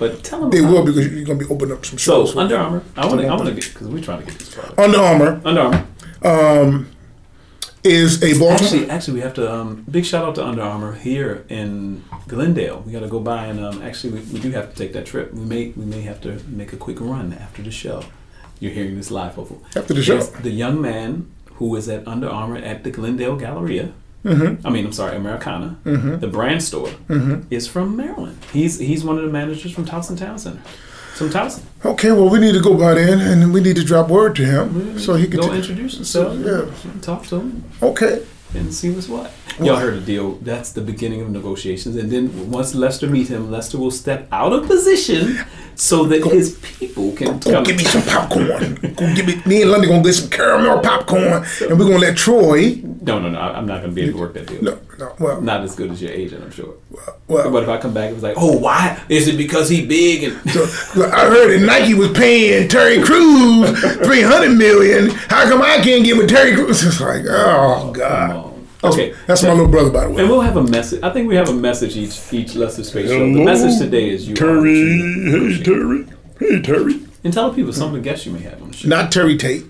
but 0.00 0.24
tell 0.24 0.40
them. 0.40 0.50
they 0.50 0.60
will 0.60 0.84
because 0.84 1.06
you're 1.06 1.24
gonna 1.24 1.38
be 1.38 1.44
opening 1.46 1.76
up 1.76 1.86
some 1.86 1.96
shows. 1.96 2.32
So 2.32 2.40
Under 2.40 2.56
Armour, 2.56 2.82
I 2.96 3.06
want 3.06 3.20
to, 3.20 3.26
I 3.28 3.34
want 3.34 3.46
to 3.46 3.54
get 3.54 3.72
because 3.72 3.86
we're 3.86 4.02
trying 4.02 4.18
to 4.20 4.26
get 4.26 4.36
this 4.36 4.52
product. 4.52 4.78
Under 4.78 4.98
Armour 4.98 5.40
Under 5.44 5.86
Armour. 6.24 6.86
is 7.84 8.20
a 8.20 8.36
Baltimore. 8.36 8.52
Actually, 8.54 8.90
actually, 8.90 9.14
we 9.14 9.20
have 9.20 9.34
to. 9.34 9.50
Um, 9.50 9.86
big 9.88 10.04
shout 10.04 10.24
out 10.24 10.34
to 10.34 10.44
Under 10.44 10.62
Armour 10.62 10.96
here 10.96 11.44
in 11.48 12.02
Glendale. 12.26 12.80
We 12.80 12.90
got 12.90 13.00
to 13.00 13.08
go 13.08 13.20
by 13.20 13.46
and 13.46 13.64
um, 13.64 13.80
actually, 13.80 14.14
we, 14.14 14.32
we 14.32 14.40
do 14.40 14.50
have 14.50 14.70
to 14.70 14.76
take 14.76 14.92
that 14.94 15.06
trip. 15.06 15.32
We 15.32 15.44
may 15.44 15.68
we 15.68 15.84
may 15.84 16.00
have 16.00 16.20
to 16.22 16.42
make 16.48 16.72
a 16.72 16.76
quick 16.76 17.00
run 17.00 17.32
after 17.32 17.62
the 17.62 17.70
show. 17.70 18.02
You're 18.60 18.72
hearing 18.72 18.96
this 18.96 19.10
live, 19.10 19.34
hopefully. 19.34 19.60
After 19.76 19.94
the 19.94 20.02
show. 20.02 20.18
There's 20.18 20.30
The 20.42 20.50
young 20.50 20.80
man 20.80 21.30
who 21.54 21.74
is 21.76 21.88
at 21.88 22.06
Under 22.06 22.28
Armour 22.28 22.56
at 22.58 22.84
the 22.84 22.90
Glendale 22.90 23.36
Galleria. 23.36 23.92
Mm-hmm. 24.24 24.66
I 24.66 24.70
mean, 24.70 24.86
I'm 24.86 24.92
sorry, 24.92 25.16
Americana. 25.16 25.76
Mm-hmm. 25.84 26.18
The 26.20 26.28
brand 26.28 26.62
store 26.62 26.88
mm-hmm. 26.88 27.42
is 27.50 27.68
from 27.68 27.94
Maryland. 27.96 28.38
He's 28.52 28.78
he's 28.78 29.04
one 29.04 29.18
of 29.18 29.24
the 29.24 29.30
managers 29.30 29.72
from 29.72 29.84
Towson 29.84 30.16
Town 30.18 30.38
Center. 30.38 30.60
From 31.14 31.28
Towson. 31.28 31.62
Okay, 31.84 32.10
well, 32.10 32.30
we 32.30 32.40
need 32.40 32.54
to 32.54 32.60
go 32.60 32.76
by 32.76 32.94
then, 32.94 33.20
and 33.20 33.52
we 33.52 33.60
need 33.60 33.76
to 33.76 33.84
drop 33.84 34.08
word 34.08 34.34
to 34.36 34.44
him 34.44 34.70
mm-hmm. 34.70 34.98
so 34.98 35.14
he 35.14 35.28
can. 35.28 35.40
go 35.40 35.50
t- 35.50 35.56
introduce 35.56 35.96
himself. 35.96 36.38
yeah. 36.38 37.00
Talk 37.02 37.26
to 37.26 37.40
him. 37.40 37.64
Okay. 37.82 38.24
And 38.54 38.72
see 38.72 38.90
what's 38.90 39.08
what. 39.08 39.30
Y'all 39.60 39.76
heard 39.76 39.94
the 39.94 40.00
deal. 40.00 40.32
That's 40.42 40.72
the 40.72 40.80
beginning 40.80 41.20
of 41.20 41.30
negotiations. 41.30 41.96
And 41.96 42.10
then 42.10 42.50
once 42.50 42.74
Lester 42.74 43.06
meet 43.08 43.28
him, 43.28 43.50
Lester 43.50 43.78
will 43.78 43.90
step 43.90 44.26
out 44.32 44.52
of 44.52 44.66
position 44.66 45.38
so 45.76 46.04
that 46.04 46.24
his 46.24 46.58
people 46.62 47.12
can 47.12 47.38
Go 47.38 47.50
come. 47.52 47.64
give 47.64 47.76
me 47.76 47.84
some 47.84 48.02
popcorn. 48.02 48.74
Go 48.96 49.14
give 49.14 49.26
me. 49.26 49.42
Me 49.46 49.62
and 49.62 49.70
Lundy 49.70 49.88
gonna 49.88 50.02
get 50.02 50.14
some 50.14 50.30
caramel 50.30 50.80
popcorn, 50.80 51.44
and 51.68 51.78
we're 51.78 51.84
gonna 51.86 51.98
let 51.98 52.16
Troy 52.16 52.80
No, 53.02 53.18
no, 53.20 53.28
no. 53.30 53.38
I'm 53.40 53.66
not 53.66 53.78
going 53.82 53.90
to 53.90 53.94
be 53.94 54.02
able 54.02 54.12
to 54.14 54.18
work 54.20 54.34
that 54.34 54.46
deal. 54.46 54.62
No, 54.62 54.78
no. 54.98 55.14
Well, 55.18 55.40
Not 55.40 55.62
as 55.62 55.74
good 55.74 55.90
as 55.90 56.00
your 56.02 56.12
agent, 56.12 56.42
I'm 56.44 56.50
sure. 56.50 56.74
well. 57.28 57.50
But 57.50 57.62
if 57.62 57.68
I 57.68 57.78
come 57.78 57.92
back 57.94 58.06
and 58.06 58.14
was 58.14 58.22
like, 58.22 58.34
oh, 58.38 58.56
why? 58.58 59.02
Is 59.08 59.28
it 59.28 59.36
because 59.36 59.68
he 59.68 59.86
big 59.86 60.24
and 60.24 60.50
So, 60.50 60.64
I 61.10 61.26
heard 61.26 61.58
that 61.60 61.64
Nike 61.66 61.94
was 61.94 62.10
paying 62.12 62.68
Terry 62.68 63.02
Crews 63.02 63.80
three 64.04 64.22
hundred 64.22 64.56
million. 64.56 65.10
How 65.28 65.48
come 65.48 65.62
I 65.62 65.78
can't 65.82 66.04
get 66.04 66.16
with 66.16 66.28
Terry 66.28 66.54
Crews? 66.54 66.84
It's 66.84 67.00
like, 67.00 67.24
oh 67.28 67.92
god. 67.92 68.52
Okay, 68.82 69.14
That's 69.26 69.42
my 69.42 69.50
little 69.52 69.66
brother, 69.68 69.88
by 69.90 70.04
the 70.04 70.10
way. 70.10 70.20
and 70.20 70.30
we'll 70.30 70.42
have 70.42 70.58
a 70.58 70.62
message. 70.62 71.02
I 71.02 71.08
think 71.10 71.26
we 71.26 71.36
have 71.36 71.48
a 71.48 71.54
message 71.54 71.96
each 71.96 72.20
each 72.34 72.54
Lester 72.54 72.84
Speight 72.84 73.06
show. 73.08 73.18
The 73.32 73.42
message 73.44 73.78
today 73.78 74.10
is 74.10 74.28
you 74.28 74.34
are 74.34 74.36
the 74.36 75.62
true. 75.62 75.62
Terry. 75.64 76.06
Hey, 76.38 76.60
Terry. 76.60 77.00
And 77.24 77.32
tell 77.32 77.48
the 77.48 77.56
people 77.56 77.72
some 77.72 77.88
of 77.88 77.94
the 77.94 78.00
guests 78.00 78.26
you 78.26 78.32
may 78.32 78.40
have 78.42 78.60
on 78.60 78.70
the 78.72 78.76
show. 78.76 78.88
Not 78.88 79.10
Terry 79.10 79.38
Tate. 79.38 79.62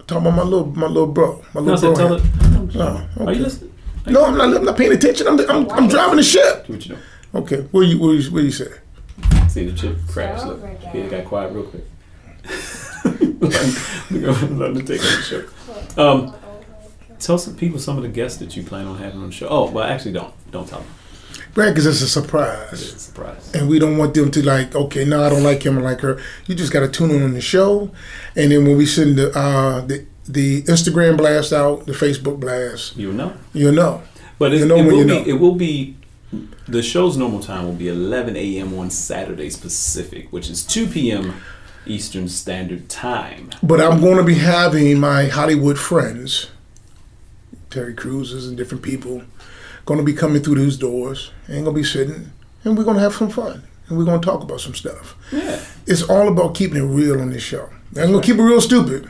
I'm 0.00 0.06
talking 0.06 0.26
about 0.26 0.36
my 0.36 0.42
little, 0.42 0.66
my 0.66 0.88
little 0.88 1.06
bro, 1.06 1.44
my 1.54 1.60
little 1.60 1.78
said 1.78 1.94
bro. 1.94 2.08
tell 2.08 2.14
it. 2.16 2.76
Oh, 3.20 3.26
Are 3.26 3.32
you 3.32 3.42
listening? 3.44 3.67
No, 4.10 4.24
I'm 4.24 4.36
not. 4.36 4.56
I'm 4.56 4.64
not 4.64 4.76
paying 4.76 4.92
attention. 4.92 5.26
I'm, 5.26 5.38
I'm, 5.50 5.70
I'm 5.70 5.88
driving 5.88 6.16
the 6.16 6.22
ship. 6.22 6.68
What 6.68 6.84
you 6.86 6.94
doing? 6.94 7.02
Okay, 7.34 7.60
what 7.70 7.80
you, 7.82 7.98
what 7.98 8.12
you, 8.12 8.30
what 8.30 8.42
you 8.42 8.50
say? 8.50 8.70
See 9.48 9.68
the 9.68 9.76
chip 9.76 9.98
crash. 10.08 10.42
Look, 10.44 10.64
he 10.92 11.02
got 11.08 11.24
quiet 11.24 11.52
real 11.52 11.64
quick. 11.64 11.84
let 13.40 13.52
him 13.52 14.58
let 14.58 14.70
him 14.70 14.84
take 14.86 15.00
on 15.00 15.06
the 15.06 15.22
show. 15.22 16.02
Um, 16.02 16.34
tell 17.18 17.38
some 17.38 17.56
people 17.56 17.78
some 17.78 17.96
of 17.96 18.02
the 18.02 18.08
guests 18.08 18.38
that 18.38 18.56
you 18.56 18.62
plan 18.62 18.86
on 18.86 18.98
having 18.98 19.20
on 19.20 19.26
the 19.26 19.32
show. 19.32 19.48
Oh, 19.48 19.70
well, 19.70 19.84
actually, 19.84 20.12
don't 20.12 20.32
don't 20.50 20.66
tell 20.66 20.80
them. 20.80 20.88
Right, 21.54 21.70
because 21.70 21.86
it's 21.86 22.02
a 22.02 22.08
surprise. 22.08 22.72
It's 22.72 22.94
a 22.94 22.98
surprise. 22.98 23.52
and 23.54 23.68
we 23.68 23.78
don't 23.78 23.98
want 23.98 24.14
them 24.14 24.30
to 24.30 24.42
like, 24.44 24.74
okay, 24.74 25.04
no, 25.04 25.24
I 25.24 25.28
don't 25.28 25.42
like 25.42 25.64
him 25.64 25.78
or 25.78 25.82
like 25.82 26.00
her. 26.00 26.20
You 26.46 26.54
just 26.54 26.72
got 26.72 26.80
to 26.80 26.88
tune 26.88 27.10
in 27.10 27.22
on 27.22 27.32
the 27.32 27.40
show, 27.40 27.90
and 28.36 28.52
then 28.52 28.64
when 28.64 28.76
we 28.76 28.86
send 28.86 29.16
the 29.16 29.36
uh, 29.36 29.80
the 29.82 30.06
the 30.28 30.62
Instagram 30.62 31.16
blast 31.16 31.52
out, 31.52 31.86
the 31.86 31.92
Facebook 31.92 32.38
blast, 32.40 32.96
You'll 32.96 33.14
know. 33.14 33.32
you'll 33.52 33.72
know. 33.72 34.02
But 34.38 34.52
it, 34.54 34.60
You 34.60 34.66
know 34.66 34.76
it 34.76 34.84
will 34.84 34.98
be. 34.98 35.04
know. 35.04 35.24
It 35.26 35.40
will 35.40 35.54
be. 35.54 35.96
The 36.68 36.82
show's 36.82 37.16
normal 37.16 37.40
time 37.40 37.64
will 37.64 37.72
be 37.72 37.88
11 37.88 38.36
a.m. 38.36 38.78
on 38.78 38.90
Saturdays 38.90 39.56
Pacific, 39.56 40.28
which 40.30 40.50
is 40.50 40.62
2 40.64 40.86
p.m. 40.88 41.40
Eastern 41.86 42.28
Standard 42.28 42.90
Time. 42.90 43.48
But 43.62 43.80
I'm 43.80 44.00
going 44.02 44.18
to 44.18 44.22
be 44.22 44.34
having 44.34 45.00
my 45.00 45.24
Hollywood 45.28 45.78
friends, 45.78 46.50
Terry 47.70 47.94
Crews 47.94 48.46
and 48.46 48.56
different 48.56 48.82
people, 48.82 49.22
going 49.86 49.98
to 49.98 50.04
be 50.04 50.12
coming 50.12 50.42
through 50.42 50.56
those 50.56 50.76
doors 50.76 51.30
and 51.46 51.64
going 51.64 51.74
to 51.74 51.80
be 51.80 51.84
sitting, 51.84 52.30
and 52.64 52.76
we're 52.76 52.84
going 52.84 52.96
to 52.96 53.02
have 53.02 53.14
some 53.14 53.30
fun, 53.30 53.62
and 53.88 53.96
we're 53.96 54.04
going 54.04 54.20
to 54.20 54.24
talk 54.26 54.42
about 54.42 54.60
some 54.60 54.74
stuff. 54.74 55.16
Yeah. 55.32 55.64
It's 55.86 56.02
all 56.02 56.28
about 56.28 56.54
keeping 56.54 56.76
it 56.76 56.86
real 56.86 57.20
on 57.22 57.30
this 57.30 57.42
show. 57.42 57.70
I'm 57.96 58.10
going 58.12 58.20
to 58.20 58.26
keep 58.26 58.36
it 58.36 58.42
real 58.42 58.60
stupid, 58.60 59.08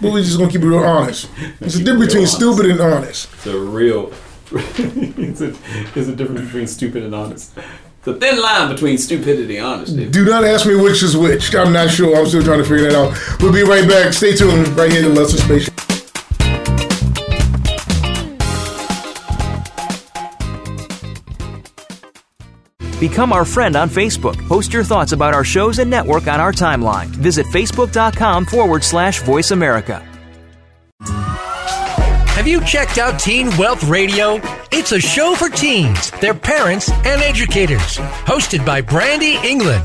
but 0.00 0.12
we're 0.12 0.22
just 0.22 0.38
to 0.38 0.46
keep 0.48 0.62
it 0.62 0.66
real 0.66 0.78
honest. 0.78 1.28
It's 1.60 1.76
a 1.76 1.84
difference 1.84 2.06
between 2.06 2.26
stupid 2.26 2.66
and 2.66 2.80
honest. 2.80 3.28
It's 3.34 3.46
a 3.46 3.58
real. 3.58 4.12
it's, 4.52 5.40
a, 5.40 5.54
it's 5.94 6.08
a 6.08 6.16
difference 6.16 6.40
between 6.42 6.66
stupid 6.66 7.02
and 7.02 7.14
honest. 7.14 7.56
It's 7.56 8.06
a 8.06 8.14
thin 8.14 8.40
line 8.40 8.72
between 8.72 8.96
stupidity 8.96 9.58
and 9.58 9.66
honesty. 9.66 10.08
Do 10.08 10.24
not 10.24 10.44
ask 10.44 10.66
me 10.66 10.76
which 10.76 11.02
is 11.02 11.16
which. 11.16 11.54
I'm 11.54 11.72
not 11.72 11.90
sure. 11.90 12.16
I'm 12.16 12.26
still 12.26 12.42
trying 12.42 12.58
to 12.58 12.64
figure 12.64 12.90
that 12.90 12.94
out. 12.94 13.40
We'll 13.42 13.52
be 13.52 13.62
right 13.62 13.88
back. 13.88 14.12
Stay 14.12 14.34
tuned 14.34 14.68
right 14.68 14.90
here 14.90 15.04
in 15.04 15.14
the 15.14 15.20
Lester 15.20 15.38
Speight. 15.38 15.97
Become 23.00 23.32
our 23.32 23.44
friend 23.44 23.76
on 23.76 23.88
Facebook. 23.88 24.36
Post 24.48 24.72
your 24.72 24.84
thoughts 24.84 25.12
about 25.12 25.34
our 25.34 25.44
shows 25.44 25.78
and 25.78 25.90
network 25.90 26.26
on 26.26 26.40
our 26.40 26.52
timeline. 26.52 27.06
Visit 27.06 27.46
facebook.com 27.46 28.46
forward 28.46 28.82
slash 28.82 29.20
voice 29.22 29.50
America. 29.52 30.04
Have 32.38 32.46
you 32.46 32.64
checked 32.64 32.98
out 32.98 33.18
Teen 33.18 33.48
Wealth 33.56 33.82
Radio? 33.84 34.40
It's 34.70 34.92
a 34.92 35.00
show 35.00 35.34
for 35.34 35.48
teens, 35.48 36.12
their 36.20 36.34
parents, 36.34 36.88
and 36.88 37.20
educators. 37.20 37.96
Hosted 38.26 38.64
by 38.64 38.80
Brandy 38.80 39.38
England. 39.42 39.84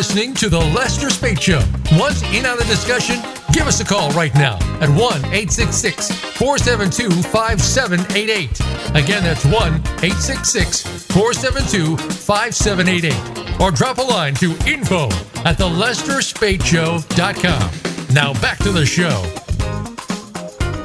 Listening 0.00 0.32
to 0.36 0.48
The 0.48 0.58
Lester 0.58 1.10
Speight 1.10 1.42
Show. 1.42 1.60
Once 1.92 2.22
in 2.32 2.46
on 2.46 2.56
the 2.56 2.64
discussion, 2.64 3.20
give 3.52 3.66
us 3.66 3.80
a 3.80 3.84
call 3.84 4.10
right 4.12 4.34
now 4.34 4.54
at 4.80 4.88
1 4.88 4.98
866 4.98 6.10
472 6.38 7.10
5788. 7.28 8.60
Again, 8.94 9.22
that's 9.22 9.44
1 9.44 9.52
866 9.52 11.04
472 11.04 11.98
5788. 11.98 13.60
Or 13.60 13.70
drop 13.70 13.98
a 13.98 14.02
line 14.02 14.32
to 14.36 14.52
info 14.66 15.08
at 15.44 15.58
TheLesterSpeightShow.com. 15.58 18.14
Now 18.14 18.32
back 18.40 18.56
to 18.60 18.72
the 18.72 18.86
show. 18.86 19.22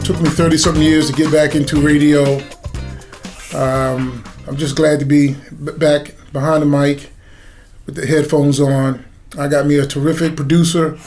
Took 0.03 0.19
me 0.19 0.29
30 0.29 0.57
something 0.57 0.83
years 0.83 1.09
to 1.09 1.15
get 1.15 1.31
back 1.31 1.55
into 1.55 1.79
radio. 1.79 2.41
Um, 3.53 4.25
I'm 4.45 4.57
just 4.57 4.75
glad 4.75 4.99
to 4.99 5.05
be 5.05 5.37
back 5.53 6.13
behind 6.33 6.61
the 6.61 6.65
mic 6.65 7.11
with 7.85 7.95
the 7.95 8.05
headphones 8.05 8.59
on. 8.59 9.05
I 9.37 9.47
got 9.47 9.65
me 9.65 9.77
a 9.77 9.85
terrific 9.85 10.35
producer 10.35 10.97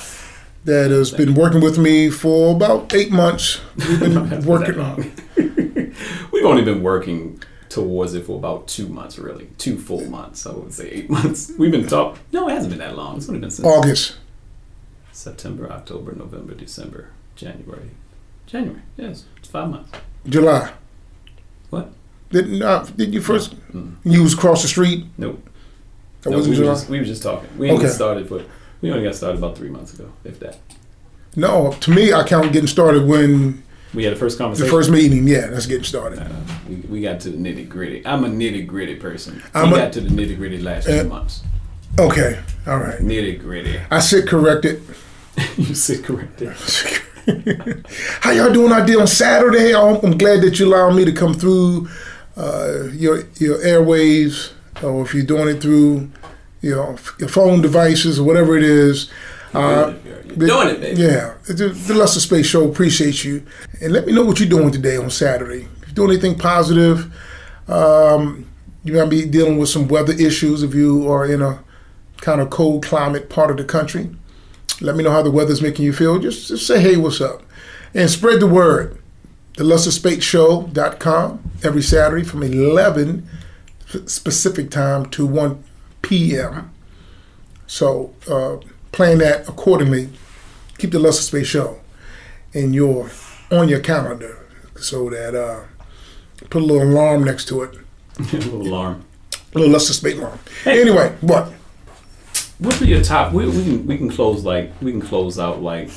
that 0.64 0.91
has 0.91 1.11
been 1.11 1.35
working 1.35 1.61
with 1.61 1.79
me 1.79 2.11
for 2.11 2.55
about 2.55 2.93
eight 2.95 3.11
months. 3.11 3.61
We've 3.76 4.01
been 4.01 4.45
working 4.45 4.79
on. 4.79 5.12
We've 6.33 6.45
only 6.45 6.62
been 6.62 6.83
working 6.83 7.43
towards 7.68 8.14
it 8.14 8.26
for 8.26 8.39
about 8.39 8.68
two 8.68 8.89
months, 8.89 9.18
really. 9.18 9.49
Two 9.59 9.79
full 9.79 10.05
months. 10.07 10.47
I 10.47 10.53
would 10.53 10.72
say 10.74 10.89
eight 10.91 11.11
months. 11.18 11.53
We've 11.59 11.70
been 11.70 11.87
talking. 11.87 12.20
No, 12.33 12.49
it 12.49 12.53
hasn't 12.53 12.70
been 12.70 12.81
that 12.81 12.97
long. 12.97 13.16
It's 13.16 13.29
only 13.29 13.41
been 13.41 13.51
since 13.51 13.66
August. 13.66 14.16
September, 15.12 15.70
October, 15.70 16.14
November, 16.14 16.55
December, 16.55 17.11
January. 17.35 17.91
January, 18.47 18.83
yes. 18.97 19.24
It's 19.39 19.49
five 19.49 19.70
months. 19.70 19.91
July. 20.26 20.72
What? 21.70 21.93
Didn't 22.31 22.62
uh, 22.62 22.85
did 22.97 23.14
you 23.14 23.20
first? 23.20 23.55
You 24.05 24.22
was 24.22 24.35
across 24.35 24.62
the 24.62 24.68
street. 24.68 25.07
Nope. 25.16 25.47
That 26.23 26.31
No, 26.31 26.37
wasn't 26.39 26.57
we, 26.59 26.64
were 26.64 26.73
just, 26.73 26.89
we 26.89 26.99
were 26.99 27.05
just 27.05 27.23
talking. 27.23 27.49
We 27.59 27.71
Okay. 27.71 27.89
started, 27.89 28.29
but 28.29 28.47
we 28.81 28.91
only 28.91 29.05
got 29.05 29.14
started 29.14 29.39
about 29.39 29.57
three 29.57 29.69
months 29.71 29.95
ago, 29.95 30.11
if 30.25 30.39
that. 30.41 30.59
No, 31.37 31.73
to 31.81 31.91
me, 31.91 32.12
I 32.12 32.25
count 32.27 32.53
getting 32.53 32.66
started 32.69 33.07
when 33.07 33.62
We 33.95 34.05
had 34.05 34.14
the 34.14 34.19
first 34.19 34.39
conversation. 34.39 34.66
The 34.66 34.73
first 34.73 34.91
meeting, 34.91 35.29
yeah, 35.29 35.47
that's 35.47 35.66
getting 35.66 35.85
started. 35.85 36.19
Uh, 36.19 36.29
we, 36.69 36.77
we 36.77 37.01
got 37.01 37.21
to 37.21 37.31
the 37.31 37.37
nitty 37.39 37.69
gritty. 37.69 38.05
I'm 38.07 38.25
a 38.25 38.29
nitty 38.29 38.66
gritty 38.66 38.97
person. 38.97 39.43
I'm 39.55 39.71
we 39.71 39.79
a- 39.79 39.83
got 39.83 39.93
to 39.95 40.01
the 40.01 40.09
nitty 40.11 40.37
gritty 40.37 40.59
last 40.59 40.89
Uh, 40.89 41.01
few 41.03 41.09
months. 41.09 41.43
Okay, 41.99 42.39
all 42.66 42.79
right. 42.79 42.99
Nitty 43.01 43.41
gritty. 43.41 43.79
I 43.91 44.01
sit 44.01 44.27
corrected. 44.27 44.83
you 45.57 45.75
sit 45.75 46.05
corrected. 46.05 46.53
How 48.21 48.31
y'all 48.33 48.53
doing 48.53 48.73
out 48.73 48.87
there 48.87 49.01
on 49.01 49.07
Saturday? 49.07 49.75
I'm, 49.75 49.97
I'm 50.05 50.16
glad 50.19 50.41
that 50.43 50.59
you 50.59 50.66
allowed 50.66 50.95
me 50.95 51.05
to 51.05 51.12
come 51.12 51.35
through 51.35 51.89
uh, 52.37 52.85
your 52.93 53.25
your 53.37 53.59
airwaves, 53.59 54.53
or 54.83 55.03
if 55.03 55.14
you're 55.14 55.24
doing 55.24 55.49
it 55.49 55.61
through 55.61 56.11
you 56.61 56.74
know, 56.74 56.97
your 57.18 57.29
phone 57.29 57.62
devices 57.62 58.18
or 58.18 58.24
whatever 58.24 58.57
it 58.57 58.62
is. 58.62 59.11
Uh, 59.55 59.95
You're 60.37 60.49
doing 60.49 60.68
it, 60.68 60.81
baby. 60.81 61.03
Yeah, 61.03 61.35
the, 61.47 61.95
Lester 61.95 62.20
Speight 62.20 62.45
Show 62.45 62.68
appreciates 62.68 63.24
you, 63.24 63.45
and 63.81 63.93
let 63.93 64.07
me 64.07 64.12
know 64.12 64.24
what 64.24 64.41
you're 64.41 64.49
doing 64.49 64.70
today 64.70 64.97
on 64.97 65.11
Saturday. 65.11 65.68
If 65.83 65.89
you're 65.89 65.95
doing 65.95 66.11
anything 66.11 66.39
positive, 66.39 67.12
um, 67.68 68.47
you 68.85 68.93
might 68.95 69.09
be 69.09 69.24
dealing 69.26 69.59
with 69.59 69.68
some 69.68 69.89
weather 69.89 70.12
issues 70.12 70.62
if 70.62 70.74
you 70.74 71.11
are 71.11 71.24
in 71.24 71.41
a 71.43 71.62
kind 72.18 72.41
of 72.41 72.51
cold 72.51 72.85
climate 72.85 73.31
part 73.31 73.51
of 73.51 73.57
the 73.57 73.64
country. 73.64 74.11
Let 74.81 74.97
me 74.97 75.03
know 75.03 75.11
how 75.11 75.22
the 75.22 75.31
weather's 75.31 75.62
making 75.62 75.85
you 75.85 75.93
feel. 75.93 76.18
Just, 76.18 76.49
just 76.49 76.66
say, 76.66 76.81
hey, 76.81 76.97
what's 76.97 77.20
up? 77.20 77.43
And 77.95 78.09
spread 78.11 78.41
the 78.41 78.47
word. 78.47 79.01
The 79.57 79.64
LesterSpeightShow.com 79.64 81.51
every 81.64 81.83
Saturday 81.83 82.22
from 82.22 82.43
11 82.45 83.29
specific 84.07 84.70
time 84.70 85.07
to 85.07 85.26
1 85.26 85.64
p.m. 86.03 86.70
So 87.66 88.14
uh, 88.30 88.59
plan 88.93 89.18
that 89.18 89.49
accordingly. 89.49 90.11
Keep 90.78 90.93
the 90.93 90.99
Lester 90.99 91.22
Speight 91.22 91.47
Show 91.47 91.80
in 92.53 92.72
your 92.72 93.11
on 93.51 93.68
your 93.68 93.80
calendar 93.80 94.47
so 94.76 95.11
that 95.11 95.34
uh, 95.34 95.64
put 96.51 96.62
a 96.62 96.64
little 96.64 96.82
alarm 96.82 97.24
next 97.24 97.49
to 97.49 97.62
it. 97.62 97.78
a 98.18 98.22
little 98.22 98.62
alarm. 98.62 99.05
A 99.55 99.59
little 99.59 99.72
Lester 99.72 99.93
Speight 99.93 100.18
alarm. 100.18 100.39
Anyway, 100.64 101.14
what? 101.20 101.53
What 102.59 102.80
are 102.80 102.84
your 102.84 103.03
top? 103.03 103.32
We, 103.32 103.47
we 103.47 103.64
can 103.64 103.86
we 103.86 103.97
can 103.97 104.11
close 104.11 104.45
like 104.45 104.72
we 104.80 104.93
can 104.93 105.01
close 105.01 105.39
out 105.39 105.62
like 105.62 105.91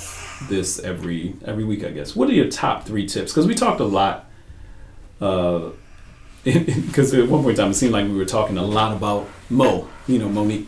this 0.48 0.80
every 0.80 1.36
every 1.46 1.64
week, 1.64 1.84
I 1.84 1.90
guess. 1.90 2.16
What 2.16 2.30
are 2.30 2.34
your 2.34 2.50
top 2.50 2.86
three 2.86 3.06
tips? 3.06 3.32
Because 3.32 3.48
we 3.48 3.56
talked 3.56 3.80
a 3.80 3.86
lot. 3.86 4.30
Uh, 5.20 5.72
because 6.44 7.14
at 7.14 7.28
one 7.28 7.44
point 7.44 7.58
in 7.58 7.64
time 7.64 7.72
it 7.72 7.76
seemed 7.76 7.94
like 7.94 8.06
we 8.06 8.16
were 8.16 8.26
talking 8.26 8.58
a 8.58 8.66
lot 8.66 8.96
about 8.96 9.28
Mo, 9.50 9.88
you 10.08 10.18
know, 10.18 10.28
Mo'Nique, 10.28 10.66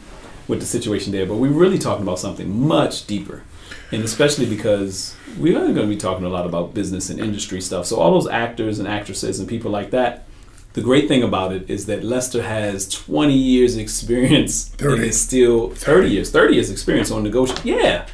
with 0.47 0.59
the 0.59 0.65
situation 0.65 1.11
there, 1.11 1.26
but 1.26 1.36
we 1.36 1.49
were 1.49 1.59
really 1.59 1.80
talking 1.80 2.03
about 2.03 2.19
something 2.19 2.67
much 2.67 3.07
deeper, 3.07 3.43
and 3.91 4.03
especially 4.03 4.45
because 4.45 5.15
we 5.39 5.55
are 5.55 5.59
going 5.59 5.76
to 5.76 5.88
be 5.88 5.97
talking 5.97 6.26
a 6.26 6.30
lot 6.30 6.45
about 6.45 6.74
business 6.74 7.09
and 7.09 7.19
industry 7.19 7.59
stuff. 7.61 7.86
So 7.86 7.97
all 7.97 8.11
those 8.11 8.28
actors 8.28 8.78
and 8.78 8.88
actresses 8.88 9.39
and 9.39 9.47
people 9.47 9.71
like 9.71 9.91
that. 9.91 10.28
The 10.74 10.82
great 10.82 11.07
thing 11.07 11.21
about 11.21 11.53
it 11.53 11.69
is 11.69 11.86
that 11.86 12.03
Lester 12.03 12.41
has 12.41 12.89
20 12.89 13.32
years 13.32 13.78
experience 13.78 14.69
30. 14.69 14.95
and 14.95 15.03
is 15.03 15.21
still 15.21 15.69
30 15.69 16.09
years, 16.09 16.32
30 16.32 16.55
years 16.55 16.71
experience 16.71 17.11
on 17.11 17.21
negotiation. 17.21 17.67
Yeah, 17.67 18.07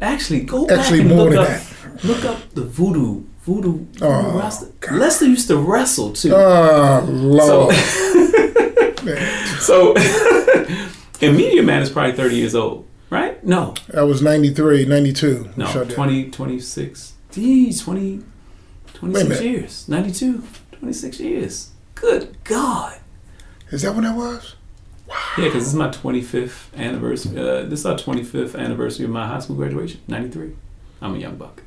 actually, 0.00 0.40
go 0.40 0.66
back 0.66 0.90
and 0.92 1.16
look 1.16 1.34
up, 1.34 1.48
that. 1.48 2.04
look 2.04 2.24
up 2.24 2.54
the 2.54 2.62
voodoo, 2.62 3.24
voodoo, 3.48 3.72
voodoo 3.78 4.06
Oh, 4.06 4.38
wrestler. 4.38 4.68
Lester 4.92 5.24
used 5.26 5.48
to 5.48 5.56
wrestle 5.56 6.12
too. 6.12 6.32
Oh, 6.34 7.04
Lord. 7.08 7.74
So, 9.60 9.94
and 11.22 11.36
Media 11.36 11.62
Man 11.62 11.82
is 11.82 11.90
probably 11.90 12.12
30 12.12 12.36
years 12.36 12.54
old, 12.54 12.86
right? 13.10 13.42
No, 13.44 13.74
I 13.96 14.02
was 14.02 14.20
93, 14.22 14.84
92. 14.84 15.50
no, 15.56 15.66
Shut 15.66 15.88
down. 15.88 15.96
20, 15.96 16.30
26. 16.30 17.14
Geez, 17.32 17.80
20, 17.82 18.22
26 18.94 19.40
years. 19.40 19.88
92, 19.88 20.42
26 20.72 21.20
years. 21.20 21.70
Good 21.94 22.36
God. 22.44 22.98
Is 23.70 23.82
that 23.82 23.94
when 23.94 24.04
that 24.04 24.16
was? 24.16 24.54
Wow. 25.08 25.16
Yeah, 25.38 25.44
because 25.44 25.64
this 25.64 25.68
is 25.68 25.74
my 25.74 25.88
25th 25.88 26.74
anniversary. 26.76 27.38
Uh, 27.38 27.62
this 27.62 27.80
is 27.80 27.86
our 27.86 27.96
25th 27.96 28.58
anniversary 28.58 29.06
of 29.06 29.10
my 29.10 29.26
high 29.26 29.40
school 29.40 29.56
graduation, 29.56 30.00
93. 30.06 30.52
I'm 31.00 31.14
a 31.14 31.18
young 31.18 31.36
buck. 31.36 31.62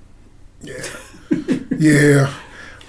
Yeah. 0.62 0.84
yeah. 1.82 2.34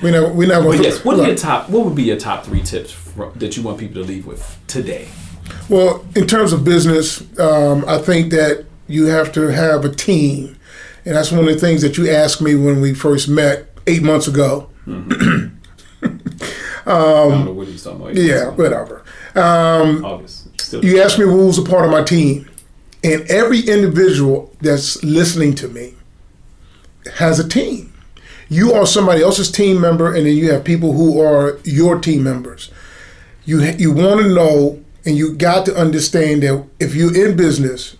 Not, 0.03 0.34
we're 0.34 0.49
not 0.49 0.62
going 0.62 0.78
But 0.78 0.82
to. 0.84 0.88
yes, 0.90 1.05
what 1.05 1.20
are 1.20 1.26
your 1.26 1.36
top? 1.36 1.70
What 1.70 1.84
would 1.84 1.95
be 1.95 2.03
your 2.03 2.16
top 2.18 2.45
three 2.45 2.62
tips 2.62 2.97
that 3.36 3.57
you 3.57 3.62
want 3.62 3.78
people 3.78 4.03
to 4.03 4.09
leave 4.09 4.26
with 4.26 4.59
today? 4.66 5.07
Well, 5.68 6.05
in 6.16 6.26
terms 6.26 6.53
of 6.53 6.64
business, 6.64 7.20
um, 7.38 7.84
I 7.86 7.99
think 7.99 8.30
that 8.32 8.64
you 8.88 9.07
have 9.07 9.32
to 9.32 9.43
have 9.49 9.84
a 9.84 9.88
team. 9.95 10.57
And 11.05 11.14
that's 11.16 11.30
one 11.30 11.47
of 11.47 11.55
the 11.55 11.59
things 11.59 11.82
that 11.82 11.97
you 11.99 12.11
asked 12.11 12.40
me 12.43 12.55
when 12.57 12.80
we 12.80 12.95
first 12.95 13.28
met 13.28 13.68
eight 13.86 14.03
months 14.03 14.26
ago. 14.26 14.68
I 14.86 15.51
don't 16.84 17.45
know 17.45 17.53
what 17.53 17.68
he's 17.68 17.84
talking 17.84 18.01
about. 18.01 18.11
Um, 18.11 18.16
Yeah, 18.16 18.49
whatever. 18.51 19.05
August. 19.36 20.61
Still, 20.61 20.84
You 20.84 21.01
asked 21.01 21.18
me 21.18 21.24
who 21.26 21.47
was 21.47 21.59
a 21.59 21.62
part 21.62 21.84
of 21.84 21.90
my 21.90 22.03
team. 22.03 22.49
And 23.05 23.22
every 23.30 23.61
individual 23.61 24.53
that's 24.61 25.03
listening 25.03 25.55
to 25.57 25.68
me 25.68 25.95
has 27.14 27.38
a 27.40 27.49
team. 27.49 27.91
You 28.53 28.72
are 28.74 28.86
somebody 28.86 29.22
else's 29.22 29.50
team 29.50 29.80
member, 29.80 30.14
and 30.14 30.26
then 30.26 30.36
you 30.36 30.53
have 30.53 30.64
people 30.64 30.92
who 30.92 31.20
are 31.20 31.59
your 31.64 31.98
team 31.98 32.22
members. 32.22 32.70
You 33.44 33.61
you 33.62 33.92
want 33.92 34.20
to 34.20 34.28
know, 34.28 34.82
and 35.05 35.16
you 35.16 35.34
got 35.34 35.64
to 35.66 35.76
understand 35.76 36.42
that 36.42 36.64
if 36.78 36.94
you're 36.94 37.16
in 37.16 37.36
business 37.36 37.96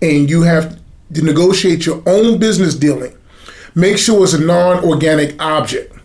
and 0.00 0.30
you 0.30 0.42
have 0.42 0.78
to 1.12 1.22
negotiate 1.22 1.86
your 1.86 2.02
own 2.06 2.38
business 2.38 2.74
dealing, 2.74 3.16
make 3.74 3.98
sure 3.98 4.22
it's 4.24 4.32
a 4.32 4.40
non-organic 4.40 5.40
object 5.42 5.96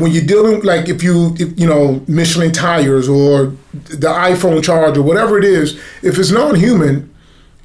when 0.00 0.12
you're 0.12 0.24
dealing 0.24 0.62
like 0.62 0.88
if 0.88 1.02
you 1.02 1.34
if, 1.38 1.58
you 1.58 1.66
know 1.66 2.02
Michelin 2.08 2.52
tires 2.52 3.08
or 3.08 3.54
the 3.72 4.08
iPhone 4.08 4.62
charger, 4.62 5.02
whatever 5.02 5.38
it 5.38 5.44
is, 5.44 5.74
if 6.02 6.18
it's 6.18 6.30
non-human, 6.30 7.12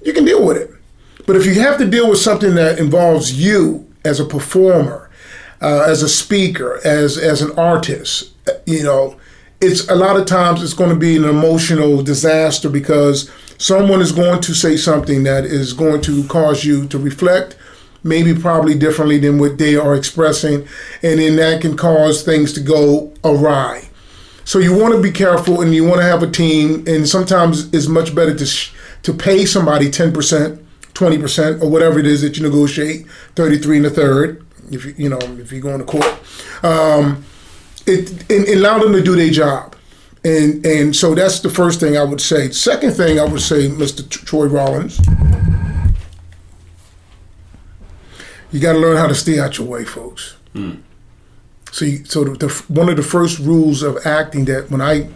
you 0.03 0.13
can 0.13 0.25
deal 0.25 0.45
with 0.45 0.57
it. 0.57 0.71
But 1.25 1.35
if 1.35 1.45
you 1.45 1.59
have 1.61 1.77
to 1.79 1.89
deal 1.89 2.09
with 2.09 2.19
something 2.19 2.55
that 2.55 2.77
involves 2.77 3.33
you 3.33 3.87
as 4.03 4.19
a 4.19 4.25
performer, 4.25 5.04
uh, 5.65 5.83
as 5.87 6.03
a 6.03 6.09
speaker, 6.09 6.79
as 6.85 7.17
as 7.17 7.41
an 7.41 7.51
artist, 7.57 8.31
you 8.65 8.83
know, 8.83 9.17
it's 9.59 9.87
a 9.89 9.95
lot 9.95 10.15
of 10.15 10.25
times 10.25 10.61
it's 10.61 10.75
going 10.75 10.91
to 10.91 10.95
be 10.95 11.15
an 11.17 11.25
emotional 11.25 12.03
disaster 12.03 12.69
because 12.69 13.31
someone 13.57 14.01
is 14.01 14.11
going 14.11 14.41
to 14.41 14.53
say 14.53 14.77
something 14.77 15.23
that 15.23 15.43
is 15.43 15.73
going 15.73 16.01
to 16.01 16.23
cause 16.27 16.63
you 16.63 16.87
to 16.87 16.99
reflect 16.99 17.57
maybe 18.03 18.35
probably 18.35 18.75
differently 18.77 19.17
than 19.17 19.39
what 19.39 19.57
they 19.57 19.75
are 19.75 19.95
expressing, 19.95 20.67
and 21.01 21.19
then 21.19 21.35
that 21.37 21.59
can 21.61 21.75
cause 21.75 22.21
things 22.21 22.53
to 22.53 22.61
go 22.61 23.11
awry. 23.23 23.81
So 24.43 24.59
you 24.59 24.77
want 24.77 24.93
to 24.93 25.01
be 25.01 25.11
careful, 25.11 25.61
and 25.61 25.73
you 25.73 25.83
want 25.83 26.01
to 26.01 26.05
have 26.05 26.21
a 26.21 26.29
team. 26.29 26.83
And 26.85 27.09
sometimes 27.09 27.73
it's 27.73 27.87
much 27.87 28.13
better 28.13 28.35
to 28.35 28.45
sh- 28.45 28.71
to 29.01 29.13
pay 29.13 29.45
somebody 29.45 29.89
ten 29.89 30.13
percent, 30.13 30.63
twenty 30.93 31.17
percent, 31.17 31.63
or 31.63 31.71
whatever 31.71 31.97
it 31.97 32.05
is 32.05 32.21
that 32.21 32.37
you 32.37 32.43
negotiate, 32.43 33.07
thirty 33.35 33.57
three 33.57 33.77
and 33.77 33.87
a 33.87 33.89
third. 33.89 34.44
If 34.71 34.85
you 34.85 34.93
you 34.97 35.09
know 35.09 35.19
if 35.19 35.51
you're 35.51 35.61
going 35.61 35.79
to 35.79 35.85
court, 35.85 36.05
um, 36.63 37.23
it 37.85 38.09
and, 38.31 38.47
and 38.47 38.57
allow 38.59 38.79
them 38.79 38.93
to 38.93 39.01
do 39.01 39.15
their 39.15 39.29
job. 39.29 39.75
And 40.23 40.65
and 40.65 40.95
so 40.95 41.13
that's 41.13 41.39
the 41.39 41.49
first 41.49 41.79
thing 41.79 41.97
I 41.97 42.03
would 42.03 42.21
say. 42.21 42.49
Second 42.51 42.93
thing 42.93 43.19
I 43.19 43.25
would 43.25 43.41
say, 43.41 43.69
Mr. 43.69 44.07
Troy 44.09 44.47
Rollins, 44.47 44.99
you 48.51 48.59
got 48.59 48.73
to 48.73 48.79
learn 48.79 48.97
how 48.97 49.07
to 49.07 49.15
stay 49.15 49.39
out 49.39 49.57
your 49.57 49.67
way, 49.67 49.85
folks. 49.85 50.37
So, 51.71 51.83
you, 51.85 52.05
so 52.05 52.23
the, 52.23 52.47
the, 52.47 52.63
one 52.69 52.87
of 52.87 52.95
the 52.95 53.03
first 53.03 53.37
rules 53.39 53.83
of 53.83 53.97
acting 54.05 54.45
that 54.45 54.71
when 54.71 54.81
I 54.81 55.09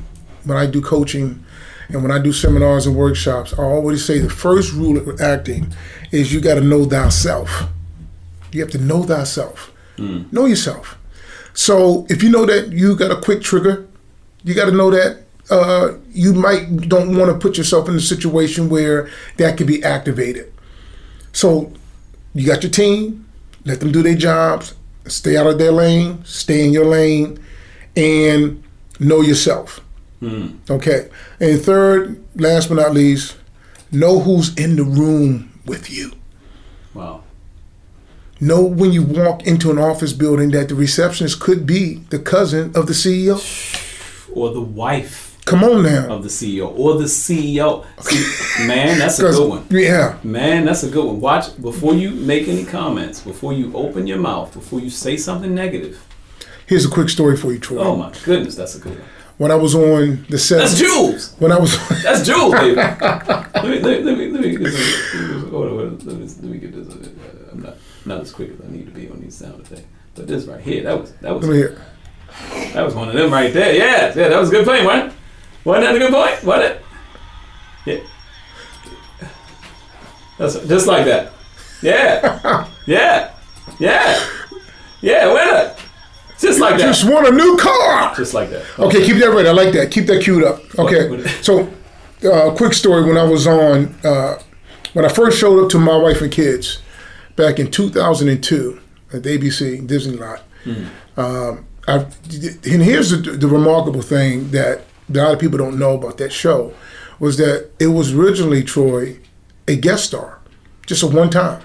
when 0.43 0.57
I 0.57 0.65
do 0.65 0.81
coaching 0.81 1.43
and 1.87 2.03
when 2.03 2.11
I 2.11 2.19
do 2.19 2.31
seminars 2.31 2.85
and 2.85 2.95
workshops, 2.95 3.53
I 3.57 3.63
always 3.63 4.05
say 4.05 4.19
the 4.19 4.29
first 4.29 4.73
rule 4.73 4.97
of 4.97 5.21
acting 5.21 5.73
is 6.11 6.31
you 6.33 6.39
got 6.39 6.55
to 6.55 6.61
know 6.61 6.85
thyself. 6.85 7.49
You 8.51 8.61
have 8.61 8.71
to 8.71 8.77
know 8.77 9.03
thyself. 9.03 9.71
Know 9.97 10.45
yourself. 10.45 10.97
So 11.53 12.05
if 12.09 12.23
you 12.23 12.29
know 12.29 12.45
that 12.45 12.71
you 12.71 12.95
got 12.95 13.11
a 13.11 13.19
quick 13.19 13.41
trigger, 13.41 13.85
you 14.45 14.53
got 14.53 14.65
to 14.65 14.71
know 14.71 14.89
that 14.91 15.23
uh, 15.51 15.95
you 16.11 16.33
might 16.33 16.87
don't 16.87 17.17
want 17.17 17.31
to 17.31 17.37
put 17.37 17.57
yourself 17.57 17.89
in 17.89 17.95
a 17.95 17.99
situation 17.99 18.69
where 18.69 19.09
that 19.37 19.57
could 19.57 19.67
be 19.67 19.83
activated. 19.83 20.53
So 21.33 21.73
you 22.33 22.45
got 22.47 22.63
your 22.63 22.71
team, 22.71 23.27
let 23.65 23.81
them 23.81 23.91
do 23.91 24.01
their 24.01 24.15
jobs, 24.15 24.73
stay 25.07 25.35
out 25.35 25.47
of 25.47 25.57
their 25.57 25.71
lane, 25.73 26.23
stay 26.23 26.63
in 26.65 26.71
your 26.71 26.85
lane, 26.85 27.43
and 27.97 28.63
know 28.99 29.19
yourself. 29.21 29.81
Okay. 30.69 31.09
And 31.39 31.59
third, 31.61 32.23
last 32.35 32.69
but 32.69 32.75
not 32.75 32.93
least, 32.93 33.35
know 33.91 34.19
who's 34.19 34.55
in 34.55 34.75
the 34.77 34.83
room 34.83 35.51
with 35.65 35.89
you. 35.89 36.13
wow. 36.93 37.23
Know 38.41 38.61
when 38.63 38.91
you 38.93 39.03
walk 39.03 39.45
into 39.45 39.69
an 39.69 39.77
office 39.77 40.13
building 40.13 40.51
that 40.51 40.69
the 40.69 40.75
receptionist 40.75 41.41
could 41.41 41.65
be 41.65 41.95
the 42.09 42.19
cousin 42.19 42.71
of 42.73 42.87
the 42.87 42.93
CEO. 42.93 43.35
Or 44.33 44.51
the 44.53 44.61
wife. 44.61 45.37
Come 45.45 45.63
on 45.63 45.83
now. 45.83 46.07
of 46.13 46.21
the 46.23 46.29
CEO 46.29 46.71
or 46.77 46.93
the 46.99 47.05
CEO. 47.05 47.83
See, 48.01 48.67
man, 48.67 48.97
that's 48.99 49.19
a 49.19 49.23
good 49.23 49.49
one. 49.49 49.65
Yeah. 49.71 50.17
Man, 50.23 50.63
that's 50.65 50.83
a 50.83 50.89
good 50.89 51.03
one. 51.05 51.19
Watch 51.19 51.59
before 51.61 51.95
you 51.95 52.11
make 52.11 52.47
any 52.47 52.63
comments, 52.63 53.19
before 53.21 53.51
you 53.51 53.75
open 53.75 54.05
your 54.07 54.19
mouth, 54.19 54.53
before 54.53 54.79
you 54.79 54.89
say 54.91 55.17
something 55.17 55.53
negative. 55.55 56.05
Here's 56.67 56.85
a 56.85 56.89
quick 56.89 57.09
story 57.09 57.35
for 57.35 57.51
you, 57.51 57.57
Troy. 57.59 57.79
Oh 57.79 57.95
my 57.95 58.13
goodness, 58.23 58.55
that's 58.55 58.75
a 58.75 58.79
good 58.79 58.99
one. 58.99 59.07
When 59.37 59.51
I 59.51 59.55
was 59.55 59.73
on 59.73 60.25
the 60.29 60.37
set, 60.37 60.59
That's 60.59 60.77
Jules. 60.77 61.33
when 61.39 61.51
I 61.51 61.57
was 61.57 61.71
That's 62.03 62.25
Jules, 62.27 62.53
baby. 62.53 62.75
let 62.75 63.63
me 63.63 63.79
let 63.79 64.03
me 64.03 64.03
let 64.03 64.17
me 64.17 64.27
let 64.29 64.41
me, 64.41 64.57
let 64.57 64.73
me, 64.73 65.49
hold 65.49 65.65
on, 65.65 65.69
hold 65.69 65.81
on, 65.81 65.97
let 66.05 66.15
me, 66.17 66.25
let 66.25 66.43
me 66.43 66.57
get 66.59 66.73
this. 66.75 67.09
Not 68.09 68.21
as 68.21 68.31
quick 68.31 68.49
as 68.49 68.65
I 68.65 68.71
need 68.71 68.87
to 68.87 68.91
be 68.91 69.07
on 69.07 69.21
these 69.21 69.35
sound 69.35 69.61
effects, 69.61 69.83
but 70.15 70.25
this 70.25 70.45
right 70.45 70.59
here, 70.59 70.81
that 70.81 70.99
was 70.99 71.11
that 71.21 71.31
was 71.31 71.45
let 71.45 71.51
me 71.51 71.57
hear. 71.57 71.85
that 72.73 72.83
was 72.83 72.95
one 72.95 73.07
of 73.07 73.13
them 73.13 73.31
right 73.31 73.53
there. 73.53 73.75
Yeah, 73.75 74.07
yeah, 74.15 74.29
that 74.29 74.39
was 74.39 74.49
a 74.49 74.51
good 74.51 74.65
point, 74.65 74.83
wasn't 74.83 75.11
it? 75.11 75.17
Wasn't 75.63 75.85
that 75.85 75.95
a 75.95 75.99
good 75.99 76.11
point? 76.11 76.43
Wasn't 76.43 76.81
it? 77.85 78.01
Yeah. 79.21 79.27
That's 80.39 80.55
just 80.65 80.87
like 80.87 81.05
that. 81.05 81.33
Yeah, 81.83 82.67
yeah, 82.87 83.31
yeah, 83.77 84.27
yeah. 85.01 85.31
Winner. 85.31 85.75
Just 86.39 86.59
like 86.59 86.79
that. 86.79 86.87
Just 86.87 87.07
want 87.07 87.27
a 87.27 87.31
new 87.31 87.57
car. 87.57 88.15
Just 88.15 88.33
like 88.33 88.49
that. 88.49 88.65
Okay, 88.79 89.05
keep 89.05 89.17
that 89.17 89.29
ready. 89.29 89.49
I 89.49 89.51
like 89.51 89.71
that. 89.73 89.91
Keep 89.91 90.07
that 90.07 90.23
queued 90.23 90.43
up. 90.43 90.61
Okay. 90.79 91.27
So, 91.43 91.71
uh, 92.27 92.55
quick 92.55 92.73
story. 92.73 93.03
When 93.03 93.17
I 93.17 93.23
was 93.23 93.45
on, 93.45 93.95
uh, 94.03 94.41
when 94.93 95.05
I 95.05 95.09
first 95.09 95.37
showed 95.37 95.63
up 95.63 95.69
to 95.69 95.77
my 95.77 95.95
wife 95.95 96.23
and 96.23 96.31
kids 96.31 96.81
back 97.39 97.57
in 97.57 97.71
2002 97.71 98.79
at 99.13 99.21
ABC 99.23 99.87
Disney 99.87 100.17
lot, 100.17 100.43
um, 101.17 101.65
and 101.87 102.13
here's 102.63 103.09
the, 103.11 103.17
the 103.17 103.47
remarkable 103.47 104.01
thing 104.01 104.51
that 104.51 104.81
a 105.09 105.13
lot 105.17 105.33
of 105.33 105.39
people 105.39 105.57
don't 105.57 105.79
know 105.79 105.95
about 105.95 106.17
that 106.17 106.31
show 106.33 106.73
was 107.19 107.37
that 107.37 107.69
it 107.79 107.87
was 107.87 108.13
originally 108.13 108.61
Troy 108.63 109.17
a 109.67 109.75
guest 109.75 110.03
star, 110.05 110.39
just 110.85 111.01
a 111.01 111.07
one 111.07 111.29
time. 111.29 111.61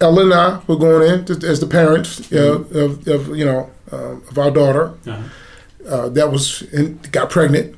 Ella 0.00 0.22
and 0.24 0.34
I 0.34 0.60
were 0.66 0.76
going 0.76 1.10
in 1.12 1.24
to- 1.24 1.46
as 1.48 1.60
the 1.60 1.66
parents 1.66 2.30
uh, 2.32 2.58
of, 2.82 3.08
of 3.08 3.36
you 3.36 3.44
know 3.44 3.70
uh, 3.92 4.16
of 4.30 4.38
our 4.38 4.50
daughter 4.50 4.92
Uh-huh. 5.06 5.22
uh, 5.94 6.08
that 6.10 6.30
was 6.30 6.62
in, 6.72 7.00
got 7.10 7.30
pregnant 7.30 7.74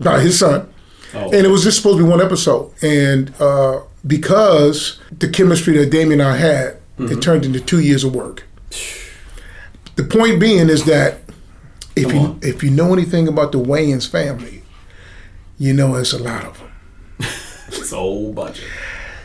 by 0.00 0.20
his 0.20 0.38
son, 0.38 0.68
Oh. 1.14 1.26
and 1.34 1.46
it 1.46 1.50
was 1.50 1.62
just 1.62 1.76
supposed 1.76 1.98
to 1.98 2.04
be 2.04 2.10
one 2.10 2.20
episode. 2.22 2.72
And 2.82 3.32
uh, 3.40 3.80
because 4.06 5.00
the 5.10 5.28
chemistry 5.28 5.76
that 5.78 5.90
Damon 5.90 6.20
and 6.20 6.22
I 6.22 6.36
had, 6.36 6.66
it 6.66 6.80
mm-hmm. 6.98 7.20
turned 7.20 7.44
into 7.44 7.60
two 7.60 7.80
years 7.80 8.04
of 8.04 8.14
work. 8.14 8.44
The 9.96 10.04
point 10.04 10.40
being 10.40 10.68
is 10.68 10.84
that 10.84 11.20
if 11.96 12.08
Come 12.08 12.14
you 12.14 12.20
on. 12.20 12.40
if 12.42 12.62
you 12.62 12.70
know 12.70 12.92
anything 12.92 13.28
about 13.28 13.52
the 13.52 13.58
Wayans 13.58 14.08
family, 14.08 14.62
you 15.58 15.72
know 15.72 15.94
it's 15.94 16.12
a 16.12 16.18
lot 16.18 16.44
of 16.44 16.58
them. 16.58 16.70
It's 17.68 17.92
a 17.92 17.96
whole 17.96 18.32
bunch. 18.32 18.58
Of, 18.60 18.64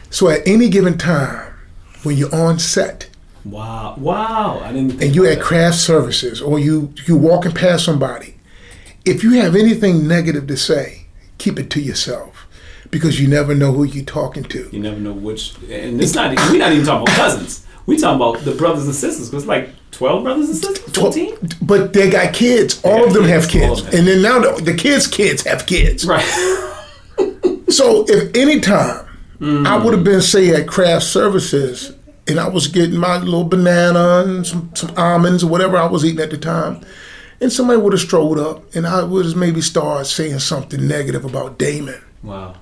So 0.10 0.30
at 0.30 0.48
any 0.48 0.70
given 0.70 0.98
time, 0.98 1.54
when 2.04 2.18
you're 2.18 2.34
on 2.34 2.60
set 2.60 3.10
wow, 3.46 3.96
wow! 3.98 4.60
I 4.64 4.72
didn't. 4.72 4.92
Think 4.92 5.02
and 5.02 5.16
you 5.16 5.26
at 5.26 5.38
that. 5.38 5.44
craft 5.44 5.78
services 5.78 6.42
or 6.42 6.60
you 6.60 6.94
you 7.06 7.16
walking 7.16 7.54
past 7.54 7.86
somebody, 7.86 8.36
if 9.06 9.24
you 9.24 9.34
have 9.34 9.56
anything 9.56 10.08
negative 10.08 10.48
to 10.48 10.58
say, 10.58 11.06
keep 11.38 11.60
it 11.60 11.70
to 11.72 11.82
yourself 11.82 12.39
because 12.92 13.20
you 13.20 13.28
never 13.28 13.54
know 13.56 13.72
who 13.72 13.84
you're 13.84 14.06
talking 14.06 14.44
to. 14.46 14.70
You 14.72 14.80
never 14.80 15.00
know 15.00 15.14
which, 15.14 15.56
and 15.70 16.02
it's 16.02 16.14
not. 16.16 16.36
We're 16.52 16.58
not 16.60 16.72
even 16.74 16.86
talking 16.86 17.04
about 17.04 17.16
cousins. 17.16 17.66
We 17.86 17.98
talking 17.98 18.16
about 18.16 18.44
the 18.46 18.54
brothers 18.56 18.86
and 18.86 18.94
sisters. 18.96 19.30
Cause 19.30 19.46
like 19.46 19.70
twelve 19.92 20.24
brothers 20.24 20.50
and 20.50 20.58
sisters, 20.58 20.96
fourteen. 20.96 21.36
But 21.62 21.94
they 21.94 22.10
got 22.10 22.34
kids. 22.34 22.82
All 22.84 23.06
of 23.06 23.14
them 23.14 23.24
kids. 23.26 23.46
have 23.52 23.62
All 23.64 23.76
kids, 23.76 23.82
of 23.82 23.92
them. 23.92 24.00
and 24.00 24.08
then 24.08 24.22
now 24.22 24.40
the, 24.40 24.62
the 24.64 24.74
kids' 24.74 25.08
kids 25.08 25.44
have 25.44 25.66
kids. 25.66 26.06
Right. 26.06 26.26
So 27.70 28.04
if 28.08 28.36
any 28.36 28.60
time 28.60 29.06
Mm. 29.40 29.66
I 29.66 29.78
would 29.82 29.94
have 29.94 30.04
been 30.04 30.20
say 30.22 30.50
at 30.50 30.68
craft 30.68 31.06
services 31.06 31.96
and 32.28 32.42
I 32.42 32.50
was 32.50 32.68
getting 32.68 32.98
my 32.98 33.20
little 33.20 33.46
banana 33.46 34.26
and 34.28 34.46
some, 34.46 34.70
some 34.76 34.92
almonds 34.98 35.46
or 35.46 35.50
whatever 35.50 35.78
I 35.78 35.86
was 35.86 36.04
eating 36.04 36.20
at 36.20 36.30
the 36.30 36.38
time, 36.38 36.82
and 37.40 37.50
somebody 37.50 37.80
would 37.80 37.94
have 37.94 38.02
strolled 38.02 38.38
up 38.38 38.76
and 38.76 38.86
I 38.86 39.02
would 39.04 39.26
have 39.28 39.36
maybe 39.38 39.62
started 39.62 40.06
saying 40.06 40.40
something 40.40 40.86
negative 40.86 41.24
about 41.24 41.58
Damon. 41.58 42.02
Wow. 42.22 42.56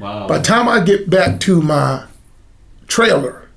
Wow. 0.00 0.26
By 0.26 0.38
the 0.38 0.44
time 0.44 0.68
I 0.68 0.80
get 0.80 1.08
back 1.10 1.40
to 1.40 1.60
my 1.62 2.04
trailer, 2.88 3.48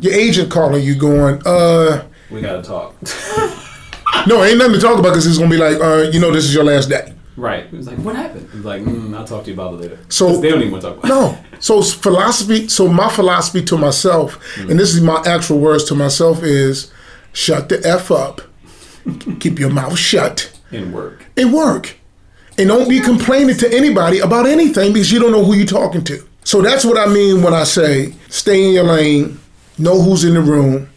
your 0.00 0.12
agent 0.12 0.50
calling 0.50 0.82
you 0.84 0.94
going, 0.94 1.40
uh, 1.46 2.04
we 2.30 2.40
gotta 2.42 2.62
talk. 2.62 2.94
no, 4.26 4.44
ain't 4.44 4.58
nothing 4.58 4.74
to 4.74 4.80
talk 4.80 4.98
about 4.98 5.10
because 5.10 5.26
it's 5.26 5.38
gonna 5.38 5.50
be 5.50 5.56
like, 5.56 5.80
uh, 5.80 6.08
you 6.12 6.20
know, 6.20 6.30
this 6.30 6.44
is 6.44 6.54
your 6.54 6.64
last 6.64 6.88
day. 6.88 7.12
right. 7.36 7.64
It 7.64 7.72
was 7.72 7.86
like, 7.86 7.98
what 7.98 8.14
happened? 8.16 8.44
It 8.52 8.54
was 8.56 8.64
like, 8.64 8.82
mm, 8.82 9.16
I'll 9.16 9.24
talk 9.24 9.44
to 9.44 9.48
you 9.50 9.54
about 9.54 9.74
it 9.74 9.80
later. 9.80 9.98
So- 10.10 10.40
they 10.40 10.50
don't 10.50 10.60
even 10.60 10.72
want 10.72 10.82
to 10.82 10.90
talk 10.90 10.98
about 11.04 11.10
it. 11.10 11.14
No. 11.14 11.38
So 11.60 11.82
philosophy. 11.82 12.68
So 12.68 12.88
my 12.88 13.10
philosophy 13.10 13.62
to 13.66 13.76
myself, 13.76 14.38
and 14.56 14.78
this 14.80 14.94
is 14.94 15.02
my 15.02 15.22
actual 15.26 15.58
words 15.58 15.84
to 15.84 15.94
myself, 15.94 16.42
is 16.42 16.90
shut 17.34 17.68
the 17.68 17.86
f 17.86 18.10
up, 18.10 18.40
keep 19.40 19.58
your 19.58 19.68
mouth 19.68 19.98
shut, 19.98 20.50
in 20.72 20.90
work. 20.90 21.26
and 21.36 21.52
work, 21.52 21.98
and 22.60 22.68
don't 22.68 22.88
be 22.88 23.00
complaining 23.00 23.56
to 23.56 23.74
anybody 23.74 24.18
about 24.18 24.44
anything 24.44 24.92
because 24.92 25.10
you 25.10 25.18
don't 25.18 25.32
know 25.32 25.42
who 25.42 25.54
you're 25.54 25.66
talking 25.66 26.04
to. 26.04 26.22
So 26.44 26.60
that's 26.60 26.84
what 26.84 26.98
I 26.98 27.06
mean 27.10 27.42
when 27.42 27.54
I 27.54 27.64
say 27.64 28.12
stay 28.28 28.66
in 28.66 28.74
your 28.74 28.84
lane, 28.84 29.40
know 29.78 30.00
who's 30.00 30.24
in 30.24 30.34
the 30.34 30.42
room, 30.42 30.90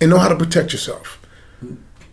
and 0.00 0.10
know 0.10 0.18
how 0.18 0.28
to 0.28 0.36
protect 0.36 0.72
yourself. 0.72 1.18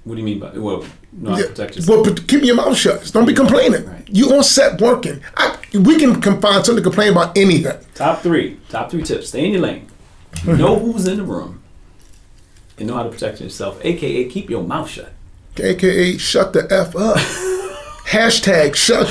What 0.06 0.16
do 0.16 0.22
you 0.22 0.24
mean 0.26 0.40
by 0.40 0.52
well, 0.58 0.86
not 1.12 1.40
Yeah, 1.40 1.48
protect 1.48 1.76
yourself? 1.76 2.06
Well, 2.06 2.16
keep 2.16 2.44
your 2.44 2.56
mouth 2.56 2.78
shut. 2.78 3.12
Don't 3.14 3.26
be 3.26 3.34
complaining. 3.34 3.86
Right. 3.86 4.08
You 4.08 4.34
on 4.34 4.44
set 4.44 4.80
working. 4.80 5.22
I, 5.36 5.58
we 5.74 6.00
can 6.00 6.22
find 6.22 6.66
something 6.66 6.78
to 6.78 6.82
complain 6.82 7.12
about 7.12 7.38
anything. 7.38 7.78
Top 7.96 8.22
three. 8.22 8.60
Top 8.70 8.90
three 8.90 9.04
tips. 9.04 9.28
Stay 9.28 9.46
in 9.46 9.52
your 9.52 9.62
lane. 9.62 9.88
Mm-hmm. 10.32 10.58
know 10.58 10.80
who's 10.80 11.06
in 11.06 11.18
the 11.18 11.24
room. 11.24 11.62
And 12.78 12.88
know 12.88 12.96
how 12.96 13.04
to 13.04 13.10
protect 13.10 13.42
yourself. 13.42 13.84
AKA 13.84 14.30
keep 14.30 14.50
your 14.50 14.64
mouth 14.64 14.90
shut. 14.90 15.12
AKA 15.58 16.18
shut 16.18 16.54
the 16.54 16.66
F 16.72 16.96
up. 16.96 17.18
Hashtag 18.10 18.76
shut 18.76 19.08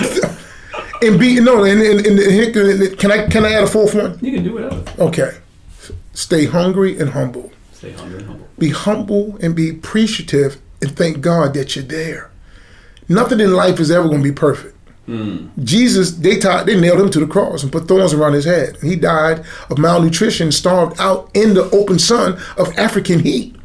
and 1.02 1.18
be 1.20 1.38
no 1.40 1.62
and, 1.64 1.80
and, 1.80 2.04
and, 2.04 2.18
and 2.18 2.98
can 2.98 3.12
I 3.12 3.28
can 3.28 3.44
I 3.44 3.52
add 3.52 3.64
a 3.64 3.66
fourth 3.66 3.94
one? 3.94 4.18
You 4.20 4.32
can 4.32 4.44
do 4.44 4.54
whatever. 4.54 4.82
Okay. 4.98 5.38
Stay 6.14 6.46
hungry 6.46 6.98
and 6.98 7.10
humble. 7.10 7.52
Stay 7.72 7.92
hungry 7.92 8.18
and 8.18 8.26
humble. 8.26 8.48
Be 8.58 8.70
humble 8.70 9.38
and 9.40 9.54
be 9.54 9.70
appreciative 9.70 10.60
and 10.82 10.96
thank 10.96 11.20
God 11.20 11.54
that 11.54 11.76
you're 11.76 11.84
there. 11.84 12.30
Nothing 13.08 13.38
in 13.40 13.54
life 13.54 13.78
is 13.78 13.90
ever 13.90 14.08
going 14.08 14.22
to 14.22 14.28
be 14.28 14.34
perfect. 14.34 14.74
Jesus, 15.64 16.10
they 16.16 16.36
tied, 16.38 16.66
they 16.66 16.78
nailed 16.78 17.00
him 17.00 17.08
to 17.12 17.18
the 17.20 17.26
cross 17.26 17.62
and 17.62 17.72
put 17.72 17.88
thorns 17.88 18.12
around 18.12 18.34
his 18.34 18.44
head. 18.44 18.76
He 18.82 18.94
died 18.94 19.42
of 19.70 19.78
malnutrition, 19.78 20.52
starved 20.52 21.00
out 21.00 21.30
in 21.32 21.54
the 21.54 21.64
open 21.70 21.98
sun 21.98 22.38
of 22.58 22.76
African 22.76 23.20
heat. 23.20 23.56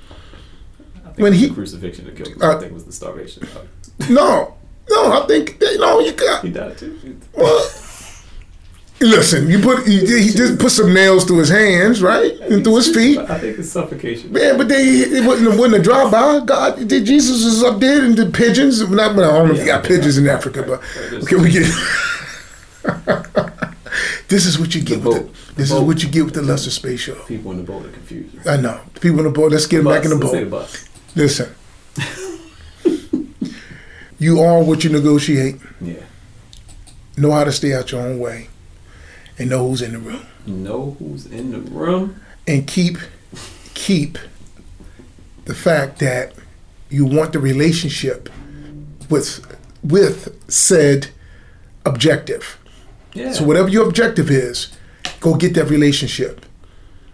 I 0.96 1.08
think 1.10 1.18
When 1.20 1.34
he- 1.34 1.48
the 1.48 1.54
crucifixion 1.56 2.06
that 2.06 2.16
killed 2.16 2.30
him. 2.30 2.42
Uh, 2.42 2.56
I 2.56 2.60
think 2.62 2.72
was 2.72 2.86
the 2.86 2.94
starvation. 2.94 3.46
No, 4.10 4.56
no, 4.90 5.22
I 5.24 5.26
think 5.28 5.58
you 5.62 5.78
know 5.80 6.00
you 6.00 6.12
got. 6.14 6.44
he 6.44 6.52
died 6.52 6.78
too. 6.78 7.18
Well, 7.36 7.70
listen, 9.00 9.50
you 9.50 9.60
put 9.60 9.86
he, 9.88 10.00
he 10.00 10.30
just 10.32 10.60
put 10.60 10.72
some 10.72 10.94
nails 10.94 11.26
through 11.26 11.40
his 11.40 11.50
hands, 11.50 12.02
right, 12.02 12.32
and 12.42 12.64
through 12.64 12.76
his 12.78 12.94
feet. 12.94 13.18
I 13.20 13.38
think 13.40 13.60
it's 13.60 13.70
suffocation. 13.72 14.32
Man, 14.32 14.58
but 14.58 14.68
they 14.68 14.84
it 14.84 15.26
wasn't, 15.26 15.54
it 15.54 15.58
wasn't 15.58 15.76
a 15.76 15.82
drive 15.84 16.12
by. 16.12 16.40
God, 16.46 16.88
did 16.88 17.06
Jesus 17.06 17.44
is 17.44 17.64
up 17.64 17.80
there 17.80 18.04
and 18.04 18.16
the 18.18 18.28
pigeons. 18.28 18.82
Not, 18.90 19.16
well, 19.16 19.30
I 19.32 19.38
don't 19.40 19.48
know 19.50 19.54
if 19.56 19.60
you 19.62 19.66
got 19.66 19.84
pigeons 19.84 20.18
in 20.18 20.28
Africa, 20.30 20.64
but 20.64 20.82
okay, 21.24 21.36
we 21.36 21.52
get. 21.52 21.72
this 24.28 24.46
is 24.46 24.58
what 24.60 24.74
you 24.76 24.82
get 24.82 24.98
with 24.98 25.04
boat. 25.06 25.34
the, 25.34 25.54
this 25.56 25.56
The 25.56 25.64
is 25.64 25.70
boat. 25.72 25.86
what 25.88 26.04
you 26.04 26.10
get 26.10 26.26
with 26.26 26.34
the 26.34 26.42
Lester 26.42 26.70
Speight 26.72 27.00
Show. 27.00 27.16
People 27.26 27.52
in 27.52 27.58
the 27.58 27.64
boat 27.64 27.86
are 27.86 27.90
confused. 27.92 28.48
I 28.48 28.58
know 28.58 28.80
the 28.94 29.00
people 29.00 29.20
in 29.20 29.26
the 29.26 29.32
boat. 29.32 29.52
Let's 29.52 29.68
get 29.68 29.78
them 29.84 29.88
back 29.94 30.04
in 30.04 30.10
the 30.12 30.18
boat. 30.18 30.50
bus. 30.50 30.90
Listen, 31.16 31.54
you 34.20 34.40
are 34.40 34.64
what 34.64 34.84
you 34.84 34.90
negotiate. 34.90 35.56
Yeah. 35.82 35.96
Know 37.18 37.32
how 37.32 37.44
to 37.44 37.52
stay 37.52 37.74
out 37.74 37.92
your 37.92 38.02
own 38.02 38.20
way, 38.20 38.50
and 39.38 39.50
know 39.50 39.68
who's 39.68 39.82
in 39.82 39.94
the 39.94 40.00
room. 40.00 40.26
Know 40.46 40.96
who's 41.00 41.26
in 41.26 41.52
the 41.52 41.60
room. 41.60 42.20
and 42.48 42.68
keep 42.68 42.98
keep 43.74 44.18
the 45.46 45.56
fact 45.56 46.00
that 46.00 46.34
you 46.90 47.06
want 47.06 47.34
the 47.34 47.40
relationship 47.40 48.30
with 49.10 49.46
with 49.84 50.36
said 50.52 51.08
objective. 51.86 52.58
Yeah. 53.14 53.32
So 53.34 53.44
whatever 53.46 53.70
your 53.70 53.88
objective 53.88 54.30
is, 54.32 54.76
go 55.20 55.36
get 55.36 55.54
that 55.54 55.70
relationship. 55.70 56.46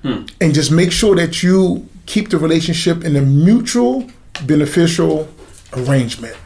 Hmm. 0.01 0.25
And 0.39 0.53
just 0.53 0.71
make 0.71 0.91
sure 0.93 1.15
that 1.15 1.43
you 1.43 1.87
keep 2.05 2.29
the 2.29 2.37
relationship 2.37 3.03
in 3.03 3.15
a 3.15 3.21
mutual 3.21 4.09
beneficial 4.45 5.27
arrangement. 5.73 6.37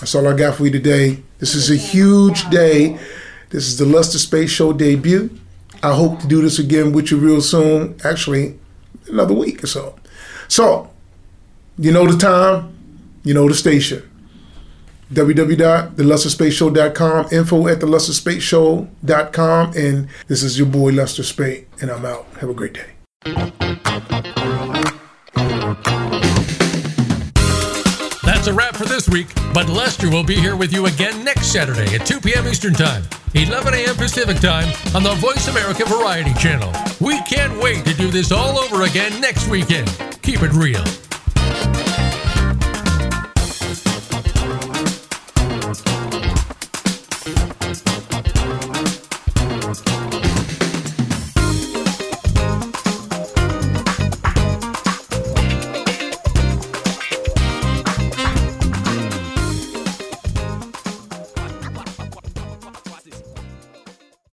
That's 0.00 0.14
all 0.14 0.26
I 0.26 0.34
got 0.34 0.54
for 0.56 0.64
you 0.64 0.70
today. 0.70 1.22
This 1.38 1.54
is 1.54 1.70
a 1.70 1.76
huge 1.76 2.48
day. 2.48 2.98
This 3.50 3.68
is 3.68 3.76
the 3.76 3.84
Lester 3.84 4.18
Speight 4.18 4.48
Show 4.48 4.72
debut. 4.72 5.28
I 5.82 5.94
hope 5.94 6.20
to 6.20 6.26
do 6.26 6.40
this 6.40 6.58
again 6.58 6.92
with 6.92 7.10
you 7.10 7.18
real 7.18 7.42
soon. 7.42 7.98
Actually, 8.04 8.58
another 9.08 9.34
week 9.34 9.62
or 9.62 9.66
so. 9.66 9.96
So, 10.48 10.88
you 11.78 11.92
know 11.92 12.06
the 12.06 12.16
time, 12.18 12.72
you 13.24 13.34
know 13.34 13.46
the 13.48 13.54
station. 13.54 14.02
www.thelesterspeightshow.com, 15.12 17.28
info 17.32 17.68
at 17.68 17.80
thelesterspeightshow.com. 17.80 19.72
And 19.76 20.08
this 20.28 20.42
is 20.42 20.58
your 20.58 20.68
boy 20.68 20.92
Lester 20.92 21.22
Speight, 21.22 21.66
and 21.80 21.90
I'm 21.90 22.06
out. 22.06 22.26
Have 22.40 22.50
a 22.50 22.54
great 22.54 22.74
day. 22.74 22.90
For 28.80 28.86
this 28.86 29.10
week, 29.10 29.28
but 29.52 29.68
Lester 29.68 30.08
will 30.08 30.24
be 30.24 30.36
here 30.36 30.56
with 30.56 30.72
you 30.72 30.86
again 30.86 31.22
next 31.22 31.52
Saturday 31.52 31.94
at 31.94 32.06
2 32.06 32.18
p.m. 32.18 32.48
Eastern 32.48 32.72
Time, 32.72 33.02
11 33.34 33.74
a.m. 33.74 33.94
Pacific 33.94 34.38
Time 34.38 34.72
on 34.94 35.02
the 35.02 35.14
Voice 35.16 35.48
America 35.48 35.84
Variety 35.84 36.32
Channel. 36.34 36.72
We 36.98 37.20
can't 37.24 37.62
wait 37.62 37.84
to 37.84 37.92
do 37.92 38.10
this 38.10 38.32
all 38.32 38.58
over 38.58 38.84
again 38.84 39.20
next 39.20 39.48
weekend. 39.48 39.88
Keep 40.22 40.42
it 40.42 40.52
real. 40.52 40.82